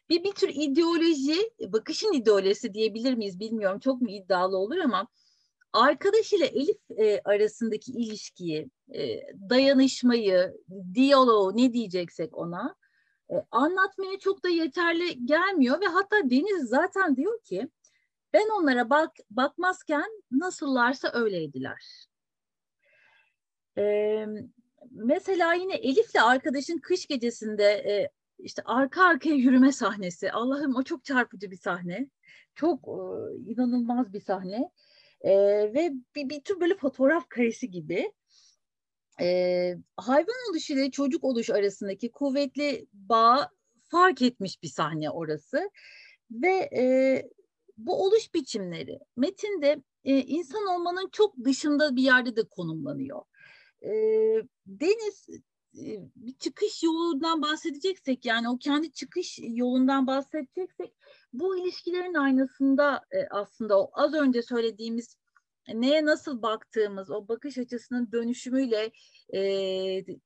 Bir, 0.09 0.23
bir 0.23 0.31
tür 0.31 0.49
ideoloji, 0.49 1.51
bakışın 1.67 2.13
ideolojisi 2.13 2.73
diyebilir 2.73 3.13
miyiz 3.13 3.39
bilmiyorum. 3.39 3.79
Çok 3.79 4.01
mu 4.01 4.09
iddialı 4.09 4.57
olur 4.57 4.77
ama 4.77 5.07
arkadaş 5.73 6.33
ile 6.33 6.45
Elif 6.45 6.91
e, 6.97 7.21
arasındaki 7.25 7.91
ilişkiyi, 7.91 8.69
e, 8.93 9.21
dayanışmayı, 9.49 10.57
diyaloğu 10.93 11.57
ne 11.57 11.73
diyeceksek 11.73 12.37
ona 12.37 12.75
e, 13.31 13.35
anlatmaya 13.51 14.19
çok 14.19 14.43
da 14.43 14.49
yeterli 14.49 15.25
gelmiyor 15.25 15.81
ve 15.81 15.85
hatta 15.85 16.29
Deniz 16.29 16.69
zaten 16.69 17.15
diyor 17.15 17.41
ki 17.43 17.69
ben 18.33 18.49
onlara 18.49 18.89
bak 18.89 19.11
bakmazken 19.31 20.23
nasıllarsa 20.31 21.11
öyleydiler. 21.13 22.07
E, 23.77 24.25
mesela 24.91 25.53
yine 25.53 25.75
Elif'le 25.75 26.21
arkadaşın 26.23 26.77
kış 26.77 27.07
gecesinde 27.07 27.63
e, 27.63 28.09
işte 28.39 28.61
arka 28.65 29.03
arkaya 29.03 29.35
yürüme 29.35 29.71
sahnesi. 29.71 30.31
Allah'ım 30.31 30.75
o 30.75 30.83
çok 30.83 31.03
çarpıcı 31.05 31.51
bir 31.51 31.57
sahne. 31.57 32.09
Çok 32.55 32.87
e, 32.87 33.01
inanılmaz 33.51 34.13
bir 34.13 34.21
sahne. 34.21 34.71
E, 35.21 35.31
ve 35.73 35.91
bir, 36.15 36.29
bir 36.29 36.41
tür 36.41 36.59
böyle 36.59 36.75
fotoğraf 36.75 37.29
karesi 37.29 37.71
gibi 37.71 38.11
e, 39.21 39.75
hayvan 39.97 40.49
oluş 40.51 40.69
ile 40.69 40.91
çocuk 40.91 41.23
oluş 41.23 41.49
arasındaki 41.49 42.11
kuvvetli 42.11 42.87
bağ 42.93 43.49
fark 43.83 44.21
etmiş 44.21 44.63
bir 44.63 44.67
sahne 44.67 45.09
orası 45.09 45.69
ve 46.31 46.69
e, 46.77 46.83
bu 47.77 48.05
oluş 48.05 48.33
biçimleri 48.33 48.99
metinde 49.17 49.83
e, 50.03 50.17
insan 50.17 50.67
olmanın 50.67 51.09
çok 51.11 51.35
dışında 51.43 51.95
bir 51.95 52.03
yerde 52.03 52.35
de 52.35 52.43
konumlanıyor. 52.43 53.21
E, 53.81 53.91
Deniz 54.65 55.27
bir 56.15 56.33
çıkış 56.39 56.83
yolundan 56.83 57.41
bahsedeceksek 57.41 58.25
yani 58.25 58.49
o 58.49 58.57
kendi 58.57 58.91
çıkış 58.91 59.39
yolundan 59.41 60.07
bahsedeceksek 60.07 60.93
bu 61.33 61.57
ilişkilerin 61.57 62.13
aynasında 62.13 63.05
aslında 63.31 63.79
o 63.79 63.91
az 63.93 64.13
önce 64.13 64.41
söylediğimiz 64.41 65.17
neye 65.73 66.05
nasıl 66.05 66.41
baktığımız, 66.41 67.11
o 67.11 67.27
bakış 67.27 67.57
açısının 67.57 68.11
dönüşümüyle 68.11 68.91
e, 69.33 69.41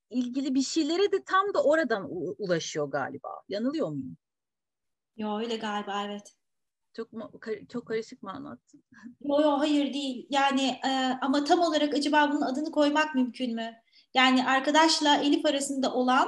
ilgili 0.10 0.56
bir 0.56 0.62
şeylere 0.62 1.12
de 1.12 1.24
tam 1.24 1.54
da 1.54 1.64
oradan 1.64 2.08
ulaşıyor 2.38 2.92
galiba. 2.92 3.30
Yanılıyor 3.50 3.88
muyum? 3.88 4.18
Yo 5.18 5.40
öyle 5.40 5.58
galiba 5.58 6.04
evet. 6.06 6.34
Çok 6.94 7.14
mu, 7.14 7.32
çok 7.70 7.88
karışık 7.88 8.24
mı 8.24 8.32
anlattın? 8.32 8.84
Yo 9.22 9.42
yo 9.42 9.60
hayır 9.60 9.94
değil. 9.94 10.28
Yani 10.30 10.80
e, 10.86 11.18
ama 11.22 11.44
tam 11.44 11.60
olarak 11.60 11.94
acaba 11.94 12.32
bunun 12.32 12.42
adını 12.42 12.72
koymak 12.72 13.16
mümkün 13.16 13.56
mü? 13.56 13.74
Yani 14.14 14.48
arkadaşla 14.48 15.18
Elif 15.18 15.46
arasında 15.46 15.94
olan 15.94 16.28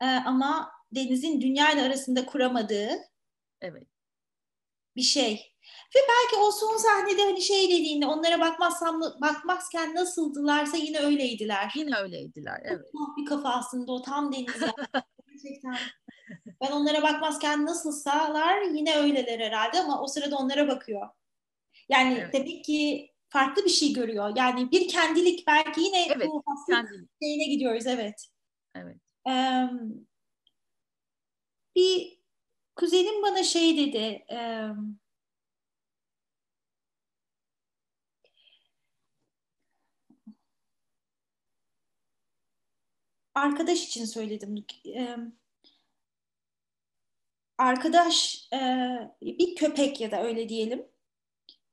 e, 0.00 0.06
ama 0.06 0.70
Deniz'in 0.92 1.40
dünya 1.40 1.72
ile 1.72 1.82
arasında 1.82 2.26
kuramadığı 2.26 2.88
evet. 3.60 3.86
bir 4.96 5.02
şey. 5.02 5.56
Ve 5.96 5.98
belki 6.08 6.42
o 6.42 6.50
son 6.50 6.76
sahnede 6.76 7.22
hani 7.22 7.42
şey 7.42 7.68
dediğinde 7.68 8.06
onlara 8.06 8.40
bakmazsam 8.40 9.00
bakmazken 9.00 9.94
nasıldılarsa 9.94 10.76
yine 10.76 10.98
öyleydiler. 10.98 11.72
Yine 11.74 11.96
öyleydiler 11.96 12.60
evet. 12.64 12.86
Çok 12.92 13.16
bir 13.16 13.24
kafa 13.24 13.50
aslında 13.50 13.92
o 13.92 14.02
tam 14.02 14.32
deniz. 14.32 14.46
Gerçekten. 15.28 15.76
Ben 16.60 16.72
onlara 16.72 17.02
bakmazken 17.02 17.66
nasılsalar 17.66 18.62
yine 18.62 18.96
öyleler 18.96 19.40
herhalde 19.40 19.80
ama 19.80 20.02
o 20.02 20.06
sırada 20.06 20.36
onlara 20.36 20.68
bakıyor. 20.68 21.08
Yani 21.88 22.14
evet. 22.14 22.32
demek 22.32 22.64
ki 22.64 23.10
farklı 23.28 23.64
bir 23.64 23.70
şey 23.70 23.92
görüyor. 23.92 24.32
Yani 24.36 24.70
bir 24.70 24.88
kendilik 24.88 25.46
belki 25.46 25.80
yine 25.80 26.06
evet, 26.06 26.28
bu 26.28 26.42
hastalık 26.46 26.90
şeyine 27.22 27.44
gidiyoruz 27.44 27.86
evet. 27.86 28.26
Evet. 28.74 28.96
Ee, 29.28 29.68
bir 31.76 32.15
kuzenim 32.76 33.22
bana 33.22 33.42
şey 33.42 33.76
dedi. 33.76 34.24
E, 34.30 34.68
arkadaş 43.34 43.84
için 43.84 44.04
söyledim. 44.04 44.64
E, 44.86 45.16
arkadaş 47.58 48.48
e, 48.52 48.58
bir 49.22 49.56
köpek 49.56 50.00
ya 50.00 50.10
da 50.10 50.22
öyle 50.22 50.48
diyelim. 50.48 50.86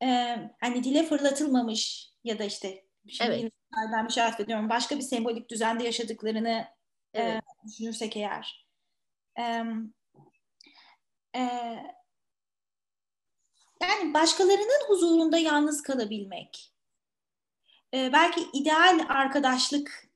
E, 0.04 0.38
hani 0.60 0.84
dile 0.84 1.04
fırlatılmamış 1.04 2.12
ya 2.24 2.40
da 2.40 2.44
işte 2.44 2.86
şimdi 3.08 3.32
evet. 3.32 3.54
ben 3.94 4.08
bir 4.08 4.14
şey 4.14 4.24
ediyorum. 4.40 4.70
Başka 4.70 4.98
bir 4.98 5.02
sembolik 5.02 5.50
düzende 5.50 5.84
yaşadıklarını 5.84 6.68
evet. 7.14 7.44
e, 7.44 7.68
düşünürsek 7.68 8.18
eğer. 8.18 8.68
E, 9.40 9.64
e, 11.36 11.40
yani 13.82 14.14
başkalarının 14.14 14.88
huzurunda 14.88 15.38
yalnız 15.38 15.82
kalabilmek. 15.82 16.74
E, 17.94 18.14
belki 18.14 18.42
ideal 18.54 19.06
arkadaşlık 19.10 20.10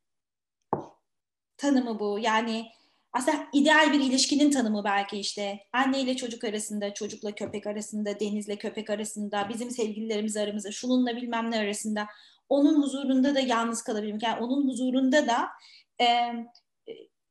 tanımı 1.58 2.00
bu. 2.00 2.20
Yani 2.20 2.72
aslında 3.14 3.48
ideal 3.54 3.94
bir 3.94 4.00
ilişkinin 4.00 4.52
tanımı 4.52 4.84
belki 4.84 5.18
işte 5.18 5.60
anne 5.74 6.02
ile 6.02 6.16
çocuk 6.16 6.44
arasında, 6.44 6.94
çocukla 6.94 7.32
köpek 7.32 7.68
arasında, 7.68 8.20
denizle 8.20 8.56
köpek 8.56 8.90
arasında, 8.90 9.50
bizim 9.50 9.72
sevgililerimiz 9.72 10.38
aramızda, 10.38 10.72
şununla 10.72 11.16
bilmem 11.16 11.52
ne 11.52 11.60
arasında. 11.60 12.08
Onun 12.50 12.84
huzurunda 12.84 13.36
da 13.36 13.40
yalnız 13.40 13.82
kalabilmek. 13.82 14.24
Yani 14.24 14.40
onun 14.40 14.68
huzurunda 14.68 15.28
da 15.28 15.50
e, 16.02 16.34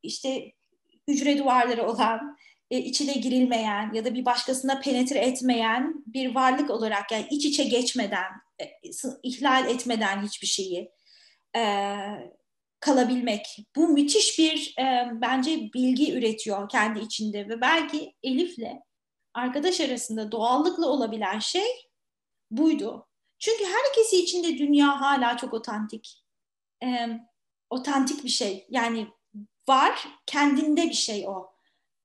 işte 0.03 0.51
hücre 1.07 1.37
duvarları 1.37 1.87
olan, 1.87 2.37
e, 2.71 2.77
içine 2.77 3.13
girilmeyen 3.13 3.93
ya 3.93 4.05
da 4.05 4.13
bir 4.13 4.25
başkasına 4.25 4.79
penetre 4.79 5.19
etmeyen 5.19 6.03
bir 6.07 6.35
varlık 6.35 6.69
olarak 6.69 7.11
yani 7.11 7.27
iç 7.31 7.45
içe 7.45 7.63
geçmeden, 7.63 8.31
e, 8.61 8.65
ihlal 9.23 9.69
etmeden 9.69 10.23
hiçbir 10.23 10.47
şeyi 10.47 10.91
e, 11.55 11.95
kalabilmek. 12.79 13.57
Bu 13.75 13.87
müthiş 13.87 14.39
bir 14.39 14.75
e, 14.79 15.11
bence 15.21 15.69
bilgi 15.73 16.13
üretiyor 16.13 16.69
kendi 16.69 16.99
içinde 16.99 17.49
ve 17.49 17.61
belki 17.61 18.13
Elif'le 18.23 18.73
arkadaş 19.33 19.81
arasında 19.81 20.31
doğallıkla 20.31 20.87
olabilen 20.87 21.39
şey 21.39 21.67
buydu. 22.51 23.07
Çünkü 23.39 23.63
herkesi 23.65 24.23
içinde 24.23 24.57
dünya 24.57 25.01
hala 25.01 25.37
çok 25.37 25.53
otantik. 25.53 26.23
E, 26.83 27.07
otantik 27.69 28.23
bir 28.23 28.29
şey. 28.29 28.67
Yani 28.69 29.07
var, 29.69 30.07
kendinde 30.25 30.83
bir 30.83 30.93
şey 30.93 31.27
o. 31.27 31.56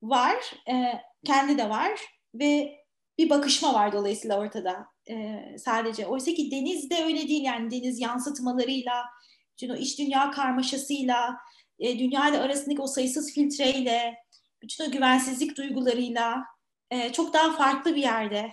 Var, 0.03 0.37
e, 0.69 1.03
kendi 1.25 1.59
de 1.59 1.71
var 1.71 2.01
ve 2.35 2.79
bir 3.19 3.31
bakışma 3.31 3.75
var 3.75 3.93
dolayısıyla 3.93 4.39
ortada 4.39 4.87
e, 5.11 5.45
sadece. 5.59 6.07
Oysa 6.07 6.35
ki 6.35 6.51
deniz 6.51 6.91
de 6.91 7.05
öyle 7.05 7.29
değil 7.29 7.45
yani 7.45 7.71
deniz 7.71 8.01
yansıtmalarıyla, 8.01 9.05
bütün 9.53 9.69
o 9.69 9.77
iç 9.77 9.99
dünya 9.99 10.31
karmaşasıyla, 10.31 11.37
e, 11.79 11.99
dünya 11.99 12.29
ile 12.29 12.39
arasındaki 12.39 12.83
o 12.83 12.87
sayısız 12.87 13.33
filtreyle, 13.33 14.15
bütün 14.63 14.89
o 14.89 14.91
güvensizlik 14.91 15.57
duygularıyla 15.57 16.45
e, 16.91 17.13
çok 17.13 17.35
daha 17.35 17.53
farklı 17.53 17.95
bir 17.95 18.03
yerde. 18.03 18.51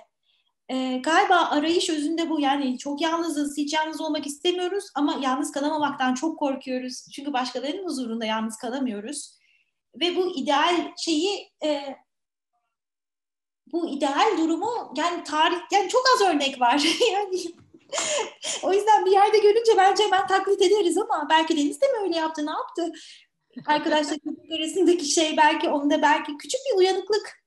E, 0.69 0.97
galiba 0.97 1.35
arayış 1.35 1.89
özünde 1.89 2.29
bu 2.29 2.39
yani 2.39 2.77
çok 2.77 3.01
yalnızız, 3.01 3.57
hiç 3.57 3.73
yalnız 3.73 4.01
olmak 4.01 4.27
istemiyoruz 4.27 4.85
ama 4.95 5.19
yalnız 5.23 5.51
kalamamaktan 5.51 6.13
çok 6.13 6.39
korkuyoruz. 6.39 7.05
Çünkü 7.15 7.33
başkalarının 7.33 7.85
huzurunda 7.85 8.25
yalnız 8.25 8.57
kalamıyoruz. 8.57 9.38
Ve 9.95 10.15
bu 10.15 10.35
ideal 10.35 10.93
şeyi 10.97 11.51
e, 11.63 11.95
bu 13.71 13.89
ideal 13.89 14.37
durumu 14.37 14.93
yani 14.95 15.23
tarih 15.23 15.57
yani 15.71 15.89
çok 15.89 16.03
az 16.15 16.27
örnek 16.27 16.61
var 16.61 16.83
yani 17.13 17.37
o 18.63 18.73
yüzden 18.73 19.05
bir 19.05 19.11
yerde 19.11 19.37
görünce 19.37 19.71
bence 19.77 20.03
hemen 20.03 20.27
taklit 20.27 20.61
ederiz 20.61 20.97
ama 20.97 21.27
belki 21.29 21.57
Deniz 21.57 21.81
de 21.81 21.85
mi 21.87 21.97
öyle 22.03 22.15
yaptı 22.15 22.45
ne 22.45 22.51
yaptı 22.51 22.91
arkadaşlar 23.65 24.17
arasındaki 24.57 25.05
şey 25.05 25.37
belki 25.37 25.69
onda 25.69 26.01
belki 26.01 26.37
küçük 26.37 26.59
bir 26.71 26.77
uyanıklık 26.77 27.39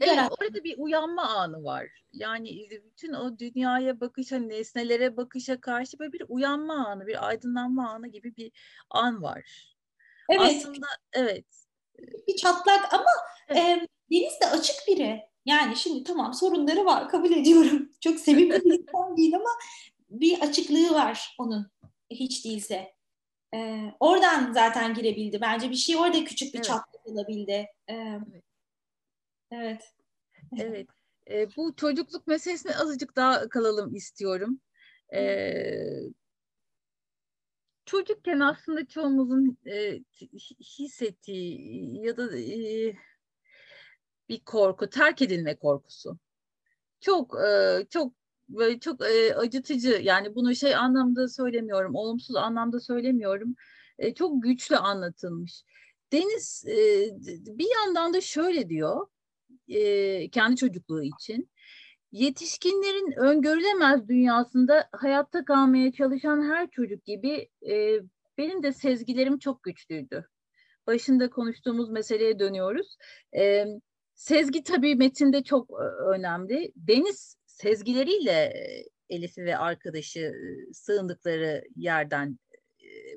Evet, 0.00 0.16
yarattı. 0.16 0.34
orada 0.40 0.64
bir 0.64 0.78
uyanma 0.78 1.22
anı 1.22 1.64
var. 1.64 2.02
Yani 2.12 2.68
bütün 2.70 3.12
o 3.12 3.38
dünyaya 3.38 4.00
bakışa, 4.00 4.38
nesnelere 4.38 5.16
bakışa 5.16 5.60
karşı 5.60 5.98
böyle 5.98 6.12
bir 6.12 6.22
uyanma 6.28 6.86
anı, 6.86 7.06
bir 7.06 7.28
aydınlanma 7.28 7.90
anı 7.90 8.08
gibi 8.08 8.36
bir 8.36 8.52
an 8.90 9.22
var. 9.22 9.74
Evet. 10.28 10.40
Aslında 10.40 10.86
evet. 11.12 11.44
Bir 12.28 12.36
çatlak 12.36 12.94
ama 12.94 13.10
evet. 13.48 13.82
e, 13.82 13.88
Deniz 14.10 14.40
de 14.40 14.46
açık 14.46 14.76
biri. 14.88 15.28
Yani 15.46 15.76
şimdi 15.76 16.04
tamam 16.04 16.34
sorunları 16.34 16.84
var 16.84 17.08
kabul 17.08 17.32
ediyorum. 17.32 17.92
Çok 18.00 18.20
sevimli 18.20 18.64
bir 18.64 18.78
insan 18.78 19.16
değil 19.16 19.34
ama 19.34 19.50
bir 20.10 20.40
açıklığı 20.40 20.94
var 20.94 21.34
onun 21.38 21.70
hiç 22.10 22.44
değilse. 22.44 22.94
Ee, 23.54 23.92
oradan 24.00 24.52
zaten 24.52 24.94
girebildi. 24.94 25.40
Bence 25.40 25.70
bir 25.70 25.76
şey 25.76 25.96
orada 25.96 26.24
küçük 26.24 26.54
bir 26.54 26.58
evet. 26.58 26.64
çatlak 26.64 27.06
olabildi. 27.06 27.66
Ee, 27.90 28.20
evet. 28.30 28.42
Evet. 29.50 29.92
Evet. 30.58 30.88
Ee, 31.30 31.56
bu 31.56 31.76
çocukluk 31.76 32.26
meselesine 32.26 32.76
azıcık 32.76 33.16
daha 33.16 33.48
kalalım 33.48 33.94
istiyorum. 33.94 34.60
Ee, 35.14 35.72
çocukken 37.88 38.40
aslında 38.40 38.86
çoğumuzun 38.86 39.58
e, 39.66 40.00
hissettiği 40.78 42.06
ya 42.06 42.16
da 42.16 42.38
e, 42.38 42.96
bir 44.28 44.40
korku, 44.44 44.90
terk 44.90 45.22
edilme 45.22 45.56
korkusu. 45.56 46.18
Çok 47.00 47.34
e, 47.46 47.86
çok 47.90 48.12
böyle 48.48 48.80
çok 48.80 49.02
e, 49.02 49.34
acıtıcı 49.34 50.00
yani 50.02 50.34
bunu 50.34 50.54
şey 50.54 50.74
anlamda 50.76 51.28
söylemiyorum, 51.28 51.94
olumsuz 51.94 52.36
anlamda 52.36 52.80
söylemiyorum. 52.80 53.54
E, 53.98 54.14
çok 54.14 54.42
güçlü 54.42 54.76
anlatılmış. 54.76 55.64
Deniz 56.12 56.64
e, 56.68 56.76
bir 57.58 57.68
yandan 57.74 58.14
da 58.14 58.20
şöyle 58.20 58.68
diyor 58.68 59.06
e, 59.68 60.30
kendi 60.30 60.56
çocukluğu 60.56 61.02
için. 61.02 61.50
Yetişkinlerin 62.12 63.12
öngörülemez 63.12 64.08
dünyasında 64.08 64.88
hayatta 64.92 65.44
kalmaya 65.44 65.92
çalışan 65.92 66.50
her 66.50 66.70
çocuk 66.70 67.04
gibi 67.04 67.48
e, 67.70 68.00
benim 68.38 68.62
de 68.62 68.72
sezgilerim 68.72 69.38
çok 69.38 69.62
güçlüydü. 69.62 70.28
Başında 70.86 71.30
konuştuğumuz 71.30 71.90
meseleye 71.90 72.38
dönüyoruz. 72.38 72.96
E, 73.36 73.64
Sezgi 74.14 74.62
tabii 74.62 74.94
metinde 74.94 75.42
çok 75.42 75.70
e, 75.70 75.84
önemli. 76.16 76.72
Deniz 76.76 77.36
sezgileriyle 77.46 78.52
Elif'i 79.10 79.44
ve 79.44 79.56
arkadaşı 79.56 80.32
sığındıkları 80.72 81.62
yerden 81.76 82.38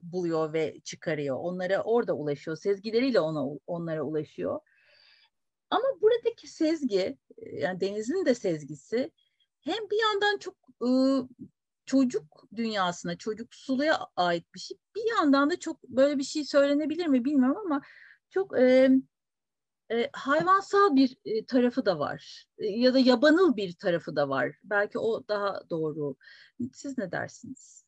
buluyor 0.04 0.54
ve 0.54 0.80
çıkarıyor. 0.84 1.38
Onlara 1.40 1.84
orada 1.84 2.14
ulaşıyor. 2.14 2.58
Sezgileriyle 2.58 3.20
ona 3.20 3.46
onlara 3.68 4.04
ulaşıyor. 4.04 4.60
Ama 5.72 5.84
buradaki 6.02 6.48
sezgi, 6.48 7.18
yani 7.38 7.82
Deniz'in 7.82 8.26
de 8.26 8.36
sezgisi 8.36 9.12
hem 9.62 9.90
bir 9.92 10.02
yandan 10.02 10.38
çok 10.38 10.56
ıı, 10.84 11.28
çocuk 11.86 12.44
dünyasına, 12.56 13.18
çocuksuluğa 13.18 14.08
ait 14.16 14.54
bir 14.56 14.60
şey. 14.60 14.78
Bir 14.96 15.18
yandan 15.18 15.50
da 15.50 15.60
çok 15.60 15.84
böyle 15.84 16.18
bir 16.18 16.24
şey 16.24 16.46
söylenebilir 16.46 17.08
mi 17.08 17.26
bilmiyorum 17.26 17.58
ama 17.66 17.82
çok 18.30 18.60
e, 18.60 18.90
e, 19.92 20.10
hayvansal 20.14 20.96
bir 20.96 21.18
e, 21.26 21.46
tarafı 21.46 21.86
da 21.86 22.00
var 22.00 22.46
e, 22.58 22.66
ya 22.66 22.94
da 22.94 23.00
yabanıl 23.00 23.56
bir 23.56 23.74
tarafı 23.74 24.16
da 24.16 24.30
var. 24.30 24.56
Belki 24.64 25.00
o 25.00 25.28
daha 25.28 25.70
doğru. 25.70 26.16
Siz 26.74 26.98
ne 26.98 27.12
dersiniz? 27.12 27.86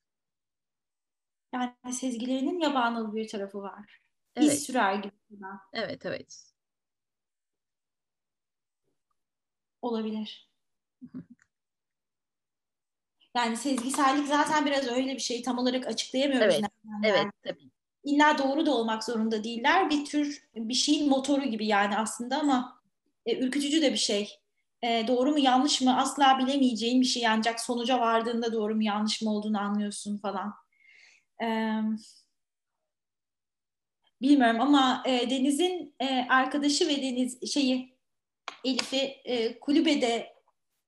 Yani 1.53 1.93
sezgilerinin 1.93 2.59
yabanıl 2.59 3.15
bir 3.15 3.27
tarafı 3.27 3.57
var. 3.57 4.01
Evet. 4.35 4.53
İz 4.53 4.63
sürer 4.63 4.95
gibi. 4.95 5.13
Evet, 5.73 6.05
evet. 6.05 6.52
Olabilir. 9.83 10.49
yani 13.35 13.57
sezgisellik 13.57 14.27
zaten 14.27 14.65
biraz 14.65 14.87
öyle 14.87 15.13
bir 15.13 15.19
şey 15.19 15.41
tam 15.41 15.57
olarak 15.57 15.87
açıklayamıyoruz. 15.87 16.55
Evet, 16.55 16.71
evet 17.03 17.27
tabii 17.43 17.69
illa 18.03 18.37
doğru 18.37 18.65
da 18.65 18.75
olmak 18.75 19.03
zorunda 19.03 19.43
değiller. 19.43 19.89
Bir 19.89 20.05
tür 20.05 20.43
bir 20.55 20.73
şeyin 20.73 21.09
motoru 21.09 21.45
gibi 21.45 21.65
yani 21.67 21.97
aslında 21.97 22.39
ama 22.39 22.81
e, 23.25 23.37
ürkütücü 23.37 23.81
de 23.81 23.91
bir 23.91 23.97
şey. 23.97 24.39
E, 24.83 25.07
doğru 25.07 25.31
mu 25.31 25.39
yanlış 25.39 25.81
mı 25.81 25.97
asla 25.97 26.39
bilemeyeceğin 26.39 27.01
bir 27.01 27.05
şey 27.05 27.27
ancak 27.27 27.59
sonuca 27.59 27.99
vardığında 27.99 28.53
doğru 28.53 28.75
mu 28.75 28.83
yanlış 28.83 29.21
mı 29.21 29.31
olduğunu 29.31 29.59
anlıyorsun 29.59 30.17
falan. 30.17 30.53
E, 31.43 31.47
bilmiyorum 34.21 34.61
ama 34.61 35.03
e, 35.05 35.29
Deniz'in 35.29 35.95
e, 35.99 36.27
arkadaşı 36.29 36.87
ve 36.87 37.01
Deniz 37.01 37.53
şeyi 37.53 37.92
Elif'i 38.65 39.15
e, 39.25 39.59
kulübede 39.59 40.33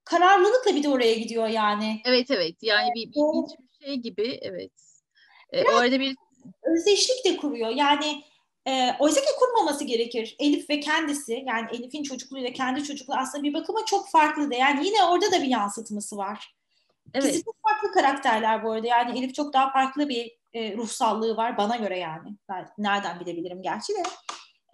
kararlılıkla 0.03 0.75
bir 0.75 0.83
de 0.83 0.89
oraya 0.89 1.13
gidiyor 1.13 1.47
yani. 1.47 2.01
Evet 2.05 2.31
evet 2.31 2.55
yani 2.61 2.89
bir, 2.95 3.07
bir, 3.07 3.13
bir 3.13 3.85
şey 3.85 3.95
gibi 3.95 4.39
evet. 4.41 4.71
E, 5.51 5.63
orada 5.63 5.99
bir 5.99 6.15
özdeşlik 6.63 7.25
de 7.25 7.37
kuruyor. 7.37 7.69
Yani 7.69 8.23
e, 8.67 8.89
oysa 8.99 9.21
ki 9.21 9.27
kurmaması 9.39 9.83
gerekir. 9.83 10.35
Elif 10.39 10.69
ve 10.69 10.79
kendisi 10.79 11.43
yani 11.47 11.67
Elif'in 11.71 12.03
çocukluğuyla 12.03 12.53
kendi 12.53 12.83
çocukluğu 12.83 13.15
aslında 13.17 13.43
bir 13.43 13.53
bakıma 13.53 13.85
çok 13.85 14.09
farklı 14.09 14.51
da. 14.51 14.55
Yani 14.55 14.87
yine 14.87 15.03
orada 15.03 15.31
da 15.31 15.41
bir 15.41 15.47
yansıtması 15.47 16.17
var. 16.17 16.55
Evet. 17.13 17.25
İkisi 17.25 17.43
çok 17.43 17.55
farklı 17.69 17.91
karakterler 17.91 18.63
bu 18.63 18.71
arada. 18.71 18.87
Yani 18.87 19.19
Elif 19.19 19.35
çok 19.35 19.53
daha 19.53 19.71
farklı 19.71 20.09
bir 20.09 20.31
e, 20.53 20.77
ruhsallığı 20.77 21.37
var 21.37 21.57
bana 21.57 21.75
göre 21.75 21.99
yani. 21.99 22.37
Ben 22.49 22.69
nereden 22.77 23.19
bilebilirim 23.19 23.61
gerçi 23.61 23.93
de. 23.93 24.03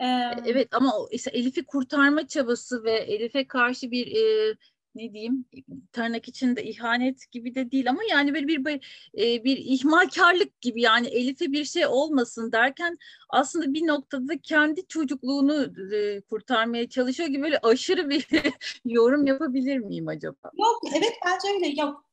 Ee, 0.01 0.31
evet 0.45 0.67
ama 0.71 0.93
işte 1.11 1.31
Elif'i 1.33 1.65
kurtarma 1.65 2.27
çabası 2.27 2.83
ve 2.83 2.91
Elif'e 2.91 3.47
karşı 3.47 3.91
bir 3.91 4.07
e, 4.07 4.55
ne 4.95 5.13
diyeyim 5.13 5.45
tırnak 5.91 6.27
içinde 6.27 6.63
ihanet 6.63 7.31
gibi 7.31 7.55
de 7.55 7.71
değil 7.71 7.89
ama 7.89 8.01
yani 8.09 8.33
böyle 8.33 8.47
bir 8.47 8.65
bir, 8.65 9.07
e, 9.17 9.43
bir 9.43 9.57
ihmalkarlık 9.57 10.61
gibi 10.61 10.81
yani 10.81 11.07
Elif'e 11.07 11.51
bir 11.51 11.65
şey 11.65 11.85
olmasın 11.85 12.51
derken 12.51 12.97
aslında 13.29 13.73
bir 13.73 13.87
noktada 13.87 14.37
kendi 14.43 14.87
çocukluğunu 14.87 15.73
e, 15.95 16.21
kurtarmaya 16.21 16.89
çalışıyor 16.89 17.29
gibi 17.29 17.43
böyle 17.43 17.59
aşırı 17.59 18.09
bir 18.09 18.27
yorum 18.85 19.27
yapabilir 19.27 19.77
miyim 19.77 20.07
acaba? 20.07 20.51
Yok 20.53 20.81
evet 20.97 21.13
bence 21.25 21.55
öyle 21.55 21.81
yok. 21.81 22.05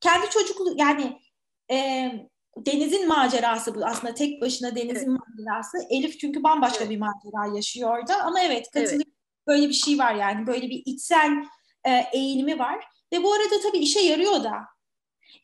Kendi 0.00 0.30
çocukluğu 0.30 0.74
yani 0.76 1.20
e, 1.70 2.10
Deniz'in 2.56 3.08
macerası 3.08 3.74
bu 3.74 3.84
aslında 3.84 4.14
tek 4.14 4.42
başına 4.42 4.76
Deniz'in 4.76 5.10
evet. 5.10 5.20
macerası. 5.28 5.78
Elif 5.90 6.20
çünkü 6.20 6.42
bambaşka 6.42 6.84
evet. 6.84 6.90
bir 6.90 6.98
macera 6.98 7.56
yaşıyor 7.56 7.98
orada 7.98 8.22
ama 8.22 8.40
evet 8.40 8.70
katılıyorum. 8.70 8.98
Evet. 8.98 9.46
Böyle 9.46 9.68
bir 9.68 9.74
şey 9.74 9.98
var 9.98 10.14
yani 10.14 10.46
böyle 10.46 10.70
bir 10.70 10.82
içsel 10.84 11.30
e, 11.84 11.90
eğilimi 12.12 12.58
var. 12.58 12.84
Ve 13.12 13.22
bu 13.22 13.32
arada 13.32 13.60
tabii 13.62 13.78
işe 13.78 14.00
yarıyor 14.00 14.44
da. 14.44 14.52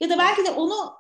Ya 0.01 0.11
da 0.11 0.19
belki 0.19 0.45
de 0.45 0.51
onu 0.51 0.95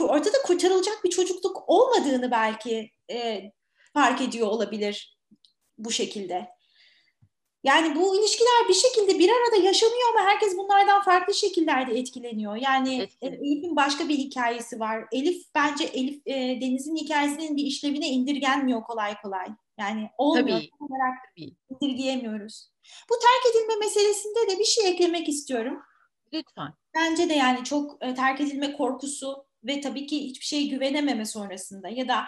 ortada 0.00 0.42
kurtarılacak 0.46 1.04
bir 1.04 1.10
çocukluk 1.10 1.68
olmadığını 1.68 2.30
belki 2.30 2.90
e, 3.10 3.42
fark 3.94 4.20
ediyor 4.22 4.46
olabilir 4.46 5.18
bu 5.78 5.90
şekilde. 5.90 6.48
Yani 7.64 7.94
bu 7.94 8.18
ilişkiler 8.18 8.68
bir 8.68 8.74
şekilde 8.74 9.18
bir 9.18 9.28
arada 9.28 9.66
yaşanıyor 9.66 10.14
ama 10.14 10.30
herkes 10.30 10.56
bunlardan 10.56 11.02
farklı 11.02 11.34
şekillerde 11.34 11.98
etkileniyor. 11.98 12.56
Yani 12.56 13.08
e, 13.22 13.26
Elif'in 13.26 13.76
başka 13.76 14.08
bir 14.08 14.18
hikayesi 14.18 14.80
var. 14.80 15.04
Elif 15.12 15.42
bence 15.54 15.84
Elif 15.84 16.26
e, 16.26 16.34
Deniz'in 16.60 16.96
hikayesinin 16.96 17.56
bir 17.56 17.64
işlevine 17.64 18.08
indirgenmiyor 18.08 18.82
kolay 18.82 19.20
kolay. 19.22 19.46
Yani 19.78 20.10
olmuyor 20.18 20.58
Tabii. 20.58 20.70
olarak 20.80 21.18
Tabii. 21.36 21.56
indirgeyemiyoruz. 21.70 22.70
Bu 23.10 23.14
terk 23.14 23.54
edilme 23.54 23.76
meselesinde 23.76 24.52
de 24.52 24.58
bir 24.58 24.64
şey 24.64 24.88
eklemek 24.88 25.28
istiyorum. 25.28 25.82
Lütfen. 26.32 26.72
Bence 26.94 27.28
de 27.28 27.34
yani 27.34 27.64
çok 27.64 28.04
e, 28.04 28.14
terk 28.14 28.40
edilme 28.40 28.76
korkusu 28.76 29.46
ve 29.64 29.80
tabii 29.80 30.06
ki 30.06 30.24
hiçbir 30.24 30.44
şeye 30.44 30.66
güvenememe 30.66 31.24
sonrasında 31.24 31.88
ya 31.88 32.08
da 32.08 32.24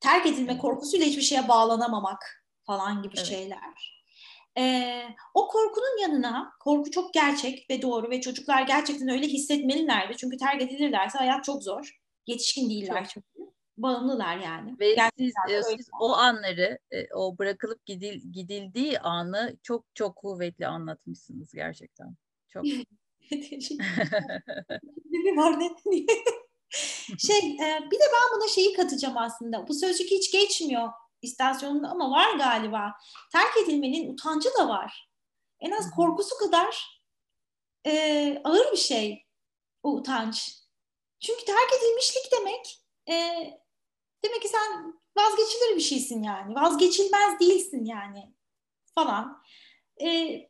terk 0.00 0.26
edilme 0.26 0.58
korkusuyla 0.58 1.06
hiçbir 1.06 1.22
şeye 1.22 1.48
bağlanamamak 1.48 2.44
falan 2.66 3.02
gibi 3.02 3.14
evet. 3.16 3.26
şeyler. 3.26 3.97
Ee, 4.58 5.02
o 5.34 5.48
korkunun 5.48 6.02
yanına 6.02 6.52
korku 6.60 6.90
çok 6.90 7.14
gerçek 7.14 7.70
ve 7.70 7.82
doğru 7.82 8.10
ve 8.10 8.20
çocuklar 8.20 8.62
gerçekten 8.62 9.08
öyle 9.08 9.26
hissetmelilerdi. 9.26 10.16
Çünkü 10.16 10.36
terk 10.36 10.62
edilirlerse 10.62 11.18
hayat 11.18 11.44
çok 11.44 11.62
zor. 11.62 11.98
Yetişkin 12.26 12.70
değiller 12.70 13.04
çok. 13.04 13.08
çünkü 13.08 13.52
bağımlılar 13.76 14.36
yani. 14.36 14.76
Ve 14.80 14.96
siz, 15.18 15.32
e, 15.50 15.62
siz 15.62 15.88
o 16.00 16.12
anları, 16.12 16.78
e, 16.90 17.14
o 17.14 17.38
bırakılıp 17.38 17.86
gidil, 17.86 18.32
gidildiği 18.32 19.00
anı 19.00 19.56
çok 19.62 19.84
çok 19.94 20.16
kuvvetli 20.16 20.66
anlatmışsınız 20.66 21.52
gerçekten. 21.52 22.14
Çok. 22.48 22.64
bir 25.10 25.36
var 25.36 25.60
ne? 25.60 25.70
şey, 27.18 27.38
e, 27.38 27.78
bir 27.90 27.96
de 27.96 28.04
ben 28.04 28.36
buna 28.36 28.48
şeyi 28.48 28.72
katacağım 28.72 29.18
aslında. 29.18 29.68
Bu 29.68 29.74
sözcük 29.74 30.10
hiç 30.10 30.32
geçmiyor 30.32 30.88
istasyonunda 31.22 31.88
ama 31.88 32.10
var 32.10 32.34
galiba. 32.34 32.92
Terk 33.32 33.56
edilmenin 33.56 34.12
utancı 34.12 34.48
da 34.58 34.68
var. 34.68 35.10
En 35.60 35.70
az 35.70 35.90
korkusu 35.90 36.38
kadar 36.38 37.00
e, 37.86 38.40
ağır 38.44 38.72
bir 38.72 38.76
şey 38.76 39.26
o 39.82 39.92
utanç. 39.92 40.54
Çünkü 41.20 41.44
terk 41.44 41.72
edilmişlik 41.72 42.32
demek 42.32 42.80
e, 43.10 43.44
Demek 44.24 44.42
ki 44.42 44.48
sen 44.48 44.94
vazgeçilir 45.16 45.76
bir 45.76 45.80
şeysin 45.80 46.22
yani. 46.22 46.54
Vazgeçilmez 46.54 47.40
değilsin 47.40 47.84
yani 47.84 48.34
falan. 48.94 49.42
Ee, 50.00 50.48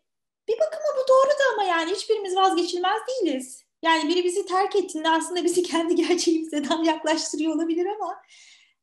bir 0.48 0.58
bakıma 0.58 0.96
bu 0.96 1.08
doğru 1.08 1.30
da 1.30 1.44
ama 1.52 1.64
yani 1.64 1.92
hiçbirimiz 1.92 2.36
vazgeçilmez 2.36 3.00
değiliz. 3.08 3.64
Yani 3.82 4.08
biri 4.08 4.24
bizi 4.24 4.46
terk 4.46 4.76
ettiğinde 4.76 5.10
aslında 5.10 5.44
bizi 5.44 5.62
kendi 5.72 5.94
gerçeğimize 5.94 6.68
daha 6.68 6.84
yaklaştırıyor 6.84 7.54
olabilir 7.54 7.86
ama 7.86 8.22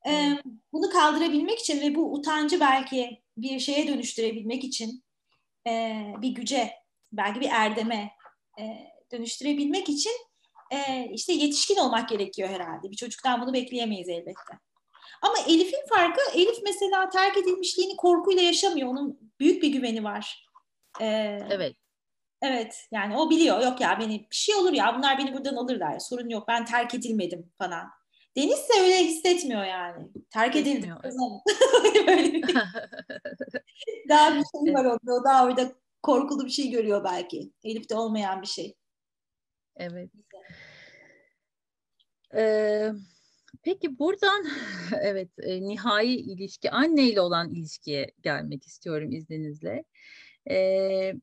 e, 0.08 0.38
bunu 0.74 0.90
kaldırabilmek 0.90 1.60
için 1.60 1.82
ve 1.82 1.96
bu 1.96 2.14
utancı 2.14 2.60
belki 2.60 3.22
bir 3.38 3.60
şeye 3.60 3.88
dönüştürebilmek 3.88 4.64
için 4.64 5.04
e, 5.68 6.04
bir 6.22 6.30
güce, 6.30 6.74
belki 7.12 7.42
bir 7.42 7.50
erdeme 7.52 8.12
e, 8.60 8.64
dönüştürebilmek 9.12 9.90
için 9.90 10.12
e, 10.72 11.10
işte 11.14 11.34
yetişkin 11.34 11.78
olmak 11.78 12.10
gerekiyor 12.10 12.50
herhalde. 12.50 12.92
Bir 12.92 12.96
çocuktan 12.96 13.42
bunu 13.42 13.54
bekleyemeyiz 13.54 14.10
elbette. 14.10 14.60
Ama 15.22 15.36
Elif'in 15.48 15.88
farkı, 15.90 16.22
Elif 16.36 16.58
mesela 16.64 17.10
terk 17.10 17.38
edilmişliğini 17.38 17.96
korkuyla 17.96 18.44
yaşamıyor. 18.44 18.90
Onun 18.90 19.34
büyük 19.40 19.64
bir 19.64 19.70
güveni 19.70 20.04
var. 20.04 20.46
Ee, 21.02 21.40
evet. 21.50 21.76
Evet 22.42 22.88
yani 22.92 23.18
o 23.18 23.30
biliyor 23.30 23.62
yok 23.62 23.82
ya 23.82 24.00
beni 24.00 24.28
bir 24.32 24.36
şey 24.36 24.56
olur 24.56 24.74
ya 24.74 24.96
bunlar 24.98 25.18
beni 25.18 25.34
buradan 25.34 25.56
alırlar 25.56 26.00
sorun 26.00 26.30
yok 26.30 26.48
ben 26.48 26.66
terk 26.66 26.96
edilmedim 26.96 27.52
falan. 27.58 27.88
Deniz 28.38 28.60
ise 28.60 28.82
öyle 28.84 29.04
hissetmiyor 29.04 29.64
yani. 29.64 30.08
Terk 30.30 30.56
bir... 30.66 30.84
daha 34.10 34.36
bir 34.36 34.44
şey 34.66 34.74
var 34.74 34.86
orada. 34.86 35.14
O 35.14 35.24
daha 35.24 35.46
orada 35.46 35.72
korkulu 36.04 36.46
bir 36.46 36.52
şey 36.52 36.70
görüyor 36.70 37.04
belki. 37.04 37.52
Elif'te 37.64 37.96
olmayan 37.96 38.42
bir 38.42 38.48
şey. 38.48 38.76
Evet. 39.76 40.12
Ee, 42.36 42.92
Peki 43.66 44.00
buradan 44.00 44.46
evet 45.02 45.30
e, 45.44 45.62
nihai 45.62 46.16
ilişki 46.16 46.72
anneyle 46.72 47.22
olan 47.22 47.54
ilişkiye 47.54 48.12
gelmek 48.22 48.68
istiyorum 48.68 49.12
izninizle. 49.12 49.84
E, 50.50 51.14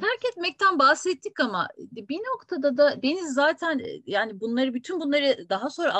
terk 0.00 0.24
etmekten 0.32 0.78
bahsettik 0.78 1.40
ama 1.40 1.68
bir 1.90 2.18
noktada 2.18 2.76
da 2.76 3.02
Deniz 3.02 3.34
zaten 3.34 3.78
e, 3.78 4.02
yani 4.06 4.40
bunları 4.40 4.74
bütün 4.74 5.00
bunları 5.00 5.48
daha 5.48 5.70
sonra 5.70 5.92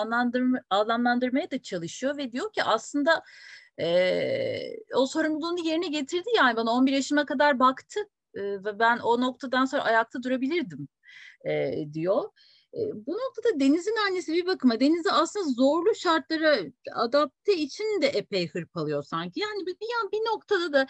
anlamlandırmaya 0.70 1.50
da 1.50 1.62
çalışıyor 1.62 2.16
ve 2.16 2.32
diyor 2.32 2.52
ki 2.52 2.62
aslında 2.64 3.22
e, 3.80 3.86
o 4.94 5.06
sorumluluğunu 5.06 5.66
yerine 5.66 5.86
getirdi 5.86 6.28
yani 6.36 6.56
bana 6.56 6.70
11 6.70 6.92
yaşıma 6.92 7.26
kadar 7.26 7.58
baktı 7.58 8.00
e, 8.34 8.42
ve 8.42 8.78
ben 8.78 8.98
o 8.98 9.20
noktadan 9.20 9.64
sonra 9.64 9.82
ayakta 9.82 10.22
durabilirdim 10.22 10.88
e, 11.48 11.74
diyor. 11.92 12.30
Bu 12.74 13.12
noktada 13.12 13.60
Deniz'in 13.60 13.96
annesi 14.06 14.32
bir 14.32 14.46
bakıma 14.46 14.80
Deniz'i 14.80 15.10
aslında 15.10 15.48
zorlu 15.48 15.94
şartlara 15.94 16.58
adapte 16.94 17.56
için 17.56 18.02
de 18.02 18.06
epey 18.06 18.48
hırpalıyor 18.48 19.02
sanki. 19.02 19.40
Yani 19.40 19.66
bir, 19.66 19.74
bir, 19.74 20.12
bir 20.12 20.30
noktada 20.32 20.72
da 20.72 20.86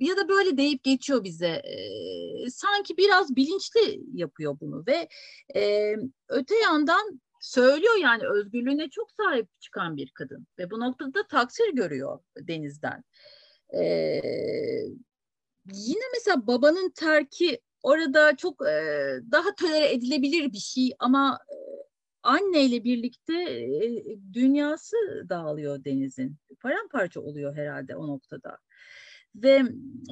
ya 0.00 0.16
da 0.16 0.28
böyle 0.28 0.56
deyip 0.56 0.84
geçiyor 0.84 1.24
bize. 1.24 1.62
sanki 2.50 2.96
biraz 2.96 3.36
bilinçli 3.36 4.00
yapıyor 4.14 4.60
bunu 4.60 4.84
ve 4.86 5.08
e, 5.54 5.94
öte 6.28 6.54
yandan 6.54 7.20
söylüyor 7.40 7.96
yani 7.96 8.22
özgürlüğüne 8.28 8.90
çok 8.90 9.10
sahip 9.12 9.60
çıkan 9.60 9.96
bir 9.96 10.10
kadın 10.14 10.46
ve 10.58 10.70
bu 10.70 10.80
noktada 10.80 11.14
da 11.14 11.26
taksir 11.26 11.68
görüyor 11.72 12.18
Deniz'den. 12.36 13.04
Ee, 13.74 14.20
yine 15.72 16.04
mesela 16.14 16.46
babanın 16.46 16.90
terki 16.90 17.60
orada 17.82 18.36
çok 18.36 18.66
e, 18.66 18.72
daha 19.32 19.54
tolere 19.54 19.92
edilebilir 19.92 20.52
bir 20.52 20.58
şey 20.58 20.92
ama 20.98 21.38
e, 21.50 21.56
anneyle 22.22 22.84
birlikte 22.84 23.34
e, 23.42 24.04
dünyası 24.32 24.96
dağılıyor 25.28 25.84
Deniz'in. 25.84 26.36
Paramparça 26.60 27.20
oluyor 27.20 27.56
herhalde 27.56 27.96
o 27.96 28.08
noktada. 28.08 28.58
Ve 29.34 29.62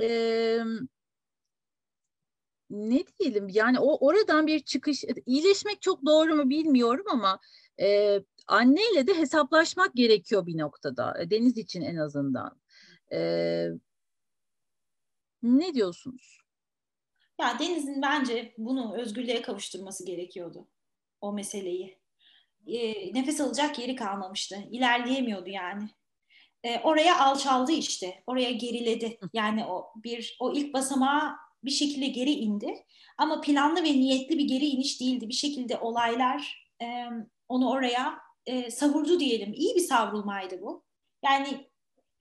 e, 0.03 0.59
ne 2.71 3.05
diyelim 3.21 3.49
yani 3.49 3.79
o 3.79 4.07
oradan 4.07 4.47
bir 4.47 4.61
çıkış 4.61 5.05
iyileşmek 5.27 5.83
çok 5.83 6.07
doğru 6.07 6.37
mu 6.37 6.51
bilmiyorum 6.51 7.05
ama 7.11 7.39
e, 7.81 8.21
anneyle 8.47 9.07
de 9.07 9.15
hesaplaşmak 9.15 9.95
gerekiyor 9.95 10.47
bir 10.47 10.59
noktada 10.59 11.31
Deniz 11.31 11.59
için 11.59 11.83
en 11.83 11.97
azından. 11.97 12.61
E, 13.13 13.69
ne 15.43 15.75
diyorsunuz? 15.75 16.40
Ya 17.41 17.59
Deniz'in 17.59 18.03
bence 18.03 18.55
bunu 18.59 18.97
özgürlüğe 18.97 19.43
kavuşturması 19.43 20.07
gerekiyordu. 20.07 20.69
O 21.21 21.33
meseleyi. 21.33 22.01
e, 22.67 23.15
nefes 23.15 23.41
alacak 23.41 23.79
yeri 23.79 23.97
kalmamıştı. 23.97 24.65
İlerleyemiyordu 24.71 25.51
yani. 25.51 25.89
E, 26.65 26.81
oraya 26.81 27.21
alçaldı 27.21 27.73
işte. 27.73 28.23
Oraya 28.27 28.51
geriledi. 28.51 29.19
Yani 29.33 29.65
o 29.65 29.93
bir 29.97 30.37
o 30.41 30.53
ilk 30.53 30.75
basamağa 30.75 31.37
bir 31.65 31.71
şekilde 31.71 32.07
geri 32.07 32.31
indi. 32.31 32.75
Ama 33.19 33.41
planlı 33.41 33.83
ve 33.83 33.93
niyetli 33.93 34.39
bir 34.39 34.45
geri 34.45 34.67
iniş 34.67 35.01
değildi. 35.01 35.29
Bir 35.29 35.35
şekilde 35.35 35.79
olaylar 35.79 36.69
e, 36.83 37.07
onu 37.49 37.71
oraya 37.71 38.19
e, 38.47 38.71
savurdu 38.71 39.21
diyelim. 39.21 39.53
İyi 39.53 39.75
bir 39.77 39.81
savrulmaydı 39.81 40.63
bu. 40.63 40.85
Yani 41.25 41.71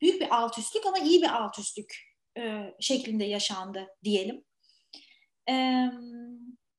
büyük 0.02 0.22
bir 0.22 0.36
alt 0.36 0.58
üstlük 0.58 0.86
ama 0.86 1.00
iyi 1.00 1.22
bir 1.22 1.36
alt 1.36 1.60
üstlük 1.60 1.96
e, 2.38 2.74
şeklinde 2.80 3.26
yaşandı 3.26 3.88
diyelim. 4.04 4.44
E, 5.50 5.86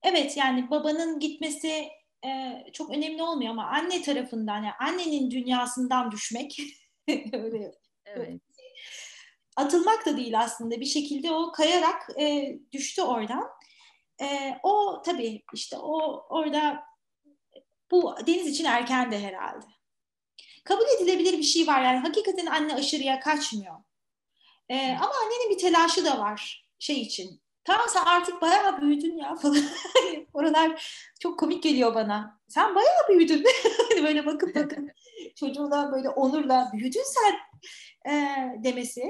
evet 0.03 0.37
yani 0.37 0.71
babanın 0.71 1.21
gitmesi 1.21 1.89
e, 2.25 2.65
çok 2.73 2.91
önemli 2.91 3.23
olmuyor 3.23 3.51
ama 3.51 3.67
anne 3.67 4.03
tarafından 4.03 4.57
yani 4.57 4.73
annenin 4.81 5.31
dünyasından 5.31 6.11
düşmek 6.11 6.61
öyle 7.33 7.73
evet. 8.07 8.41
atılmak 9.57 10.07
da 10.07 10.17
değil 10.17 10.41
aslında 10.41 10.81
bir 10.81 10.87
şekilde 10.87 11.33
o 11.33 11.53
kayarak 11.53 12.21
e, 12.21 12.59
düştü 12.73 13.03
oradan. 13.03 13.49
E, 14.23 14.59
o 14.63 15.03
tabii 15.05 15.43
işte 15.55 15.77
o 15.79 16.27
orada 16.29 16.85
bu 17.91 18.15
deniz 18.27 18.47
için 18.47 18.65
erken 18.65 19.13
de 19.13 19.19
herhalde. 19.21 19.67
Kabul 20.65 20.85
edilebilir 20.97 21.39
bir 21.39 21.43
şey 21.43 21.67
var 21.67 21.83
yani 21.85 21.99
hakikaten 21.99 22.47
anne 22.47 22.75
aşırıya 22.75 23.21
kaçmıyor. 23.21 23.75
E, 24.69 24.91
ama 24.91 25.15
annenin 25.25 25.51
bir 25.51 25.59
telaşı 25.59 26.05
da 26.05 26.19
var 26.19 26.69
şey 26.79 27.01
için 27.01 27.43
Tamam 27.65 27.87
sen 27.89 28.05
artık 28.05 28.43
bayağı 28.43 28.81
büyüdün 28.81 29.17
ya 29.17 29.37
falan. 29.37 29.63
Oralar 30.35 30.97
çok 31.21 31.39
komik 31.39 31.63
geliyor 31.63 31.95
bana. 31.95 32.41
Sen 32.49 32.75
bayağı 32.75 33.09
büyüdün. 33.09 33.45
Böyle 34.03 34.27
bakıp 34.27 34.55
bakıp 34.55 34.91
çocuğuna 35.37 35.93
böyle 35.93 36.09
onurla 36.09 36.71
büyüdün 36.73 37.03
sen 37.05 37.35
e, 38.13 38.37
demesi. 38.65 39.03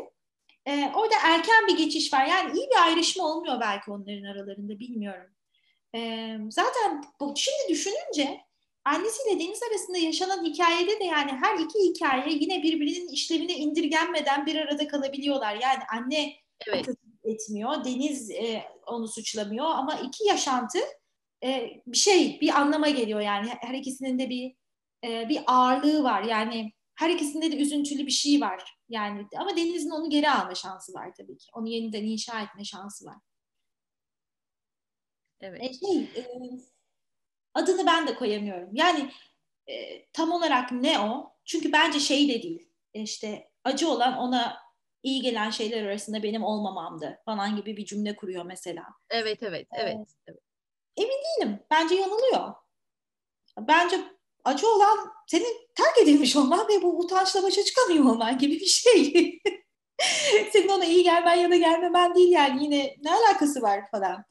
E, 0.66 0.92
orada 0.94 1.14
erken 1.24 1.66
bir 1.68 1.76
geçiş 1.76 2.12
var. 2.12 2.26
Yani 2.26 2.58
iyi 2.58 2.68
bir 2.70 2.86
ayrışma 2.86 3.24
olmuyor 3.24 3.60
belki 3.60 3.90
onların 3.90 4.24
aralarında 4.24 4.78
bilmiyorum. 4.78 5.30
E, 5.94 6.00
zaten 6.50 7.04
bu, 7.20 7.34
şimdi 7.36 7.68
düşününce 7.68 8.40
annesiyle 8.84 9.40
Deniz 9.40 9.62
arasında 9.62 9.98
yaşanan 9.98 10.44
hikayede 10.44 11.00
de 11.00 11.04
yani 11.04 11.30
her 11.32 11.58
iki 11.58 11.78
hikaye 11.78 12.34
yine 12.34 12.62
birbirinin 12.62 13.08
işlevine 13.08 13.52
indirgenmeden 13.52 14.46
bir 14.46 14.56
arada 14.56 14.88
kalabiliyorlar. 14.88 15.54
Yani 15.54 15.82
anne 15.92 16.32
evet 16.66 16.86
etmiyor. 17.32 17.84
Deniz 17.84 18.30
e, 18.30 18.64
onu 18.86 19.08
suçlamıyor 19.08 19.66
ama 19.66 19.94
iki 19.94 20.24
yaşantı 20.24 20.78
e, 21.44 21.70
bir 21.86 21.96
şey, 21.96 22.40
bir 22.40 22.60
anlama 22.60 22.88
geliyor 22.88 23.20
yani. 23.20 23.48
Her 23.60 23.74
ikisinin 23.74 24.18
de 24.18 24.30
bir 24.30 24.54
e, 25.04 25.28
bir 25.28 25.42
ağırlığı 25.46 26.02
var. 26.02 26.22
Yani 26.22 26.72
her 26.94 27.10
ikisinde 27.10 27.52
de 27.52 27.56
üzüntülü 27.56 28.06
bir 28.06 28.10
şey 28.10 28.40
var. 28.40 28.76
Yani 28.88 29.26
ama 29.36 29.56
Deniz'in 29.56 29.90
onu 29.90 30.10
geri 30.10 30.30
alma 30.30 30.54
şansı 30.54 30.94
var 30.94 31.12
tabii 31.16 31.38
ki. 31.38 31.50
Onu 31.54 31.68
yeniden 31.68 32.04
inşa 32.04 32.42
etme 32.42 32.64
şansı 32.64 33.04
var. 33.06 33.16
Evet. 35.40 35.60
E, 35.62 35.72
şey, 35.72 35.98
e, 36.02 36.26
adını 37.54 37.86
ben 37.86 38.06
de 38.06 38.14
koyamıyorum. 38.14 38.68
Yani 38.72 39.10
e, 39.68 40.06
tam 40.12 40.32
olarak 40.32 40.72
ne 40.72 41.00
o? 41.00 41.36
Çünkü 41.44 41.72
bence 41.72 42.00
şey 42.00 42.28
de 42.28 42.42
değil. 42.42 42.68
İşte 42.94 43.50
acı 43.64 43.88
olan 43.88 44.18
ona 44.18 44.69
iyi 45.02 45.22
gelen 45.22 45.50
şeyler 45.50 45.84
arasında 45.84 46.22
benim 46.22 46.44
olmamamdı 46.44 47.18
falan 47.24 47.56
gibi 47.56 47.76
bir 47.76 47.84
cümle 47.84 48.16
kuruyor 48.16 48.44
mesela. 48.44 48.84
Evet 49.10 49.42
evet 49.42 49.66
evet. 49.72 49.96
Ee, 49.98 50.06
evet. 50.26 50.40
Emin 50.96 51.10
değilim. 51.10 51.60
Bence 51.70 51.94
yanılıyor. 51.94 52.54
Bence 53.58 53.96
acı 54.44 54.68
olan 54.68 54.98
senin 55.26 55.68
terk 55.74 55.98
edilmiş 56.02 56.36
olman 56.36 56.68
ve 56.68 56.82
bu 56.82 56.98
utançla 56.98 57.42
başa 57.42 57.62
çıkamıyor 57.64 58.04
olman 58.04 58.38
gibi 58.38 58.54
bir 58.60 58.66
şey. 58.66 59.38
senin 60.52 60.68
ona 60.68 60.84
iyi 60.84 61.02
gelmen 61.02 61.34
ya 61.34 61.50
da 61.50 61.56
gelmemen 61.56 62.14
değil 62.14 62.32
yani 62.32 62.64
yine 62.64 62.96
ne 63.04 63.12
alakası 63.12 63.62
var 63.62 63.90
falan. 63.90 64.24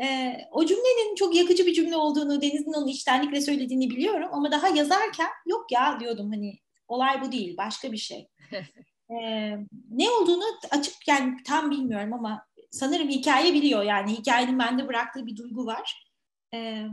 Ee, 0.00 0.36
o 0.52 0.66
cümlenin 0.66 1.14
çok 1.14 1.34
yakıcı 1.34 1.66
bir 1.66 1.74
cümle 1.74 1.96
olduğunu, 1.96 2.42
Deniz'in 2.42 2.72
onu 2.72 2.90
içtenlikle 2.90 3.40
söylediğini 3.40 3.90
biliyorum 3.90 4.28
ama 4.32 4.50
daha 4.50 4.68
yazarken 4.68 5.28
yok 5.46 5.72
ya 5.72 6.00
diyordum 6.00 6.30
hani 6.30 6.58
olay 6.88 7.22
bu 7.22 7.32
değil 7.32 7.56
başka 7.56 7.92
bir 7.92 7.96
şey. 7.96 8.28
Ee, 9.10 9.58
ne 9.90 10.10
olduğunu 10.10 10.44
açık 10.70 11.08
yani 11.08 11.42
tam 11.42 11.70
bilmiyorum 11.70 12.12
ama 12.12 12.46
sanırım 12.70 13.08
hikaye 13.08 13.54
biliyor 13.54 13.82
yani 13.82 14.12
hikayenin 14.12 14.58
bende 14.58 14.88
bıraktığı 14.88 15.26
bir 15.26 15.36
duygu 15.36 15.66
var. 15.66 16.06
Ee, 16.54 16.86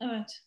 evet. 0.00 0.40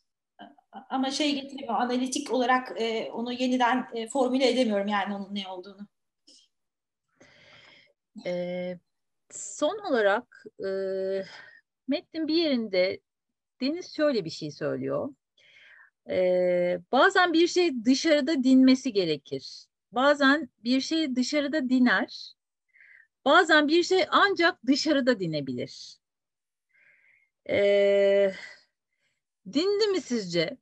Ama 0.89 1.11
şey 1.11 1.35
getiremiyor, 1.35 1.73
analitik 1.73 2.31
olarak 2.31 2.81
e, 2.81 3.11
onu 3.11 3.33
yeniden 3.33 3.87
e, 3.93 4.07
formüle 4.07 4.49
edemiyorum 4.49 4.87
yani 4.87 5.15
onun 5.15 5.35
ne 5.35 5.47
olduğunu. 5.47 5.87
Ee, 8.25 8.79
son 9.29 9.79
olarak 9.89 10.45
e, 10.59 10.69
metnin 11.87 12.27
bir 12.27 12.35
yerinde 12.35 12.99
Deniz 13.61 13.95
şöyle 13.95 14.25
bir 14.25 14.29
şey 14.29 14.51
söylüyor. 14.51 15.09
Ee, 16.09 16.79
bazen 16.91 17.33
bir 17.33 17.47
şey 17.47 17.85
dışarıda 17.85 18.43
dinmesi 18.43 18.93
gerekir 18.93 19.70
bazen 19.91 20.49
bir 20.63 20.81
şey 20.81 21.15
dışarıda 21.15 21.69
diner, 21.69 22.35
bazen 23.25 23.67
bir 23.67 23.83
şey 23.83 24.05
ancak 24.09 24.65
dışarıda 24.65 25.19
dinebilir. 25.19 25.97
Ee, 27.49 28.31
dindi 29.53 29.87
mi 29.87 30.01
sizce? 30.01 30.57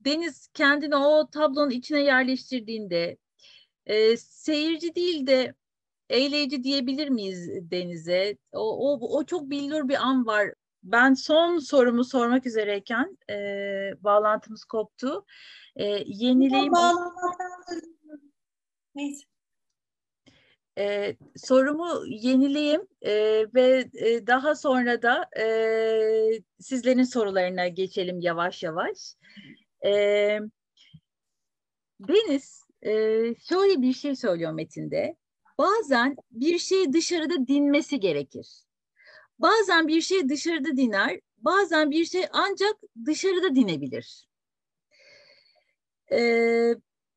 Deniz 0.00 0.48
kendini 0.54 0.96
o 0.96 1.30
tablonun 1.30 1.70
içine 1.70 2.00
yerleştirdiğinde 2.00 3.16
e, 3.86 4.16
seyirci 4.16 4.94
değil 4.94 5.26
de 5.26 5.54
eğleyici 6.08 6.64
diyebilir 6.64 7.08
miyiz 7.08 7.70
Deniz'e? 7.70 8.36
O, 8.52 8.92
o, 8.92 9.18
o 9.18 9.24
çok 9.24 9.50
bilinir 9.50 9.88
bir 9.88 10.06
an 10.06 10.26
var. 10.26 10.54
Ben 10.82 11.14
son 11.14 11.58
sorumu 11.58 12.04
sormak 12.04 12.46
üzereyken 12.46 13.18
e, 13.30 13.36
bağlantımız 14.00 14.64
koptu. 14.64 15.24
E, 15.76 15.84
yenileyim... 16.06 16.72
Neyse. 18.94 19.24
Ee, 20.78 21.16
sorumu 21.36 22.06
yenileyim 22.06 22.88
e, 23.02 23.12
ve 23.54 23.90
e, 23.94 24.26
daha 24.26 24.54
sonra 24.54 25.02
da 25.02 25.28
e, 25.40 25.46
sizlerin 26.60 27.02
sorularına 27.02 27.68
geçelim 27.68 28.20
yavaş 28.20 28.62
yavaş. 28.62 29.14
E, 29.86 29.90
Deniz 32.00 32.64
e, 32.82 32.90
şöyle 33.48 33.82
bir 33.82 33.92
şey 33.92 34.16
söylüyor 34.16 34.52
metinde. 34.52 35.16
Bazen 35.58 36.16
bir 36.30 36.58
şey 36.58 36.92
dışarıda 36.92 37.46
dinmesi 37.46 38.00
gerekir. 38.00 38.64
Bazen 39.38 39.88
bir 39.88 40.00
şey 40.00 40.28
dışarıda 40.28 40.76
diner, 40.76 41.20
bazen 41.36 41.90
bir 41.90 42.04
şey 42.04 42.24
ancak 42.32 42.76
dışarıda 43.06 43.54
dinebilir. 43.54 44.26
Ee, 46.12 46.74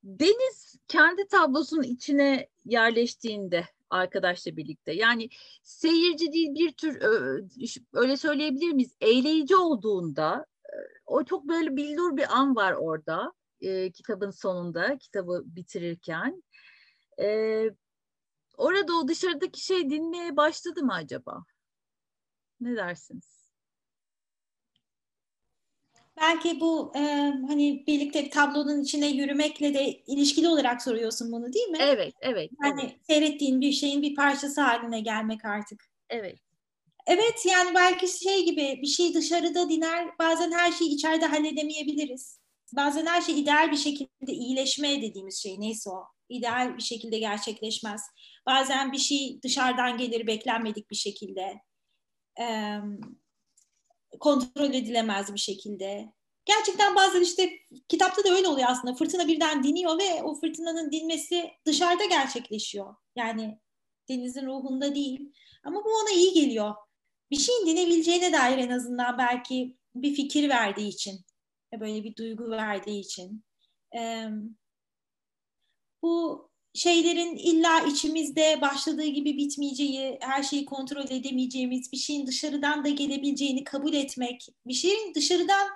Deniz 0.08 0.76
kendi 0.88 1.28
tablosunun 1.28 1.84
içine 1.84 2.47
yerleştiğinde 2.66 3.66
arkadaşla 3.89 4.58
birlikte 4.58 4.93
yani 4.93 5.30
seyirci 5.64 6.34
değil 6.34 6.55
bir 6.55 6.72
tür 6.72 7.01
öyle 7.93 8.18
söyleyebilir 8.18 8.72
miyiz? 8.72 8.95
Eğleyici 9.01 9.55
olduğunda 9.55 10.45
o 11.05 11.24
çok 11.24 11.47
böyle 11.47 11.76
bildur 11.76 12.18
bir 12.18 12.38
an 12.38 12.55
var 12.55 12.74
orada 12.74 13.34
e, 13.62 13.91
kitabın 13.91 14.32
sonunda 14.32 14.97
kitabı 14.97 15.43
bitirirken. 15.45 16.43
E, 17.20 17.70
orada 18.58 18.93
o 18.93 19.08
dışarıdaki 19.08 19.62
şey 19.66 19.89
dinmeye 19.89 20.38
başladı 20.38 20.84
mı 20.84 20.93
acaba? 20.93 21.45
Ne 22.60 22.76
dersiniz? 22.76 23.37
Belki 26.22 26.59
bu 26.59 26.91
e, 26.95 26.99
hani 27.47 27.84
birlikte 27.88 28.26
bir 28.26 28.32
tablonun 28.32 28.82
içine 28.82 29.07
yürümekle 29.07 29.74
de 29.74 30.03
ilişkili 30.07 30.49
olarak 30.49 30.82
soruyorsun 30.82 31.32
bunu 31.32 31.53
değil 31.53 31.68
mi? 31.68 31.78
Evet, 31.82 32.13
evet. 32.22 32.51
Yani 32.63 32.82
evet. 32.82 32.95
seyrettiğin 33.07 33.61
bir 33.61 33.72
şeyin 33.72 34.01
bir 34.01 34.15
parçası 34.15 34.61
haline 34.61 34.99
gelmek 34.99 35.45
artık. 35.45 35.84
Evet. 36.09 36.39
Evet 37.07 37.45
yani 37.45 37.76
belki 37.76 38.07
şey 38.07 38.45
gibi 38.45 38.80
bir 38.82 38.88
şey 38.88 39.13
dışarıda 39.13 39.70
diner 39.70 40.18
bazen 40.20 40.51
her 40.51 40.72
şeyi 40.72 40.89
içeride 40.89 41.26
halledemeyebiliriz. 41.26 42.39
Bazen 42.76 43.05
her 43.05 43.22
şey 43.22 43.39
ideal 43.39 43.72
bir 43.72 43.78
şekilde 43.78 44.32
iyileşme 44.32 45.01
dediğimiz 45.01 45.43
şey 45.43 45.59
neyse 45.59 45.89
o. 45.89 46.03
ideal 46.30 46.78
bir 46.78 46.84
şekilde 46.84 47.20
gerçekleşmez. 47.20 48.01
Bazen 48.45 48.91
bir 48.91 48.97
şey 48.97 49.39
dışarıdan 49.43 49.97
gelir 49.97 50.28
beklenmedik 50.28 50.91
bir 50.91 50.95
şekilde. 50.95 51.61
Ee, 52.39 52.78
kontrol 54.20 54.74
edilemez 54.74 55.34
bir 55.34 55.39
şekilde. 55.39 56.13
Gerçekten 56.45 56.95
bazen 56.95 57.22
işte 57.22 57.49
kitapta 57.89 58.24
da 58.24 58.30
öyle 58.30 58.47
oluyor 58.47 58.68
aslında. 58.70 58.95
Fırtına 58.95 59.28
birden 59.28 59.63
diniyor 59.63 59.99
ve 59.99 60.24
o 60.24 60.36
fırtınanın 60.36 60.91
dinmesi 60.91 61.51
dışarıda 61.65 62.05
gerçekleşiyor. 62.05 62.95
Yani 63.15 63.59
denizin 64.09 64.45
ruhunda 64.45 64.95
değil. 64.95 65.34
Ama 65.63 65.86
bu 65.86 65.89
ona 65.89 66.11
iyi 66.11 66.34
geliyor. 66.34 66.76
Bir 67.32 67.39
şeyin 67.39 67.65
dinebileceğine 67.65 68.34
dair 68.34 68.57
en 68.57 68.70
azından 68.70 69.18
belki 69.18 69.78
bir 69.95 70.15
fikir 70.15 70.49
verdiği 70.49 70.88
için 70.88 71.26
Böyle 71.74 72.03
bir 72.03 72.15
duygu 72.15 72.51
verdiği 72.51 72.99
için. 72.99 73.43
E, 73.97 74.28
bu 76.01 76.47
şeylerin 76.78 77.36
illa 77.36 77.82
içimizde 77.82 78.62
başladığı 78.62 79.06
gibi 79.06 79.38
bitmeyeceği, 79.38 80.18
her 80.22 80.44
şeyi 80.44 80.66
kontrol 80.66 81.06
edemeyeceğimiz, 81.10 81.92
bir 81.92 81.98
şeyin 81.98 82.28
dışarıdan 82.28 82.86
da 82.86 82.90
gelebileceğini 82.90 83.64
kabul 83.64 83.94
etmek, 83.94 84.48
bir 84.68 84.74
şeyin 84.74 85.14
dışarıdan 85.16 85.68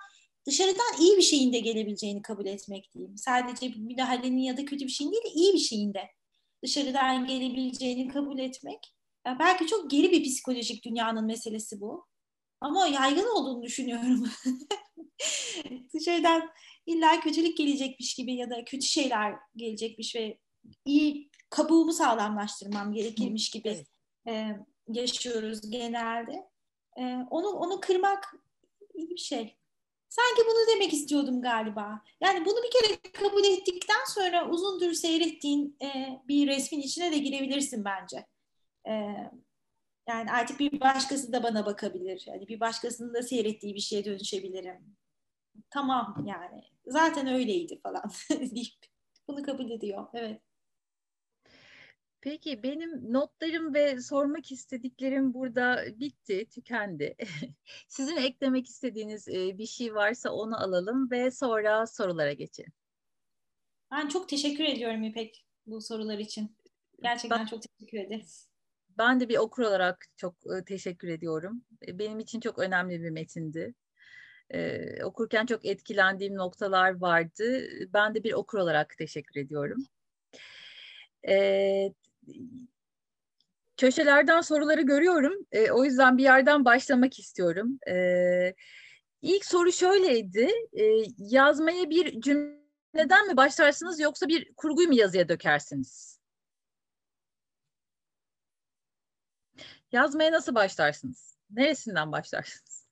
dışarıdan 0.48 1.02
iyi 1.02 1.18
bir 1.18 1.22
şeyin 1.22 1.54
de 1.54 1.60
gelebileceğini 1.60 2.22
kabul 2.22 2.46
etmek 2.46 2.94
diyeyim. 2.94 3.18
Sadece 3.18 3.70
müdahalenin 3.70 4.42
ya 4.42 4.58
da 4.58 4.66
kötü 4.66 4.86
bir 4.86 4.92
şeyin 4.92 5.12
değil 5.12 5.24
de 5.24 5.30
iyi 5.30 5.54
bir 5.54 5.60
şeyin 5.60 5.94
de 5.94 6.10
dışarıdan 6.64 7.28
gelebileceğini 7.28 8.08
kabul 8.08 8.40
etmek. 8.40 8.96
Yani 9.26 9.40
belki 9.40 9.68
çok 9.68 9.92
geri 9.92 10.12
bir 10.12 10.24
psikolojik 10.24 10.86
dünyanın 10.86 11.26
meselesi 11.26 11.82
bu. 11.82 12.06
Ama 12.62 12.88
yaygın 12.88 13.36
olduğunu 13.36 13.64
düşünüyorum. 13.64 14.30
dışarıdan 15.94 16.50
illa 16.86 17.20
kötülük 17.20 17.58
gelecekmiş 17.58 18.16
gibi 18.16 18.34
ya 18.34 18.50
da 18.50 18.66
kötü 18.66 18.88
şeyler 18.88 19.36
gelecekmiş 19.56 20.16
ve 20.16 20.38
iyi 20.86 21.30
kabuğumu 21.50 21.94
sağlamlaştırmam 21.94 22.94
gerekirmiş 22.94 23.50
gibi 23.50 23.86
e, 24.28 24.48
yaşıyoruz 24.88 25.72
genelde. 25.72 26.50
E, 26.98 27.04
onu 27.30 27.48
onu 27.48 27.80
kırmak 27.80 28.36
iyi 28.94 29.10
bir 29.10 29.18
şey. 29.18 29.58
Sanki 30.10 30.42
bunu 30.46 30.76
demek 30.76 30.94
istiyordum 30.94 31.42
galiba. 31.42 32.02
Yani 32.22 32.46
bunu 32.46 32.56
bir 32.64 32.72
kere 32.72 33.12
kabul 33.14 33.44
ettikten 33.44 34.06
sonra 34.08 34.50
uzundur 34.50 34.94
seyrettiğin 34.94 35.78
e, 35.82 36.20
bir 36.28 36.48
resmin 36.48 36.82
içine 36.82 37.12
de 37.12 37.18
girebilirsin 37.18 37.86
bence. 37.86 38.26
E, 38.88 38.92
yani 40.10 40.32
artık 40.32 40.60
bir 40.60 40.80
başkası 40.80 41.34
da 41.34 41.44
bana 41.44 41.66
bakabilir. 41.66 42.24
Yani 42.28 42.48
bir 42.48 42.60
başkasının 42.60 43.14
da 43.14 43.24
seyrettiği 43.24 43.76
bir 43.76 43.80
şeye 43.80 44.06
dönüşebilirim. 44.06 44.98
Tamam 45.70 46.26
yani. 46.26 46.64
Zaten 46.88 47.28
öyleydi 47.28 47.80
falan 47.84 48.04
deyip 48.30 48.74
bunu 49.28 49.44
kabul 49.44 49.70
ediyor. 49.70 50.08
Evet. 50.14 50.42
Peki 52.22 52.64
benim 52.64 53.14
notlarım 53.14 53.74
ve 53.74 54.02
sormak 54.02 54.52
istediklerim 54.52 55.34
burada 55.34 55.86
bitti, 56.00 56.46
tükendi. 56.50 57.16
Sizin 57.88 58.18
eklemek 58.18 58.68
istediğiniz 58.68 59.28
bir 59.28 59.66
şey 59.66 59.96
varsa 59.96 60.30
onu 60.30 60.64
alalım 60.64 61.12
ve 61.12 61.32
sonra 61.32 61.88
sorulara 61.88 62.34
geçelim. 62.34 62.74
Ben 63.92 64.08
çok 64.08 64.30
teşekkür 64.30 64.64
ediyorum 64.64 65.04
İpek 65.04 65.46
bu 65.68 65.82
sorular 65.82 66.18
için. 66.18 66.58
Gerçekten 67.04 67.40
ben, 67.40 67.46
çok 67.46 67.62
teşekkür 67.62 67.98
ederim. 67.98 68.26
Ben 68.98 69.20
de 69.20 69.30
bir 69.30 69.38
okur 69.38 69.64
olarak 69.64 70.06
çok 70.18 70.36
teşekkür 70.66 71.08
ediyorum. 71.08 71.64
Benim 71.88 72.20
için 72.20 72.40
çok 72.40 72.60
önemli 72.60 73.04
bir 73.04 73.10
metindi. 73.10 73.74
Ee, 74.50 75.04
okurken 75.04 75.46
çok 75.46 75.66
etkilendiğim 75.66 76.36
noktalar 76.36 77.02
vardı. 77.02 77.68
Ben 77.94 78.16
de 78.16 78.24
bir 78.24 78.34
okur 78.34 78.58
olarak 78.58 78.96
teşekkür 78.98 79.42
ediyorum. 79.42 79.86
Ee, 81.28 81.94
köşelerden 83.78 84.42
soruları 84.42 84.82
görüyorum. 84.82 85.34
E, 85.52 85.72
o 85.72 85.86
yüzden 85.86 86.18
bir 86.18 86.24
yerden 86.24 86.66
başlamak 86.66 87.20
istiyorum. 87.20 87.80
E, 87.88 87.96
ilk 89.22 89.46
soru 89.46 89.72
şöyleydi. 89.72 90.50
E, 90.74 90.84
yazmaya 91.18 91.90
bir 91.90 92.22
cümleden 92.22 93.28
mi 93.28 93.38
başlarsınız 93.38 94.00
yoksa 94.00 94.28
bir 94.28 94.54
kurguyu 94.54 94.88
mu 94.88 94.94
yazıya 94.94 95.30
dökersiniz? 95.30 96.20
Yazmaya 99.92 100.32
nasıl 100.32 100.56
başlarsınız? 100.56 101.38
Neresinden 101.50 102.12
başlarsınız? 102.12 102.88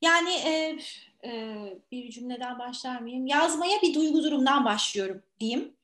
Yani 0.00 0.30
e, 0.30 0.78
e, 1.24 1.54
bir 1.92 2.10
cümleden 2.10 2.58
başlar 2.58 3.00
mıyım? 3.00 3.26
Yazmaya 3.26 3.82
bir 3.82 3.94
duygu 3.94 4.22
durumdan 4.22 4.64
başlıyorum 4.64 5.22
diyeyim. 5.40 5.76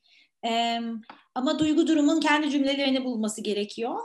E, 0.45 0.79
ama 1.35 1.59
duygu 1.59 1.87
durumun 1.87 2.19
kendi 2.19 2.49
cümlelerini 2.49 3.05
bulması 3.05 3.41
gerekiyor. 3.41 3.99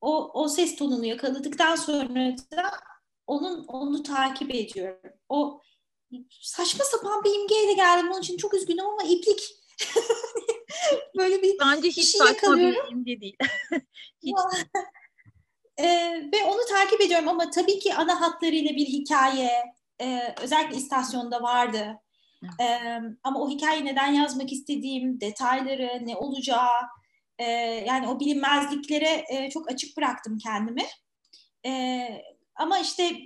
O, 0.00 0.42
o 0.42 0.48
ses 0.48 0.76
tonunu 0.76 1.04
yakaladıktan 1.04 1.76
sonra 1.76 2.36
da 2.36 2.70
onun 3.26 3.64
onu 3.64 4.02
takip 4.02 4.54
ediyorum. 4.54 5.12
O 5.28 5.60
saçma 6.30 6.84
sapan 6.84 7.24
bir 7.24 7.40
imgeyle 7.40 7.72
geldim. 7.72 8.10
Onun 8.10 8.20
için 8.20 8.36
çok 8.36 8.54
üzgünüm 8.54 8.86
ama 8.86 9.02
iplik. 9.02 9.56
Böyle 11.18 11.42
bir 11.42 11.58
Bence 11.60 11.88
hiç 11.88 12.08
şey 12.08 12.18
saçma 12.18 12.56
bir 12.56 12.90
imge 12.90 13.20
değil. 13.20 13.36
hiç. 14.22 14.36
ee, 15.78 16.30
ve 16.32 16.44
onu 16.44 16.60
takip 16.68 17.00
ediyorum 17.00 17.28
ama 17.28 17.50
tabii 17.50 17.78
ki 17.78 17.94
ana 17.94 18.20
hatlarıyla 18.20 18.70
bir 18.70 18.86
hikaye 18.86 19.50
e, 20.00 20.34
özellikle 20.42 20.76
istasyonda 20.76 21.42
vardı. 21.42 22.01
E, 22.60 22.78
ama 23.22 23.40
o 23.40 23.50
hikayeyi 23.50 23.84
neden 23.84 24.12
yazmak 24.12 24.52
istediğim, 24.52 25.20
detayları, 25.20 26.06
ne 26.06 26.16
olacağı, 26.16 26.80
e, 27.38 27.44
yani 27.86 28.08
o 28.08 28.20
bilinmezliklere 28.20 29.24
e, 29.28 29.50
çok 29.50 29.70
açık 29.70 29.96
bıraktım 29.96 30.38
kendimi. 30.38 30.84
E, 31.66 32.08
ama 32.54 32.78
işte 32.78 33.16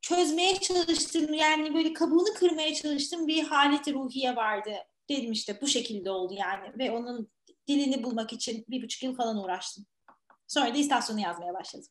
çözmeye 0.00 0.56
çalıştım, 0.56 1.34
yani 1.34 1.74
böyle 1.74 1.92
kabuğunu 1.92 2.34
kırmaya 2.34 2.74
çalıştım 2.74 3.26
bir 3.26 3.44
haleti 3.44 3.94
ruhiye 3.94 4.36
vardı. 4.36 4.74
Dedim 5.08 5.32
işte 5.32 5.60
bu 5.60 5.66
şekilde 5.66 6.10
oldu 6.10 6.34
yani 6.36 6.78
ve 6.78 6.90
onun 6.90 7.30
dilini 7.68 8.02
bulmak 8.02 8.32
için 8.32 8.64
bir 8.68 8.82
buçuk 8.82 9.02
yıl 9.02 9.16
falan 9.16 9.44
uğraştım. 9.44 9.86
Sonra 10.48 10.74
da 10.74 10.78
istasyonu 10.78 11.20
yazmaya 11.20 11.54
başladım. 11.54 11.88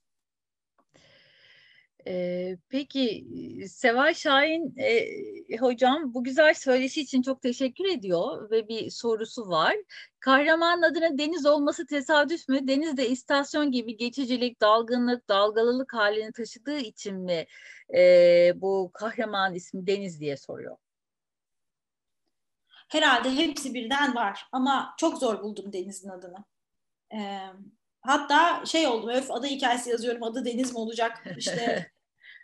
Ee, 2.07 2.57
peki 2.69 3.27
Seval 3.69 4.13
Şahin 4.13 4.75
e, 4.77 5.57
hocam 5.57 6.13
bu 6.13 6.23
güzel 6.23 6.53
söyleşi 6.53 7.01
için 7.01 7.21
çok 7.21 7.41
teşekkür 7.41 7.85
ediyor 7.85 8.51
ve 8.51 8.67
bir 8.67 8.89
sorusu 8.89 9.49
var. 9.49 9.75
Kahramanın 10.19 10.81
adına 10.81 11.17
deniz 11.17 11.45
olması 11.45 11.85
tesadüf 11.85 12.49
mü? 12.49 12.67
Deniz 12.67 12.97
de 12.97 13.09
istasyon 13.09 13.71
gibi 13.71 13.97
geçicilik, 13.97 14.61
dalgınlık, 14.61 15.29
dalgalılık 15.29 15.93
halini 15.93 16.31
taşıdığı 16.31 16.77
için 16.77 17.15
mi 17.15 17.45
e, 17.97 18.01
bu 18.55 18.91
kahraman 18.93 19.55
ismi 19.55 19.87
Deniz 19.87 20.19
diye 20.19 20.37
soruyor. 20.37 20.77
Herhalde 22.87 23.35
hepsi 23.35 23.73
birden 23.73 24.15
var 24.15 24.47
ama 24.51 24.93
çok 24.97 25.17
zor 25.17 25.43
buldum 25.43 25.73
Deniz'in 25.73 26.09
adını. 26.09 26.45
Ee, 27.13 27.39
hatta 28.01 28.65
şey 28.65 28.87
oldum 28.87 29.09
öf 29.09 29.31
adı 29.31 29.47
hikayesi 29.47 29.89
yazıyorum 29.89 30.23
adı 30.23 30.45
Deniz 30.45 30.71
mi 30.71 30.77
olacak 30.77 31.23
işte 31.37 31.91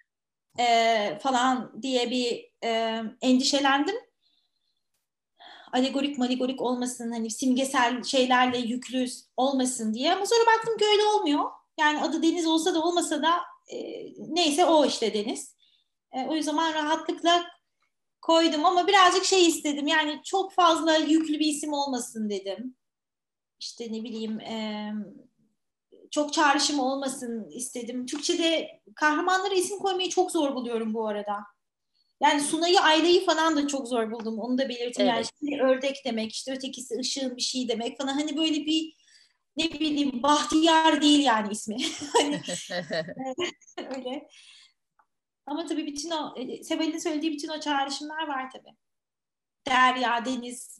e, 0.59 1.19
falan 1.21 1.81
diye 1.81 2.11
bir 2.11 2.51
e, 2.63 3.01
endişelendim. 3.21 3.95
Alegorik 5.73 6.17
malegorik 6.17 6.61
olmasın 6.61 7.11
hani 7.11 7.31
simgesel 7.31 8.03
şeylerle 8.03 8.57
yüklü 8.57 9.05
olmasın 9.37 9.93
diye 9.93 10.13
ama 10.13 10.25
sonra 10.25 10.57
baktım 10.57 10.77
ki 10.77 10.85
öyle 10.85 11.03
olmuyor. 11.03 11.51
Yani 11.79 12.01
adı 12.01 12.23
Deniz 12.23 12.47
olsa 12.47 12.73
da 12.73 12.81
olmasa 12.81 13.23
da 13.23 13.33
e, 13.73 13.77
neyse 14.17 14.65
o 14.65 14.85
işte 14.85 15.13
Deniz. 15.13 15.55
E, 16.11 16.25
o 16.25 16.35
yüzden 16.35 16.73
rahatlıkla 16.73 17.45
koydum 18.21 18.65
ama 18.65 18.87
birazcık 18.87 19.25
şey 19.25 19.47
istedim 19.47 19.87
yani 19.87 20.21
çok 20.23 20.53
fazla 20.53 20.95
yüklü 20.95 21.39
bir 21.39 21.45
isim 21.45 21.73
olmasın 21.73 22.29
dedim. 22.29 22.75
İşte 23.59 23.91
ne 23.91 24.03
bileyim 24.03 24.39
e, 24.39 24.93
çok 26.11 26.33
çağrışım 26.33 26.79
olmasın 26.79 27.49
istedim. 27.49 28.05
Türkçe'de 28.05 28.81
kahramanlara 28.95 29.53
isim 29.53 29.79
koymayı 29.79 30.09
çok 30.09 30.31
zor 30.31 30.55
buluyorum 30.55 30.93
bu 30.93 31.07
arada. 31.07 31.37
Yani 32.23 32.41
Sunay'ı, 32.41 32.79
Ayla'yı 32.79 33.25
falan 33.25 33.55
da 33.55 33.67
çok 33.67 33.87
zor 33.87 34.11
buldum. 34.11 34.39
Onu 34.39 34.57
da 34.57 34.69
belirteyim. 34.69 35.11
Evet. 35.11 35.15
Yani 35.15 35.25
şimdi 35.39 35.61
ördek 35.61 35.95
demek, 36.05 36.33
işte 36.33 36.51
ötekisi 36.51 36.95
ışığın 36.99 37.35
bir 37.35 37.41
şey 37.41 37.67
demek 37.67 37.97
falan. 37.97 38.13
Hani 38.13 38.37
böyle 38.37 38.65
bir 38.65 38.93
ne 39.57 39.71
bileyim 39.71 40.23
Bahtiyar 40.23 41.01
değil 41.01 41.19
yani 41.19 41.51
ismi. 41.51 41.77
hani, 42.13 42.41
öyle. 43.95 44.27
Ama 45.45 45.65
tabii 45.65 45.85
bütün 45.85 46.11
o 46.11 46.33
e, 46.37 46.63
Sebel'in 46.63 46.97
söylediği 46.97 47.33
bütün 47.33 47.49
o 47.49 47.59
çağrışımlar 47.59 48.27
var 48.27 48.51
tabii. 48.51 48.75
Derya, 49.67 50.25
deniz 50.25 50.79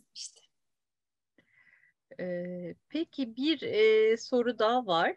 ee, 2.19 2.75
peki 2.89 3.35
bir 3.35 3.61
e, 3.61 4.17
soru 4.17 4.59
daha 4.59 4.87
var. 4.87 5.15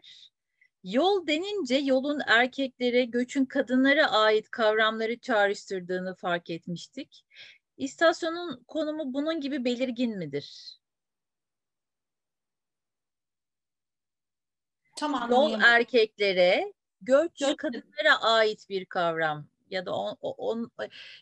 Yol 0.83 1.27
denince 1.27 1.75
yolun 1.75 2.21
erkeklere, 2.27 3.05
göçün 3.05 3.45
kadınlara 3.45 4.11
ait 4.11 4.51
kavramları 4.51 5.19
çağrıştırdığını 5.19 6.15
fark 6.15 6.49
etmiştik. 6.49 7.25
İstasyonun 7.77 8.63
konumu 8.67 9.13
bunun 9.13 9.41
gibi 9.41 9.65
belirgin 9.65 10.17
midir? 10.17 10.77
Tamam. 14.95 15.31
Yol 15.31 15.59
erkeklere, 15.61 16.73
göç, 17.01 17.39
göç 17.39 17.57
kadınlara 17.57 18.21
ait 18.21 18.69
bir 18.69 18.85
kavram 18.85 19.47
ya 19.69 19.85
da 19.85 19.95
on, 19.95 20.17
on, 20.21 20.71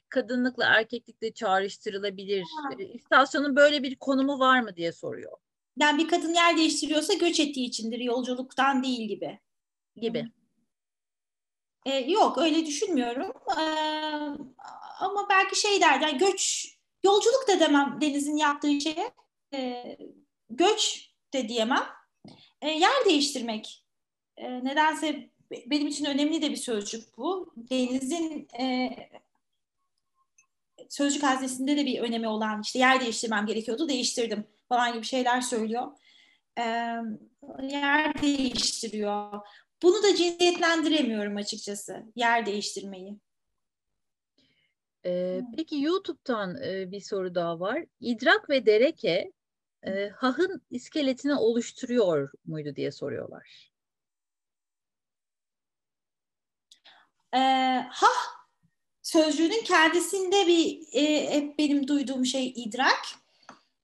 kadınlıkla 0.09 0.65
erkeklikle 0.65 1.33
çağrıştırılabilir. 1.33 2.43
Ha. 2.63 2.69
İstasyonun 2.93 3.55
böyle 3.55 3.83
bir 3.83 3.95
konumu 3.95 4.39
var 4.39 4.61
mı 4.61 4.75
diye 4.75 4.91
soruyor 4.91 5.37
yani 5.77 6.03
bir 6.03 6.07
kadın 6.07 6.33
yer 6.33 6.57
değiştiriyorsa 6.57 7.13
göç 7.13 7.39
ettiği 7.39 7.65
içindir, 7.65 7.99
yolculuktan 7.99 8.83
değil 8.83 9.07
gibi. 9.07 9.39
Gibi. 9.95 10.25
Ee, 11.85 11.95
yok 11.95 12.37
öyle 12.37 12.65
düşünmüyorum. 12.65 13.31
Ee, 13.57 13.63
ama 14.99 15.27
belki 15.29 15.59
şey 15.59 15.81
derdi, 15.81 16.03
yani 16.03 16.17
göç, 16.17 16.67
yolculuk 17.03 17.47
da 17.47 17.59
demem 17.59 17.97
Deniz'in 18.01 18.37
yaptığı 18.37 18.81
şeye. 18.81 19.11
E, 19.53 19.97
göç 20.49 21.09
de 21.33 21.49
diyemem. 21.49 21.87
E, 22.61 22.69
yer 22.69 23.05
değiştirmek. 23.05 23.85
E, 24.37 24.65
nedense 24.65 25.29
benim 25.51 25.87
için 25.87 26.05
önemli 26.05 26.41
de 26.41 26.51
bir 26.51 26.55
sözcük 26.55 27.17
bu. 27.17 27.53
Deniz'in 27.57 28.47
e, 28.59 28.89
sözcük 30.89 31.23
haznesinde 31.23 31.77
de 31.77 31.85
bir 31.85 31.99
önemi 31.99 32.27
olan 32.27 32.61
işte 32.61 32.79
yer 32.79 33.01
değiştirmem 33.01 33.45
gerekiyordu, 33.45 33.89
değiştirdim 33.89 34.47
falan 34.69 34.93
gibi 34.93 35.05
şeyler 35.05 35.41
söylüyor. 35.41 35.87
E, 36.57 36.63
yer 37.61 38.21
değiştiriyor. 38.21 39.41
Bunu 39.83 40.03
da 40.03 40.15
cinsiyetlendiremiyorum 40.15 41.37
açıkçası, 41.37 42.03
yer 42.15 42.45
değiştirmeyi. 42.45 43.19
Ee, 45.05 45.41
peki 45.55 45.81
YouTube'dan 45.81 46.61
e, 46.63 46.91
bir 46.91 47.01
soru 47.01 47.35
daha 47.35 47.59
var. 47.59 47.85
İdrak 47.99 48.49
ve 48.49 48.65
dereke 48.65 49.31
e, 49.87 50.09
hahın 50.09 50.61
iskeletini 50.71 51.35
oluşturuyor 51.35 52.31
muydu 52.45 52.75
diye 52.75 52.91
soruyorlar. 52.91 53.71
E, 57.33 57.39
hah 57.89 58.38
sözcüğünün 59.09 59.63
kendisinde 59.63 60.47
bir 60.47 60.79
e, 60.91 61.31
hep 61.31 61.59
benim 61.59 61.87
duyduğum 61.87 62.25
şey 62.25 62.53
idrak. 62.55 63.01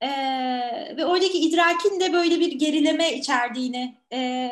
E, 0.02 0.10
ve 0.98 1.06
oradaki 1.06 1.40
idrakin 1.40 2.00
de 2.00 2.14
böyle 2.14 2.40
bir 2.40 2.52
gerileme 2.52 3.18
içerdiğini 3.18 3.98
e, 4.14 4.52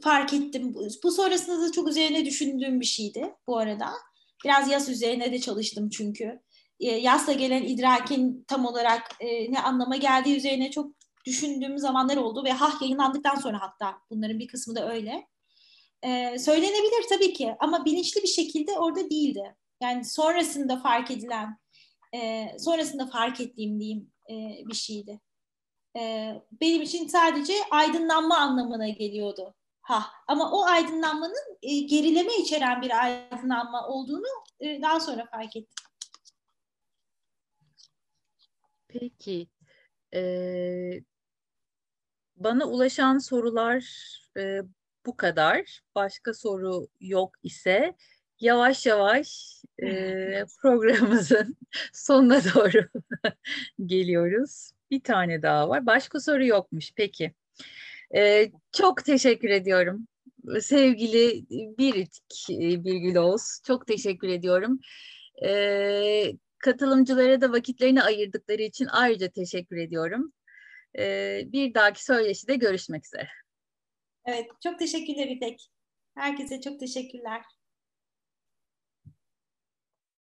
fark 0.00 0.34
ettim. 0.34 0.74
Bu 1.04 1.10
sonrasında 1.10 1.62
da 1.62 1.72
çok 1.72 1.88
üzerine 1.88 2.24
düşündüğüm 2.24 2.80
bir 2.80 2.86
şeydi 2.86 3.34
bu 3.46 3.58
arada. 3.58 3.92
Biraz 4.44 4.70
yas 4.70 4.88
üzerine 4.88 5.32
de 5.32 5.40
çalıştım 5.40 5.90
çünkü. 5.90 6.40
E, 6.80 6.90
yasla 6.90 7.32
gelen 7.32 7.62
idrakin 7.62 8.44
tam 8.48 8.66
olarak 8.66 9.02
e, 9.20 9.52
ne 9.52 9.60
anlama 9.60 9.96
geldiği 9.96 10.36
üzerine 10.36 10.70
çok 10.70 10.92
düşündüğüm 11.24 11.78
zamanlar 11.78 12.16
oldu 12.16 12.44
ve 12.44 12.52
Hah 12.52 12.82
yayınlandıktan 12.82 13.34
sonra 13.34 13.60
hatta 13.60 13.98
bunların 14.10 14.38
bir 14.38 14.48
kısmı 14.48 14.76
da 14.76 14.92
öyle. 14.92 15.26
E, 16.02 16.38
söylenebilir 16.38 17.08
tabii 17.08 17.32
ki 17.32 17.54
ama 17.60 17.84
bilinçli 17.84 18.22
bir 18.22 18.28
şekilde 18.28 18.72
orada 18.72 19.10
değildi. 19.10 19.56
Yani 19.82 20.04
sonrasında 20.04 20.80
fark 20.80 21.10
edilen, 21.10 21.58
e, 22.14 22.48
sonrasında 22.58 23.06
fark 23.06 23.40
ettiğim 23.40 23.80
diyeyim 23.80 24.12
e, 24.30 24.34
bir 24.68 24.74
şeydi. 24.74 25.20
E, 25.96 26.32
benim 26.60 26.82
için 26.82 27.08
sadece 27.08 27.52
aydınlanma 27.70 28.36
anlamına 28.36 28.88
geliyordu. 28.88 29.54
Ha, 29.82 30.06
ama 30.26 30.52
o 30.52 30.64
aydınlanmanın 30.64 31.58
e, 31.62 31.80
gerileme 31.80 32.36
içeren 32.36 32.82
bir 32.82 33.04
aydınlanma 33.04 33.88
olduğunu 33.88 34.26
e, 34.60 34.82
daha 34.82 35.00
sonra 35.00 35.26
fark 35.30 35.56
ettim. 35.56 35.86
Peki. 38.88 39.48
Ee, 40.14 41.00
bana 42.36 42.64
ulaşan 42.64 43.18
sorular 43.18 43.84
e, 44.36 44.60
bu 45.06 45.16
kadar. 45.16 45.82
Başka 45.94 46.34
soru 46.34 46.88
yok 47.00 47.34
ise 47.42 47.94
yavaş 48.40 48.86
yavaş 48.86 49.56
e, 49.82 50.44
programımızın 50.62 51.56
sonuna 51.92 52.40
doğru 52.44 52.88
geliyoruz. 53.86 54.70
Bir 54.90 55.00
tane 55.00 55.42
daha 55.42 55.68
var. 55.68 55.86
Başka 55.86 56.20
soru 56.20 56.46
yokmuş. 56.46 56.92
Peki. 56.96 57.34
E, 58.16 58.50
çok 58.72 59.04
teşekkür 59.04 59.50
ediyorum. 59.50 60.08
Sevgili 60.60 61.46
Biritik 61.50 62.46
Birgül 62.84 63.16
Oğuz. 63.16 63.60
Çok 63.66 63.86
teşekkür 63.86 64.28
ediyorum. 64.28 64.80
E, 65.44 66.32
katılımcılara 66.58 67.40
da 67.40 67.52
vakitlerini 67.52 68.02
ayırdıkları 68.02 68.62
için 68.62 68.88
ayrıca 68.90 69.28
teşekkür 69.28 69.76
ediyorum. 69.76 70.32
E, 70.98 71.42
bir 71.46 71.74
dahaki 71.74 72.04
söyleşide 72.04 72.56
görüşmek 72.56 73.06
üzere. 73.06 73.28
Evet, 74.24 74.46
çok 74.62 74.78
teşekkürler 74.78 75.26
İpek. 75.26 75.68
Herkese 76.14 76.60
çok 76.60 76.80
teşekkürler. 76.80 77.42